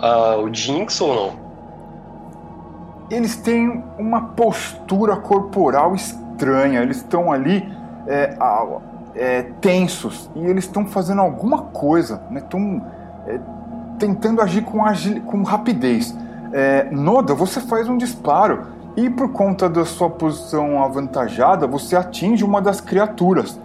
[0.01, 1.43] ao Jinx ou não?
[3.11, 7.69] Eles têm uma postura corporal estranha, eles estão ali
[8.07, 8.37] é,
[9.15, 12.83] é, tensos e eles estão fazendo alguma coisa, estão né?
[13.27, 13.41] é,
[13.99, 16.17] tentando agir com, agil, com rapidez.
[16.53, 18.67] É, Noda, você faz um disparo
[18.97, 23.59] e por conta da sua posição avantajada, você atinge uma das criaturas.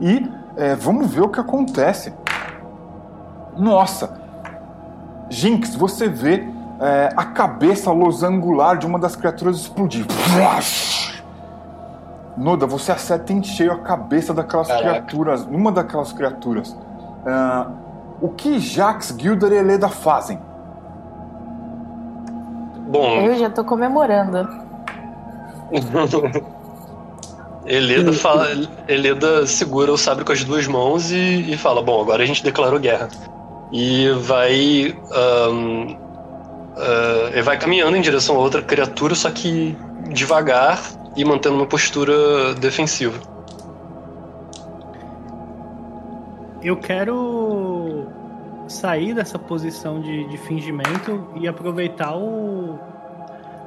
[0.00, 2.12] E é, vamos ver o que acontece.
[3.56, 4.20] Nossa!
[5.28, 6.46] Jinx, você vê
[6.80, 10.06] é, a cabeça losangular de uma das criaturas explodir.
[12.36, 14.88] Noda, você acerta em cheio a cabeça daquelas Caraca.
[14.88, 16.70] criaturas, uma daquelas criaturas.
[16.70, 17.70] Uh,
[18.20, 20.38] o que Jax, Gilder e Eleda fazem?
[22.88, 23.20] Bom.
[23.20, 24.48] Eu já tô comemorando.
[27.64, 28.48] Eleda, fala,
[28.88, 32.42] Eleda segura o sabre com as duas mãos e, e, fala: Bom, agora a gente
[32.42, 33.08] declarou guerra.
[33.70, 34.96] E vai.
[35.50, 39.76] Um, uh, vai caminhando em direção a outra criatura, só que
[40.08, 40.78] devagar
[41.16, 43.18] e mantendo uma postura defensiva.
[46.62, 48.06] Eu quero
[48.68, 52.78] sair dessa posição de, de fingimento e aproveitar o,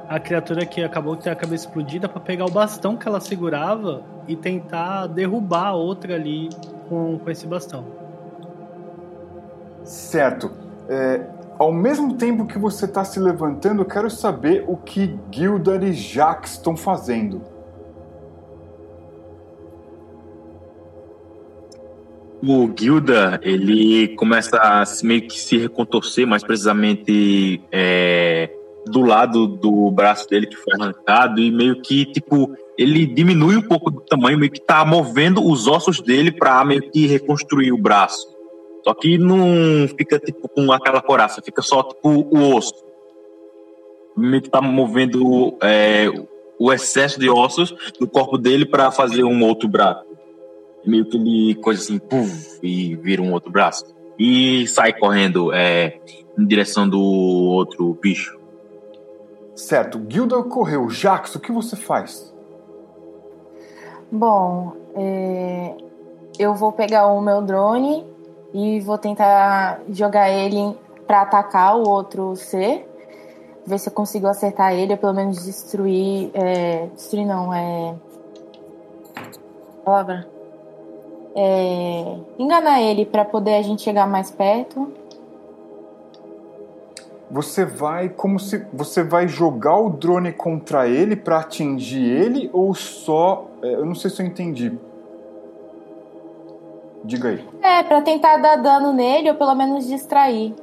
[0.08, 3.20] a criatura que acabou de ter a cabeça explodida para pegar o bastão que ela
[3.20, 6.48] segurava e tentar derrubar a outra ali
[6.88, 7.84] com, com esse bastão.
[9.84, 10.50] Certo.
[10.88, 11.20] É,
[11.58, 15.92] ao mesmo tempo que você está se levantando, eu quero saber o que Gildar e
[15.92, 17.42] Jax estão fazendo.
[22.42, 28.50] O Gilda, ele começa a meio que se recontorcer, mais precisamente é,
[28.86, 33.62] do lado do braço dele que foi arrancado, e meio que, tipo, ele diminui um
[33.62, 37.78] pouco do tamanho, meio que tá movendo os ossos dele para meio que reconstruir o
[37.78, 38.35] braço.
[38.86, 42.72] Só que não fica tipo com aquela coraça, fica só tipo o osso.
[44.16, 46.06] Meio que tá movendo é,
[46.56, 50.04] o excesso de ossos do corpo dele para fazer um outro braço.
[50.84, 53.84] Meio que ele coisa assim, puf, e vira um outro braço.
[54.16, 55.98] E sai correndo é,
[56.38, 58.38] em direção do outro bicho.
[59.56, 60.88] Certo, Gilda correu.
[60.88, 62.32] Jax, o que você faz?
[64.12, 65.74] Bom, é...
[66.38, 68.14] eu vou pegar o meu drone
[68.56, 70.74] e vou tentar jogar ele
[71.06, 72.88] para atacar o outro ser.
[73.66, 76.30] Ver se eu consigo acertar ele ou pelo menos destruir.
[76.32, 77.94] É, destruir não, é.
[79.84, 80.26] Palavra.
[81.34, 84.90] É, enganar ele para poder a gente chegar mais perto.
[87.30, 92.72] Você vai como se você vai jogar o drone contra ele para atingir ele ou
[92.72, 93.48] só?
[93.62, 94.78] É, eu não sei se eu entendi.
[97.06, 97.48] Diga aí.
[97.62, 100.54] É, para tentar dar dano nele ou pelo menos distrair.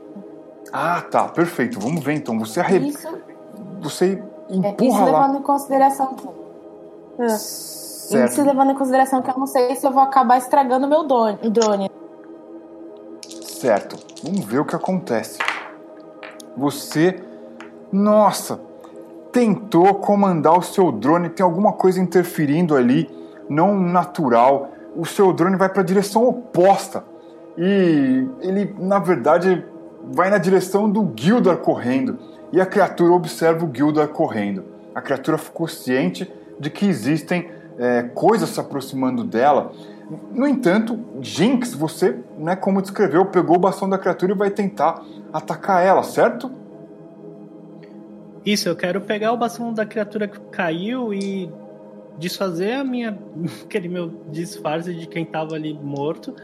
[0.71, 1.79] Ah, tá, perfeito.
[1.79, 2.37] Vamos ver então.
[2.39, 2.77] Você arre...
[2.79, 3.07] Isso...
[3.81, 5.05] Você empurra é, isso lá.
[5.05, 6.15] levando em consideração.
[7.27, 8.31] Certo.
[8.31, 11.03] Isso levando em consideração que eu não sei se eu vou acabar estragando o meu
[11.03, 11.89] drone.
[13.45, 13.97] Certo.
[14.23, 15.39] Vamos ver o que acontece.
[16.57, 17.23] Você,
[17.91, 18.59] nossa,
[19.31, 23.09] tentou comandar o seu drone, tem alguma coisa interferindo ali,
[23.49, 27.03] não natural o seu drone vai para a direção oposta.
[27.57, 29.65] E ele, na verdade,
[30.11, 32.17] vai na direção do Gildar correndo.
[32.51, 34.63] E a criatura observa o Gildar correndo.
[34.93, 39.71] A criatura ficou ciente de que existem é, coisas se aproximando dela.
[40.31, 45.01] No entanto, Jinx, você, né, como descreveu, pegou o bastão da criatura e vai tentar
[45.31, 46.51] atacar ela, certo?
[48.45, 51.49] Isso, eu quero pegar o bastão da criatura que caiu e
[52.17, 53.17] desfazer a minha
[53.63, 56.35] aquele meu disfarce de quem tava ali morto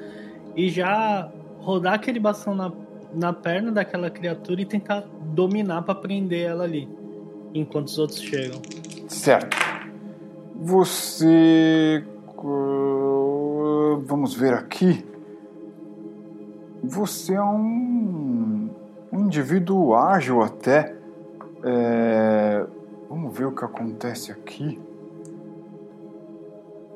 [0.56, 2.72] e já rodar aquele bastão na,
[3.14, 6.88] na perna daquela criatura e tentar dominar para prender ela ali
[7.54, 8.62] enquanto os outros chegam.
[9.08, 9.58] Certo.
[10.56, 12.04] Você
[14.06, 15.06] vamos ver aqui.
[16.84, 18.70] Você é um,
[19.12, 20.96] um indivíduo ágil até.
[21.64, 22.66] É,
[23.10, 24.80] vamos ver o que acontece aqui.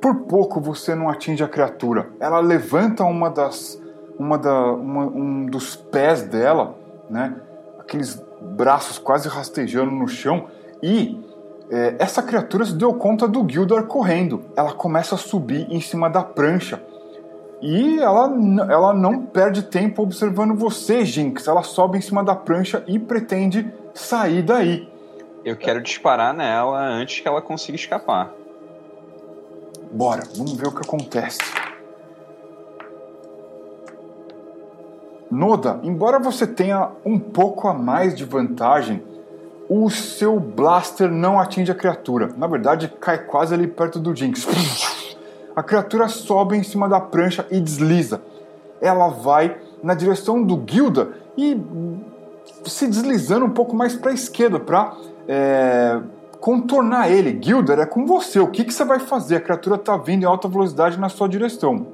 [0.04, 2.10] Por pouco você não atinge a criatura.
[2.20, 3.82] Ela levanta uma das,
[4.20, 6.76] uma da, uma, um dos pés dela,
[7.10, 7.34] né?
[7.80, 10.48] Aqueles braços quase rastejando no chão
[10.82, 11.24] e
[11.72, 14.44] é, essa criatura se deu conta do Gildor correndo.
[14.58, 16.84] Ela começa a subir em cima da prancha.
[17.62, 18.30] E ela,
[18.70, 21.48] ela não perde tempo observando você, Jinx.
[21.48, 24.86] Ela sobe em cima da prancha e pretende sair daí.
[25.46, 28.43] Eu quero disparar nela antes que ela consiga escapar.
[29.94, 31.38] Bora, vamos ver o que acontece.
[35.30, 39.04] Noda, embora você tenha um pouco a mais de vantagem,
[39.70, 42.32] o seu blaster não atinge a criatura.
[42.36, 44.48] Na verdade, cai quase ali perto do Jinx.
[45.56, 48.20] A criatura sobe em cima da prancha e desliza.
[48.82, 51.56] Ela vai na direção do Gilda e
[52.66, 54.96] se deslizando um pouco mais para a esquerda para
[55.28, 56.00] é,
[56.44, 57.40] contornar ele.
[57.42, 58.38] Gilda, é com você.
[58.38, 59.38] O que, que você vai fazer?
[59.38, 61.88] A criatura está vindo em alta velocidade na sua direção.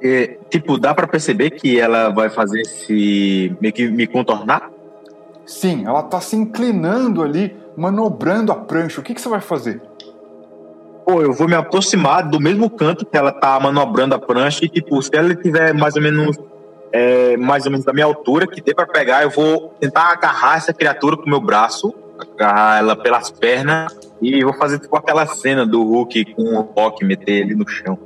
[0.00, 4.70] É, tipo, dá para perceber que ela vai fazer esse meio que me contornar?
[5.44, 9.00] Sim, ela está se inclinando ali, manobrando a prancha.
[9.00, 9.82] O que, que você vai fazer?
[11.04, 14.68] Pô, eu vou me aproximar do mesmo canto que ela tá manobrando a prancha e,
[14.68, 16.38] tipo, se ela tiver mais ou menos
[16.92, 20.58] é, mais ou menos da minha altura, que dê para pegar, eu vou tentar agarrar
[20.58, 21.92] essa criatura com o meu braço,
[22.22, 27.04] agarrar ela pelas pernas e vou fazer tipo aquela cena do Hulk com o Rock
[27.04, 27.98] meter ele no chão.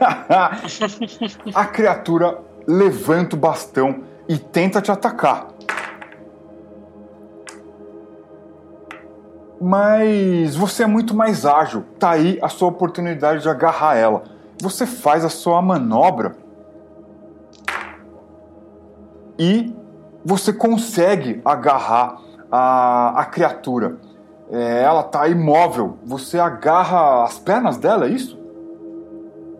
[1.54, 5.48] a criatura levanta o bastão e tenta te atacar.
[9.60, 11.84] mas você é muito mais ágil.
[11.98, 14.22] Tá aí a sua oportunidade de agarrar ela.
[14.62, 16.34] Você faz a sua manobra
[19.38, 19.74] e
[20.24, 22.18] você consegue agarrar
[22.50, 23.96] a, a criatura.
[24.50, 25.98] É, ela tá imóvel.
[26.04, 28.38] Você agarra as pernas dela, é isso?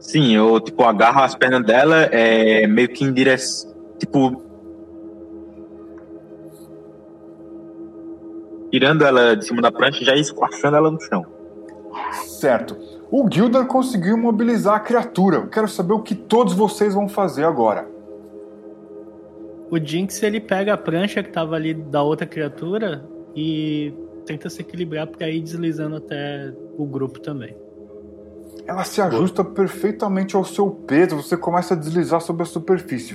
[0.01, 3.71] Sim, eu tipo agarro as pernas dela é, meio que em direção.
[3.99, 4.43] Tipo,
[8.71, 11.25] tirando ela de cima da prancha e já esquachando ela no chão.
[12.25, 12.77] Certo.
[13.11, 15.39] O Gildar conseguiu mobilizar a criatura.
[15.39, 17.87] Eu quero saber o que todos vocês vão fazer agora.
[19.71, 23.95] O Jinx ele pega a prancha que tava ali da outra criatura e
[24.27, 27.57] tenta se equilibrar para ir deslizando até o grupo também.
[28.67, 29.55] Ela se ajusta Boa.
[29.55, 33.15] perfeitamente ao seu peso, você começa a deslizar sobre a superfície.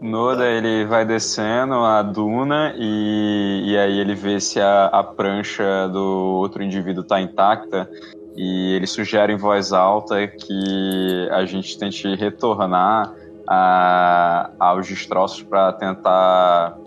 [0.00, 5.88] Noda ele vai descendo a duna e, e aí ele vê se a, a prancha
[5.88, 7.88] do outro indivíduo está intacta
[8.34, 13.14] e ele sugere em voz alta que a gente tente retornar
[13.52, 16.78] a, aos destroços para tentar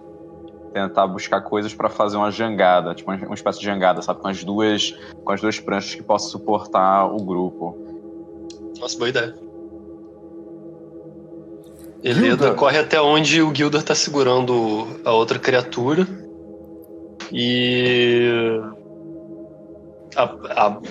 [0.71, 4.27] tentar buscar coisas para fazer uma jangada, tipo uma, uma espécie de jangada, sabe, com
[4.29, 7.77] as duas com as duas pranchas que possam suportar o grupo.
[8.79, 9.35] Nossa, boa ideia.
[12.01, 16.07] Eleda corre até onde o Gildor tá segurando a outra criatura
[17.31, 18.59] e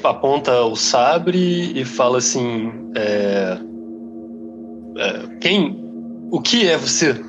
[0.05, 3.59] aponta o sabre e fala assim: é,
[5.41, 6.29] Quem?
[6.31, 7.25] O que é você?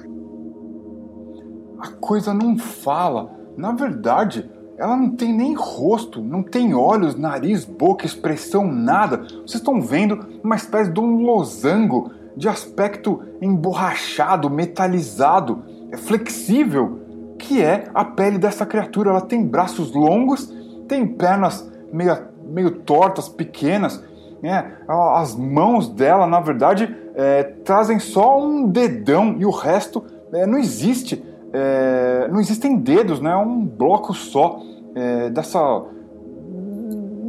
[1.79, 3.31] A coisa não fala.
[3.57, 9.17] Na verdade, ela não tem nem rosto, não tem olhos, nariz, boca, expressão, nada.
[9.17, 17.01] Vocês estão vendo uma espécie de um losango de aspecto emborrachado, metalizado, é flexível,
[17.37, 19.11] que é a pele dessa criatura.
[19.11, 20.51] Ela tem braços longos,
[20.87, 24.03] tem pernas meio, meio tortas, pequenas.
[24.41, 24.77] Né?
[24.87, 30.03] As mãos dela, na verdade, é, trazem só um dedão e o resto
[30.33, 31.23] é, não existe.
[31.51, 33.31] É, não existem dedos, né?
[33.31, 34.59] é um bloco só
[34.95, 35.59] é, dessa,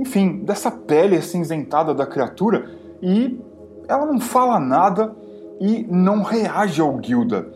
[0.00, 2.70] enfim, dessa pele acinzentada da criatura
[3.02, 3.38] e
[3.86, 5.14] ela não fala nada
[5.60, 7.52] e não reage ao Gilda.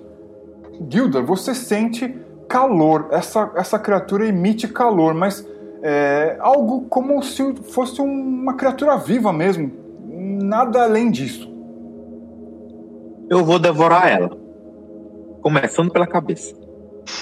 [0.91, 2.15] Gilda, você sente
[2.47, 5.47] calor, essa, essa criatura emite calor, mas
[5.83, 9.71] é algo como se fosse uma criatura viva mesmo.
[10.07, 11.58] nada além disso.
[13.29, 14.31] Eu vou devorar ela.
[15.43, 16.55] Começando pela cabeça.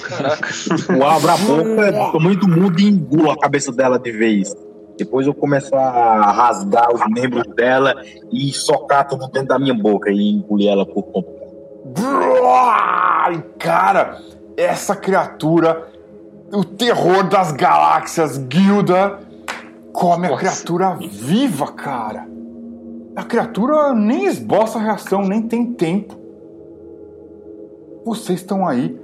[0.09, 0.49] Caraca.
[0.89, 4.55] Eu abro a boca, tamanho do mundo e engulo a cabeça dela de vez.
[4.99, 7.95] Depois eu começo a rasgar os membros dela
[8.33, 11.47] e socar tudo dentro da minha boca e engolir ela por completo.
[13.59, 14.19] Cara,
[14.57, 15.89] essa criatura,
[16.53, 19.21] o terror das galáxias, Guilda,
[19.93, 20.41] come a Nossa.
[20.41, 22.36] criatura viva, cara.
[23.17, 26.15] A criatura nem esboça reação, nem tem tempo.
[28.05, 28.95] Vocês estão aí,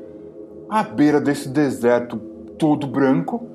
[0.69, 2.19] à beira desse deserto
[2.59, 3.47] todo branco,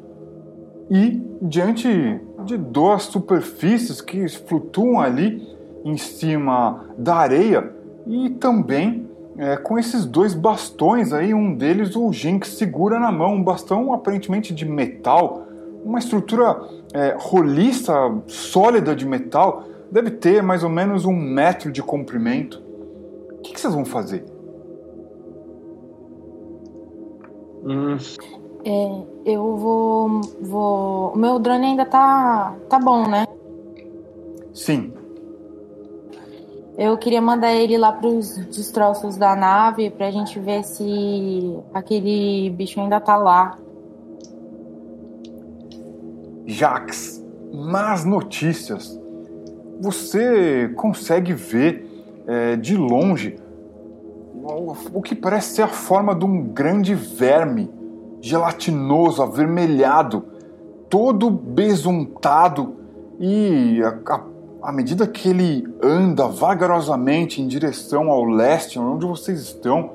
[0.90, 5.48] e diante de duas superfícies que flutuam ali
[5.86, 7.72] em cima da areia,
[8.08, 9.08] e também
[9.38, 13.94] é, com esses dois bastões aí, um deles o Jinx segura na mão, um bastão
[13.94, 15.46] aparentemente de metal,
[15.86, 16.60] uma estrutura
[16.92, 17.94] é, roliça,
[18.26, 22.62] sólida de metal, deve ter mais ou menos um metro de comprimento.
[23.32, 24.26] O que, que vocês vão fazer?
[27.64, 27.98] Hum,
[28.66, 31.14] É, eu vou, vou.
[31.14, 33.26] O meu drone ainda tá, tá bom, né?
[34.54, 34.92] Sim,
[36.78, 42.80] Eu queria mandar ele lá pros destroços da nave pra gente ver se aquele bicho
[42.80, 43.58] ainda tá lá.
[46.46, 49.00] Jax, más notícias.
[49.80, 51.86] Você consegue ver
[52.26, 53.38] é, de longe
[54.94, 57.70] o, que parece ser a forma de um grande verme
[58.22, 60.24] gelatinoso, avermelhado,
[60.90, 62.76] todo besuntado
[63.20, 64.24] e a, a-
[64.64, 69.91] à medida que ele anda vagarosamente em direção ao leste, onde vocês estão,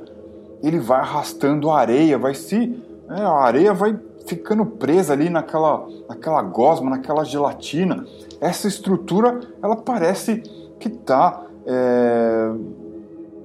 [0.63, 2.81] ele vai arrastando a areia, vai se.
[3.11, 8.07] é, a areia vai ficando presa ali naquela, naquela gosma, naquela gelatina.
[8.43, 10.43] Essa estrutura, ela parece
[10.79, 11.47] que está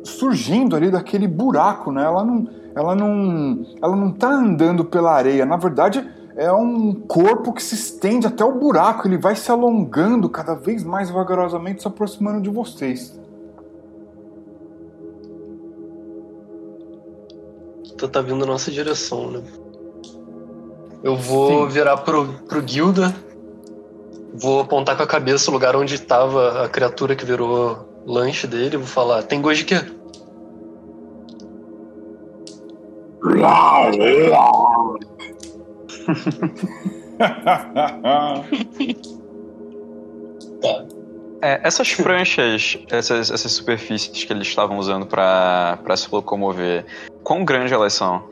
[0.04, 2.04] surgindo ali daquele buraco, né?
[2.04, 5.46] Ela não, ela não, ela não tá andando pela areia.
[5.46, 6.04] Na verdade,
[6.36, 9.08] é um corpo que se estende até o buraco.
[9.08, 13.18] Ele vai se alongando cada vez mais vagarosamente, se aproximando de vocês.
[17.98, 19.42] tá, tá vindo na nossa direção, né?
[21.04, 21.74] Eu vou Sim.
[21.74, 23.14] virar pro, pro Guilda.
[24.40, 28.78] Vou apontar com a cabeça o lugar onde estava a criatura que virou lanche dele.
[28.78, 29.78] Vou falar: tem gosto de quê?
[40.62, 40.86] Tá.
[41.42, 46.86] É, essas pranchas, essas, essas superfícies que eles estavam usando pra pra se locomover,
[47.24, 48.24] quão grande elas são?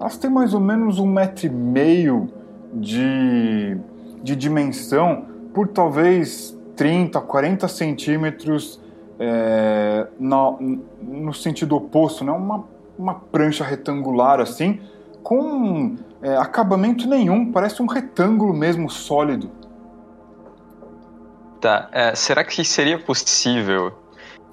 [0.00, 2.28] Elas têm mais ou menos um metro e meio
[2.72, 3.76] de,
[4.24, 8.80] de dimensão por talvez 30, 40 centímetros
[9.20, 10.56] é, na-
[11.00, 12.32] no sentido oposto, né?
[12.32, 12.64] uma,
[12.98, 14.80] uma prancha retangular assim,
[15.22, 19.50] com é, acabamento nenhum, parece um retângulo mesmo sólido.
[21.60, 23.92] Tá, é, será que seria possível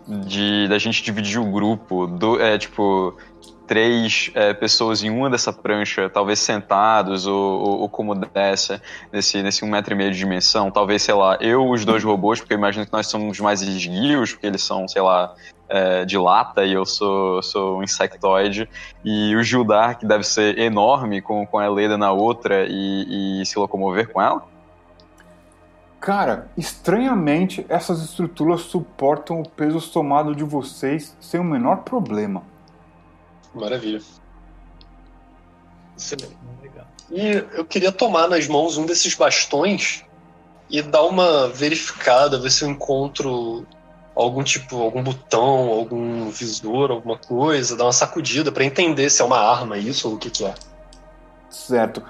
[0.08, 3.16] de da gente dividir o grupo, do, é, tipo,
[3.68, 8.82] três é, pessoas em uma dessa prancha, talvez sentados ou, ou, ou como dessa,
[9.12, 12.40] nesse, nesse um metro e meio de dimensão, talvez, sei lá, eu, os dois robôs,
[12.40, 15.34] porque eu imagino que nós somos mais esguios, porque eles são, sei lá,
[15.70, 18.68] é, de lata e eu sou, sou um insectoide,
[19.06, 23.46] e o Gildar, que deve ser enorme, com, com a Leda na outra e, e
[23.46, 24.44] se locomover com ela?
[26.02, 32.51] Cara, estranhamente essas estruturas suportam o peso somado de vocês sem o menor problema.
[33.54, 34.02] Maravilha.
[35.98, 36.38] Excelente.
[36.62, 36.88] Legal.
[37.10, 40.04] E eu queria tomar nas mãos um desses bastões
[40.70, 43.66] e dar uma verificada, ver se eu encontro
[44.16, 49.26] algum tipo, algum botão, algum visor, alguma coisa, dar uma sacudida pra entender se é
[49.26, 50.54] uma arma isso ou o que que é.
[51.50, 52.02] Certo.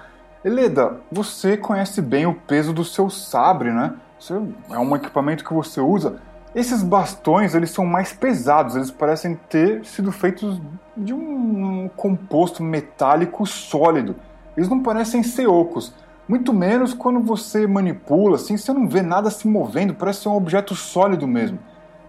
[0.44, 3.96] Eleda, você conhece bem o peso do seu sabre, né?
[4.20, 4.34] Isso
[4.70, 6.22] é um equipamento que você usa.
[6.54, 10.62] Esses bastões, eles são mais pesados, eles parecem ter sido feitos
[10.98, 14.16] de um composto metálico sólido.
[14.58, 15.94] Eles não parecem ser ocos.
[16.28, 20.36] Muito menos quando você manipula, assim, você não vê nada se movendo, parece ser um
[20.36, 21.58] objeto sólido mesmo.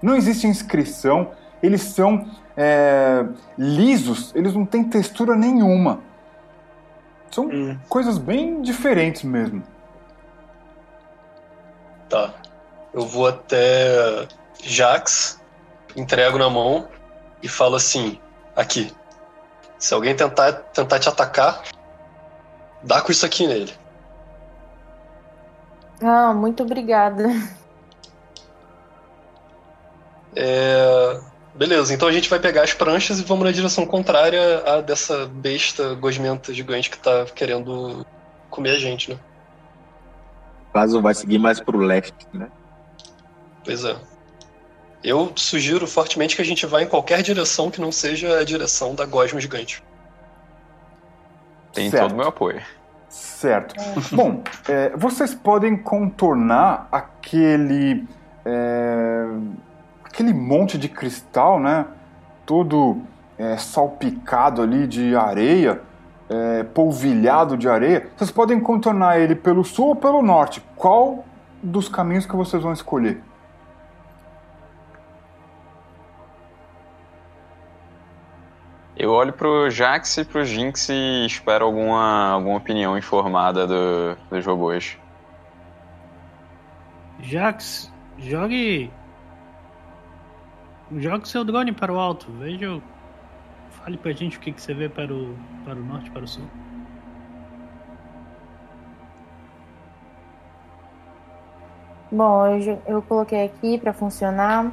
[0.02, 1.30] Não existe inscrição,
[1.62, 3.24] eles são é,
[3.56, 6.00] lisos, eles não têm textura nenhuma.
[7.30, 7.78] São Hum.
[7.88, 9.62] coisas bem diferentes mesmo.
[12.08, 12.34] Tá.
[12.92, 14.28] Eu vou até
[14.62, 15.40] Jax,
[15.96, 16.88] entrego na mão
[17.42, 18.18] e falo assim:
[18.54, 18.92] aqui.
[19.78, 21.62] Se alguém tentar, tentar te atacar,
[22.82, 23.72] dá com isso aqui nele.
[26.00, 27.28] Ah, muito obrigada.
[30.34, 31.20] É...
[31.54, 35.26] Beleza, então a gente vai pegar as pranchas e vamos na direção contrária a dessa
[35.26, 38.06] besta gosmenta gigante que tá querendo
[38.48, 39.18] comer a gente, né?
[40.70, 42.48] O caso vai seguir mais pro leste, né?
[43.64, 43.96] Pois é.
[45.04, 48.94] Eu sugiro fortemente que a gente vá em qualquer direção que não seja a direção
[48.94, 49.82] da gosma gigante.
[51.72, 52.02] Tem Certo.
[52.02, 52.62] todo o meu apoio.
[53.08, 53.74] Certo.
[54.14, 58.06] Bom, é, vocês podem contornar aquele.
[58.44, 59.26] é,
[60.04, 61.86] aquele monte de cristal, né?
[62.46, 62.98] Todo
[63.38, 65.80] é, salpicado ali de areia,
[66.28, 68.08] é, polvilhado de areia.
[68.16, 70.62] Vocês podem contornar ele pelo sul ou pelo norte.
[70.76, 71.24] Qual
[71.62, 73.20] dos caminhos que vocês vão escolher?
[79.02, 84.46] Eu olho pro Jax e pro Jinx e espero alguma, alguma opinião informada do, dos
[84.46, 84.96] robôs.
[87.18, 88.92] Jax, jogue.
[90.92, 92.30] Jogue seu drone para o alto.
[92.38, 92.80] Veja.
[93.70, 96.22] Fale pra gente o que, que você vê para o, para o norte e para
[96.22, 96.46] o sul.
[102.12, 104.70] Bom, eu, eu coloquei aqui para funcionar.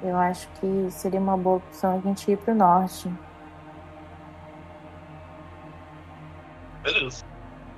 [0.00, 3.10] Eu acho que seria uma boa opção a gente ir pro norte.
[6.86, 7.24] Beleza.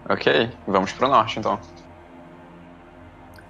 [0.06, 1.58] Ok, vamos pro norte então.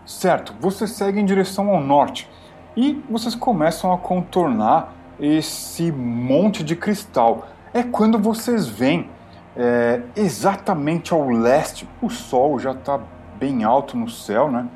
[0.07, 2.31] Certo, vocês seguem em direção ao norte
[2.77, 7.49] e vocês começam a contornar esse monte de cristal.
[7.75, 9.11] É quando vocês veem
[9.57, 13.01] é, exatamente ao leste, o sol já está
[13.37, 14.69] bem alto no céu, né?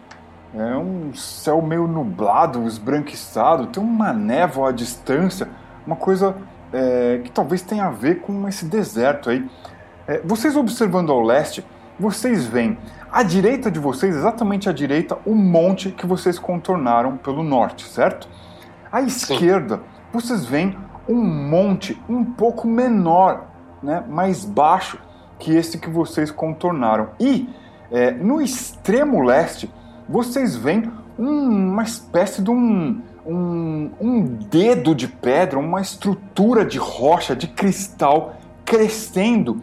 [0.52, 5.48] É um céu meio nublado, esbranquiçado, tem uma névoa à distância,
[5.86, 6.36] uma coisa
[6.72, 9.48] é, que talvez tenha a ver com esse deserto aí.
[10.06, 11.64] É, vocês observando ao leste,
[11.98, 12.76] vocês veem
[13.10, 18.28] à direita de vocês, exatamente à direita, o monte que vocês contornaram pelo norte, certo?
[18.90, 19.80] À esquerda,
[20.12, 20.76] vocês veem
[21.08, 23.46] um monte um pouco menor,
[23.82, 24.98] né, mais baixo
[25.38, 27.10] que esse que vocês contornaram.
[27.18, 27.48] E
[27.90, 29.70] é, no extremo leste,
[30.08, 36.78] vocês veem um- uma espécie de um, um, um dedo de pedra, uma estrutura de
[36.78, 39.60] rocha, de cristal, crescendo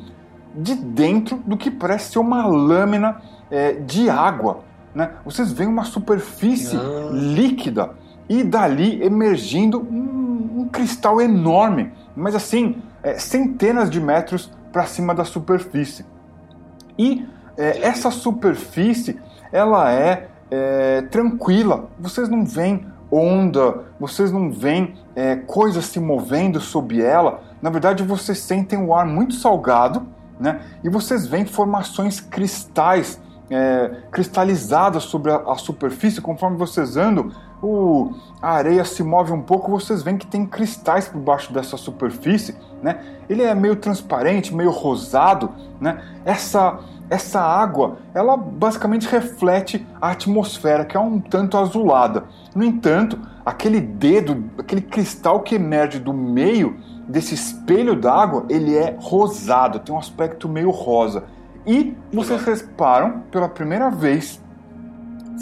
[0.56, 3.22] de dentro do que parece ser uma lâmina
[3.52, 4.62] é, de água.
[4.94, 5.12] Né?
[5.24, 7.10] Vocês veem uma superfície Ah.
[7.12, 7.92] líquida
[8.28, 15.16] e dali emergindo um, um cristal enorme, mas assim, é, centenas de metros para cima
[15.16, 16.06] da superfície.
[16.98, 17.26] E
[17.58, 19.20] é, essa superfície,
[19.52, 21.90] ela é, é, tranquila.
[22.00, 27.42] Vocês não veem onda, vocês não veem é, coisas se movendo sob ela.
[27.62, 30.06] Na verdade, vocês sentem o ar muito salgado,
[30.40, 30.62] né?
[30.84, 36.22] E vocês veem formações cristais, é, cristalizadas sobre a, a superfície.
[36.22, 39.70] Conforme vocês andam, o, a areia se move um pouco.
[39.72, 43.00] Vocês veem que tem cristais por baixo dessa superfície, né?
[43.30, 46.02] Ele é meio transparente, meio rosado, né?
[46.24, 46.80] Essa
[47.10, 52.26] essa água, ela basicamente reflete a atmosfera, que é um tanto azulada.
[52.54, 56.78] No entanto, aquele dedo, aquele cristal que emerge do meio
[57.10, 61.24] desse espelho d'água, ele é rosado, tem um aspecto meio rosa.
[61.66, 64.40] E vocês reparam pela primeira vez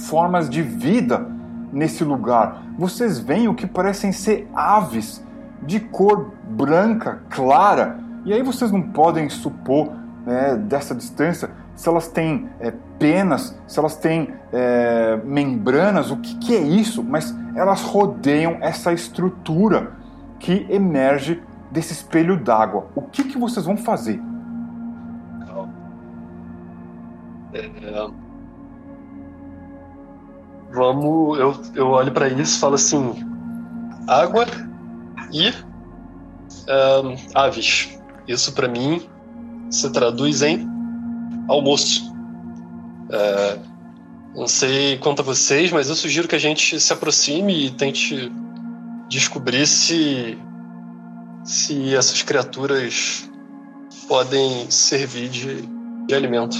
[0.08, 1.28] formas de vida
[1.72, 2.64] nesse lugar.
[2.80, 5.22] Vocês veem o que parecem ser aves
[5.62, 9.92] de cor branca, clara, e aí vocês não podem supor
[10.26, 16.36] né, dessa distância se elas têm é, penas, se elas têm é, membranas, o que,
[16.38, 19.92] que é isso, mas elas rodeiam essa estrutura
[20.40, 21.42] que emerge
[21.78, 22.88] desse espelho d'água.
[22.96, 24.20] O que, que vocês vão fazer?
[27.54, 28.08] É,
[30.74, 31.40] Vamos.
[31.40, 33.14] Eu, eu olho pra isso e falo assim:
[34.08, 34.46] água
[35.32, 35.54] e
[36.68, 38.00] ahn, aves.
[38.28, 39.08] Isso pra mim
[39.70, 40.68] se traduz em
[41.48, 42.12] almoço.
[43.12, 43.60] É,
[44.36, 48.32] não sei quanto a vocês, mas eu sugiro que a gente se aproxime e tente
[49.08, 50.38] descobrir se
[51.48, 53.32] se essas criaturas
[54.08, 55.62] podem servir de,
[56.06, 56.58] de alimento.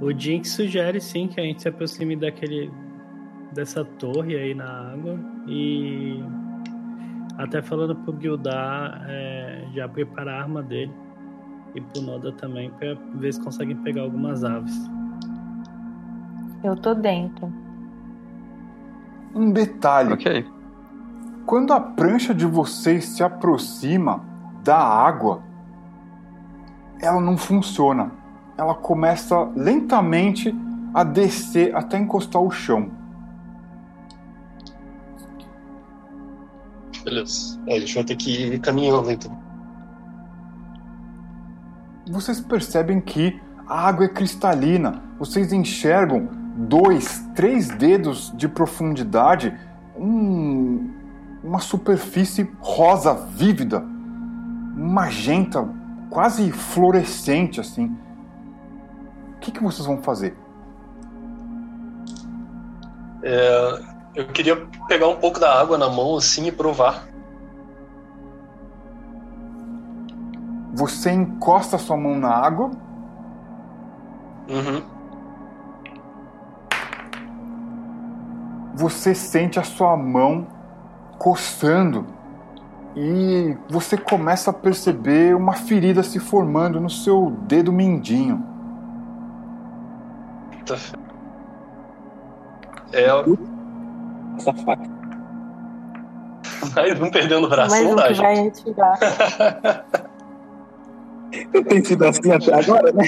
[0.00, 2.72] O Jinx sugere sim que a gente se aproxime daquele
[3.52, 6.22] dessa torre aí na água e
[7.36, 10.92] até falando pro Gildar é, já preparar a arma dele
[11.74, 14.74] e pro Noda também pra ver se conseguem pegar algumas aves.
[16.64, 17.52] Eu tô dentro.
[19.34, 20.59] Um detalhe: Ok.
[21.46, 24.24] Quando a prancha de vocês se aproxima
[24.62, 25.42] da água,
[27.00, 28.12] ela não funciona.
[28.56, 30.54] Ela começa lentamente
[30.92, 32.90] a descer até encostar o chão.
[37.04, 37.58] Beleza.
[37.66, 39.36] É, a gente vai ter que ir caminhando então.
[42.10, 45.02] Vocês percebem que a água é cristalina.
[45.18, 49.56] Vocês enxergam dois, três dedos de profundidade,
[49.96, 50.90] um,
[51.42, 53.80] uma superfície rosa vívida,
[54.76, 55.66] magenta,
[56.10, 57.96] quase fluorescente assim.
[59.36, 60.36] O que, que vocês vão fazer?
[63.22, 63.82] É,
[64.14, 64.56] eu queria
[64.86, 67.08] pegar um pouco da água na mão assim e provar.
[70.74, 72.70] Você encosta sua mão na água.
[74.48, 74.82] Uhum.
[78.74, 80.59] Você sente a sua mão
[81.20, 82.06] coçando
[82.96, 88.42] e você começa a perceber uma ferida se formando no seu dedo mindinho.
[92.92, 93.06] É.
[94.36, 94.82] Essa faca.
[96.76, 98.22] Aí, não perdendo o braço, Mais não um dá, que gente.
[98.22, 98.98] vai retirar.
[101.52, 103.04] Eu tenho sido assim até agora, né?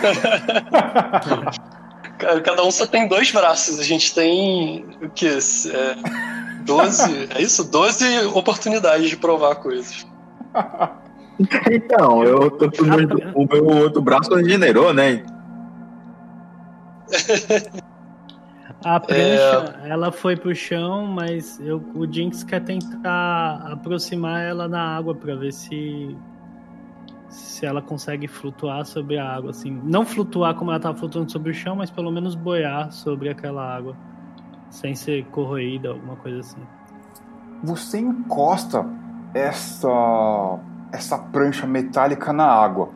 [2.18, 3.78] Cara, Cada um só tem dois braços.
[3.78, 5.38] A gente tem o quê?
[5.72, 5.96] É,
[6.68, 7.28] 12.
[7.36, 7.64] É isso?
[7.70, 10.06] 12 oportunidades de provar coisas.
[11.70, 15.22] Então, eu tô com o meu- o meu outro braço regenerou, né?
[18.84, 24.96] A prancha, ela foi pro chão, mas eu, o Jinx quer tentar aproximar ela na
[24.96, 26.16] água pra ver se
[27.28, 29.80] se ela consegue flutuar sobre a água, assim.
[29.84, 33.62] Não flutuar como ela tava flutuando sobre o chão, mas pelo menos boiar sobre aquela
[33.76, 33.94] água,
[34.70, 36.62] sem ser corroída, alguma coisa assim.
[37.62, 38.86] Você encosta
[39.34, 40.58] essa
[40.90, 42.88] essa prancha metálica na água.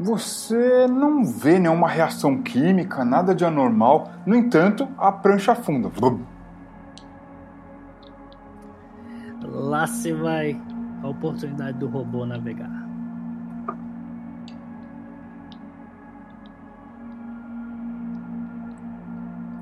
[0.00, 4.10] Você não vê nenhuma reação química, nada de anormal.
[4.24, 5.90] No entanto, a prancha afunda.
[9.42, 10.60] Lá se vai
[11.02, 12.77] a oportunidade do robô navegar.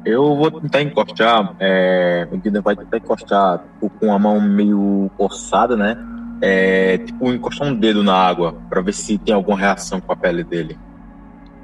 [0.06, 5.10] Eu vou tentar encostar, é, o Guido vai tentar encostar tipo, com a mão meio
[5.16, 5.98] coçada, né?
[6.40, 10.16] É, tipo, encostar um dedo na água pra ver se tem alguma reação com a
[10.16, 10.78] pele dele.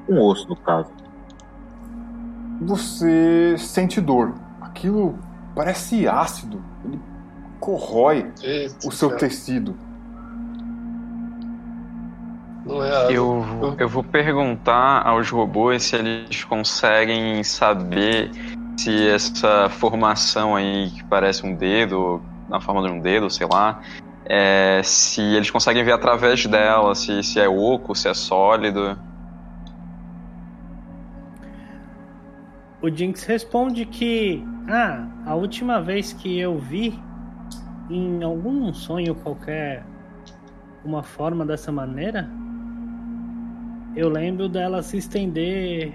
[0.09, 0.91] Um osso, no caso.
[2.63, 4.35] Você sente dor.
[4.61, 5.17] Aquilo
[5.55, 6.61] parece ácido.
[6.85, 6.99] Ele
[7.61, 9.77] corrói Eita, o seu cara, tecido.
[12.65, 13.13] Não é.
[13.13, 13.45] Eu,
[13.79, 18.31] eu vou perguntar aos robôs se eles conseguem saber
[18.77, 23.81] se essa formação aí que parece um dedo, na forma de um dedo, sei lá,
[24.25, 28.99] é, se eles conseguem ver através dela, se, se é oco, se é sólido.
[32.81, 36.99] O Jinx responde que, ah, a última vez que eu vi
[37.89, 39.85] em algum sonho qualquer
[40.85, 42.29] uma forma dessa maneira,
[43.95, 45.93] eu lembro dela se estender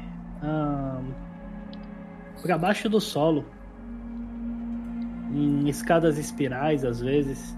[2.42, 3.46] para baixo do solo,
[5.34, 7.56] em escadas espirais às vezes.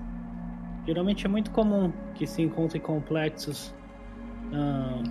[0.86, 3.74] Geralmente é muito comum que se encontre complexos
[4.54, 5.04] ah,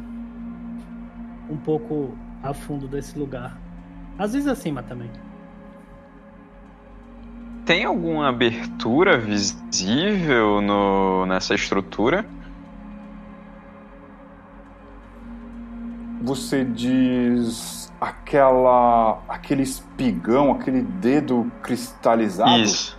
[1.48, 3.58] um pouco a fundo desse lugar.
[4.18, 5.10] Às vezes acima também.
[7.64, 12.24] Tem alguma abertura visível no, nessa estrutura?
[16.22, 22.58] Você diz aquela aquele espigão, aquele dedo cristalizado?
[22.62, 22.98] Isso.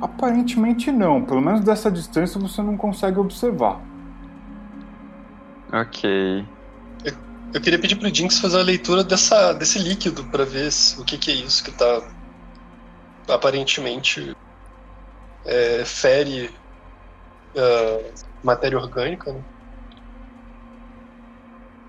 [0.00, 1.24] Aparentemente não.
[1.24, 3.80] Pelo menos dessa distância você não consegue observar.
[5.72, 6.44] Ok.
[7.52, 11.04] Eu queria pedir pro Jinx fazer a leitura dessa, desse líquido pra ver se- o
[11.04, 12.02] que, que é isso que tá
[13.28, 14.36] aparentemente
[15.46, 16.50] é, fere
[17.56, 18.12] ah,
[18.44, 19.40] matéria orgânica, né?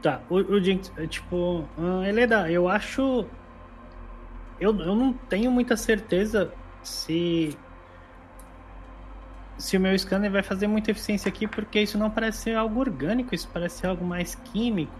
[0.01, 3.25] Tá, o, o Jinx, é, tipo, ah, Helena, eu acho.
[4.59, 7.57] Eu, eu não tenho muita certeza se.
[9.57, 12.79] Se o meu scanner vai fazer muita eficiência aqui, porque isso não parece ser algo
[12.79, 14.93] orgânico, isso parece ser algo mais químico,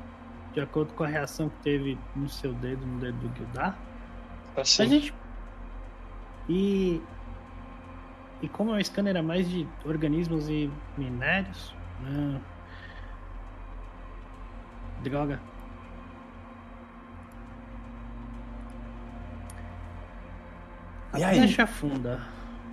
[0.54, 3.78] de acordo com a reação que teve no seu dedo, no dedo do Gildar.
[4.58, 4.84] Assim.
[4.84, 5.14] A gente.
[6.50, 7.02] E.
[8.42, 11.74] E como o scanner é mais de organismos e minérios.
[12.02, 12.42] né?
[15.04, 15.40] Droga.
[21.14, 21.38] A E aí?
[21.40, 22.22] prancha afunda.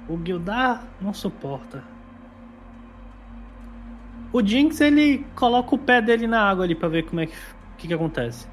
[0.09, 1.83] O Gildar não suporta.
[4.33, 7.35] O Jinx ele coloca o pé dele na água ali pra ver como é que,
[7.79, 8.47] que, que acontece.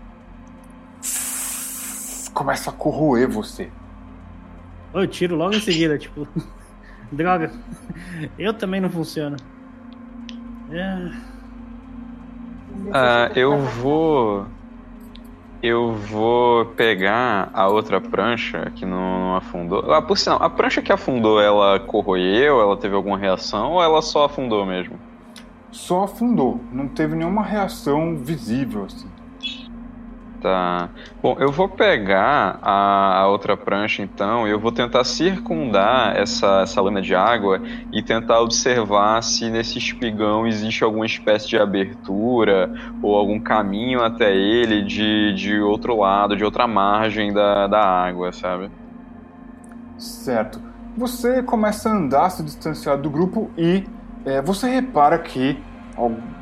[2.33, 3.69] Começa a corroer você.
[4.93, 6.27] Eu tiro logo em seguida, tipo.
[7.11, 7.51] Droga.
[8.37, 9.35] Eu também não funciono.
[10.71, 11.32] É...
[12.91, 14.45] Ah, eu vou.
[15.61, 19.93] Eu vou pegar a outra prancha que não, afundou.
[19.93, 22.59] Ah, por sinal, a prancha que afundou, ela corroeu?
[22.59, 24.99] Ela teve alguma reação ou ela só afundou mesmo?
[25.71, 29.07] Só afundou, não teve nenhuma reação visível assim.
[30.43, 30.89] Tá.
[31.21, 36.63] Bom, eu vou pegar a, a, outra prancha então, e eu vou tentar circundar essa,
[36.63, 37.61] essa lâmina de água
[37.93, 42.69] e tentar observar se nesse espigão existe alguma espécie de abertura
[43.01, 48.33] ou algum caminho até ele de, de outro lado, de outra margem da, da água,
[48.33, 48.69] sabe?
[49.97, 50.61] Certo.
[50.97, 53.85] Você começa a andar, se distanciar do grupo e
[54.25, 55.57] é, você repara que,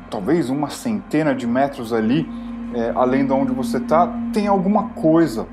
[0.10, 2.28] talvez uma centena de metros ali,
[2.74, 5.48] é, além de onde você está, tem alguma coisa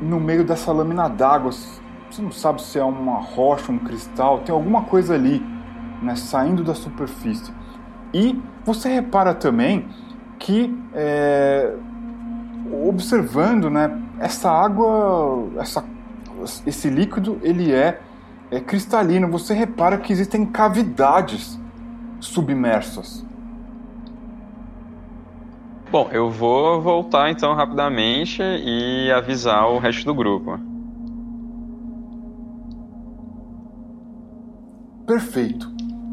[0.00, 1.52] no meio dessa lâmina d'água.
[1.52, 5.44] Você não sabe se é uma rocha, um cristal, tem alguma coisa ali,
[6.02, 7.52] né, saindo da superfície.
[8.12, 9.88] E você repara também
[10.38, 11.74] que, é,
[12.86, 15.84] observando, né, essa água, essa,
[16.66, 18.00] esse líquido, ele é,
[18.50, 19.28] é cristalino.
[19.28, 21.58] Você repara que existem cavidades
[22.20, 23.24] submersas.
[25.92, 30.58] Bom, eu vou voltar então rapidamente e avisar o resto do grupo.
[35.06, 35.70] Perfeito.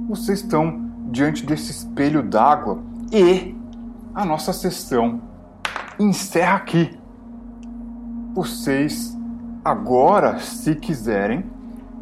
[0.09, 3.55] Vocês estão diante desse espelho d'água e
[4.13, 5.21] a nossa sessão
[5.97, 6.99] encerra aqui.
[8.33, 9.17] Vocês
[9.63, 11.45] agora, se quiserem,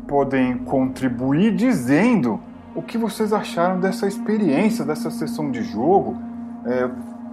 [0.07, 2.39] podem contribuir dizendo
[2.73, 6.17] o que vocês acharam dessa experiência, dessa sessão de jogo.
[6.65, 6.89] É,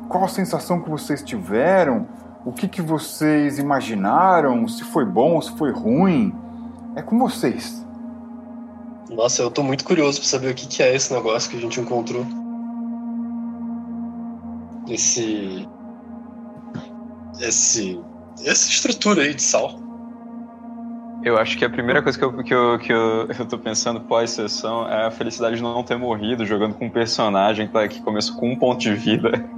[0.08, 2.06] qual a sensação que vocês tiveram,
[2.44, 6.34] o que, que vocês imaginaram, se foi bom, se foi ruim.
[6.94, 7.84] É com vocês.
[9.10, 11.60] Nossa, eu tô muito curioso para saber o que, que é esse negócio que a
[11.60, 12.24] gente encontrou.
[14.88, 15.68] Esse.
[17.40, 18.00] Esse.
[18.44, 19.84] Essa estrutura aí de sal.
[21.22, 24.00] Eu acho que a primeira coisa que eu, que eu, que eu, eu tô pensando
[24.00, 28.36] pós-sessão é a felicidade de não ter morrido jogando com um personagem que tá começou
[28.36, 29.48] com um ponto de vida.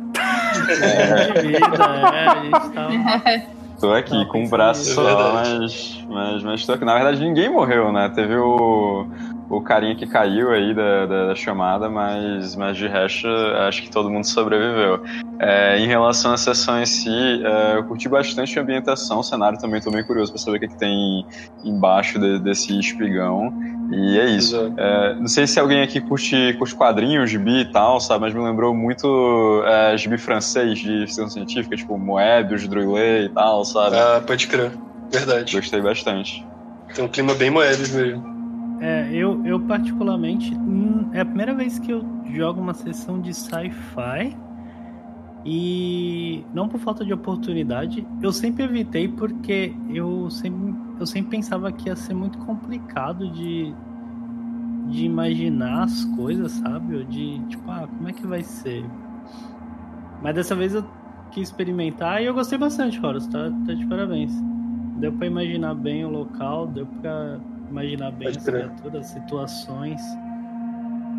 [0.73, 1.33] É.
[1.33, 1.85] De vida,
[2.15, 3.57] é, a gente tá...
[3.81, 6.85] Tô aqui com um braço só, mas, mas, mas tô aqui.
[6.85, 8.11] Na verdade, ninguém morreu, né?
[8.15, 9.07] Teve o,
[9.49, 13.29] o carinha que caiu aí da, da, da chamada, mas, mas de resto,
[13.69, 15.03] acho que todo mundo sobreviveu.
[15.39, 19.59] É, em relação à sessão em si, é, eu curti bastante a ambientação, o cenário
[19.59, 21.27] também tô bem curioso para saber o que, que tem
[21.65, 23.53] embaixo de, desse espigão.
[23.93, 24.75] E é isso.
[24.77, 28.23] É, não sei se alguém aqui curte, curte quadrinhos, gibi e tal, sabe?
[28.23, 33.65] Mas me lembrou muito é, gibi francês de ficção científica, tipo Moebius, Druillet e tal,
[33.65, 33.97] sabe?
[33.97, 34.73] Ah, pode crer.
[35.11, 35.55] Verdade.
[35.55, 36.45] Gostei bastante.
[36.95, 38.36] Tem um clima bem Moebius mesmo.
[38.81, 40.55] É, eu, eu particularmente.
[40.55, 44.37] Hum, é a primeira vez que eu jogo uma sessão de sci-fi.
[45.49, 51.71] E não por falta de oportunidade, eu sempre evitei porque eu sempre, eu sempre pensava
[51.71, 53.73] que ia ser muito complicado de,
[54.91, 56.97] de imaginar as coisas, sabe?
[56.97, 58.85] Ou de, tipo, ah, como é que vai ser?
[60.21, 60.85] Mas dessa vez eu
[61.31, 64.33] quis experimentar e eu gostei bastante, Horus, tá, tá de parabéns.
[64.97, 67.39] Deu pra imaginar bem o local, deu pra
[67.71, 68.65] imaginar bem Pode as crer.
[68.65, 70.01] criaturas, as situações.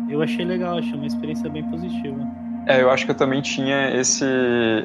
[0.08, 2.26] Eu achei legal, achei uma experiência bem positiva.
[2.66, 4.26] É, eu acho que eu também tinha esse,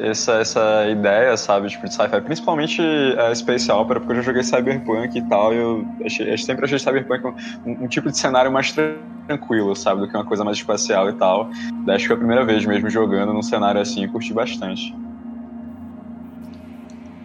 [0.01, 2.81] essa, essa ideia, sabe, tipo, de sci-fi, principalmente
[3.17, 6.63] a Space Opera, porque eu já joguei Cyberpunk e tal, e eu, achei, eu sempre
[6.63, 7.25] achei Cyberpunk
[7.65, 8.73] um, um, tipo de cenário mais
[9.27, 11.49] tranquilo, sabe, do que uma coisa mais espacial e tal.
[11.85, 14.95] Daí acho que foi a primeira vez mesmo jogando num cenário assim e curti bastante.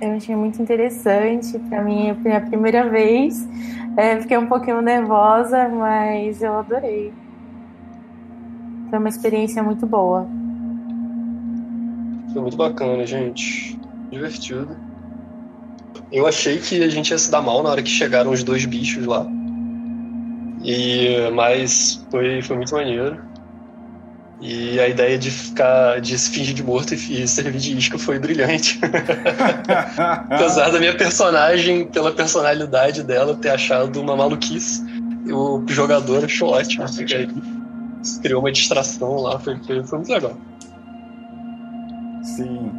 [0.01, 3.49] Eu achei muito interessante, pra mim é a primeira vez,
[3.99, 7.13] é, fiquei um pouquinho nervosa, mas eu adorei.
[8.89, 10.25] Foi uma experiência muito boa.
[12.33, 13.77] Foi muito bacana, gente.
[14.09, 14.77] Divertido.
[16.13, 18.65] Eu achei que a gente ia se dar mal na hora que chegaram os dois
[18.65, 19.27] bichos lá.
[20.63, 23.21] E mas foi, foi muito maneiro.
[24.41, 28.21] E a ideia de ficar de se fingir de morto e, servir de isca foi
[28.21, 28.79] brilhante.
[30.31, 34.85] Apesar da minha personagem, pela personalidade dela, ter achado uma maluquice,
[35.27, 36.85] o jogador achou ótimo.
[38.23, 40.37] Criou uma distração lá, foi, foi, foi muito legal.
[42.23, 42.71] Sim.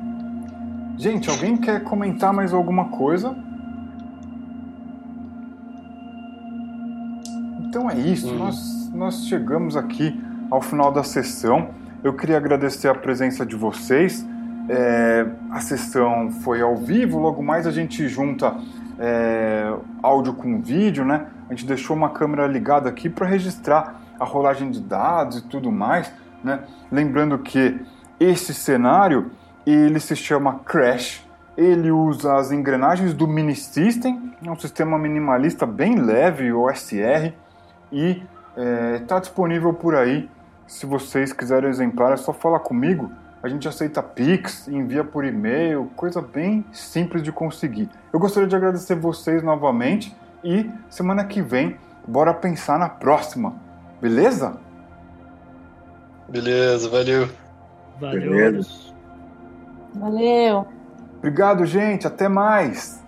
[0.98, 3.36] Gente, alguém quer comentar mais alguma coisa?
[7.68, 8.38] Então é isso, hum.
[8.38, 11.70] nós, nós chegamos aqui ao final da sessão.
[12.04, 14.26] Eu queria agradecer a presença de vocês.
[14.70, 18.56] É, a sessão foi ao vivo, logo mais a gente junta
[19.00, 19.74] é,
[20.04, 21.28] áudio com vídeo, né?
[21.50, 25.72] A gente deixou uma câmera ligada aqui para registrar a rolagem de dados e tudo
[25.72, 26.12] mais,
[26.44, 26.60] né?
[26.92, 27.80] Lembrando que
[28.20, 29.32] esse cenário
[29.66, 31.26] ele se chama Crash.
[31.58, 37.34] Ele usa as engrenagens do Mini System, é um sistema minimalista bem leve, OSR,
[37.92, 38.24] e
[39.02, 40.30] está é, disponível por aí.
[40.70, 43.12] Se vocês quiserem exemplar, é só falar comigo.
[43.42, 47.90] A gente aceita Pix, envia por e-mail, coisa bem simples de conseguir.
[48.14, 51.76] Eu gostaria de agradecer vocês novamente e semana que vem,
[52.08, 53.56] bora pensar na próxima,
[54.00, 54.58] beleza?
[56.28, 57.28] Beleza, valeu.
[58.00, 58.22] Valeu.
[58.22, 58.94] Beleza.
[59.96, 60.68] Valeu.
[61.18, 62.06] Obrigado, gente.
[62.06, 62.99] Até mais.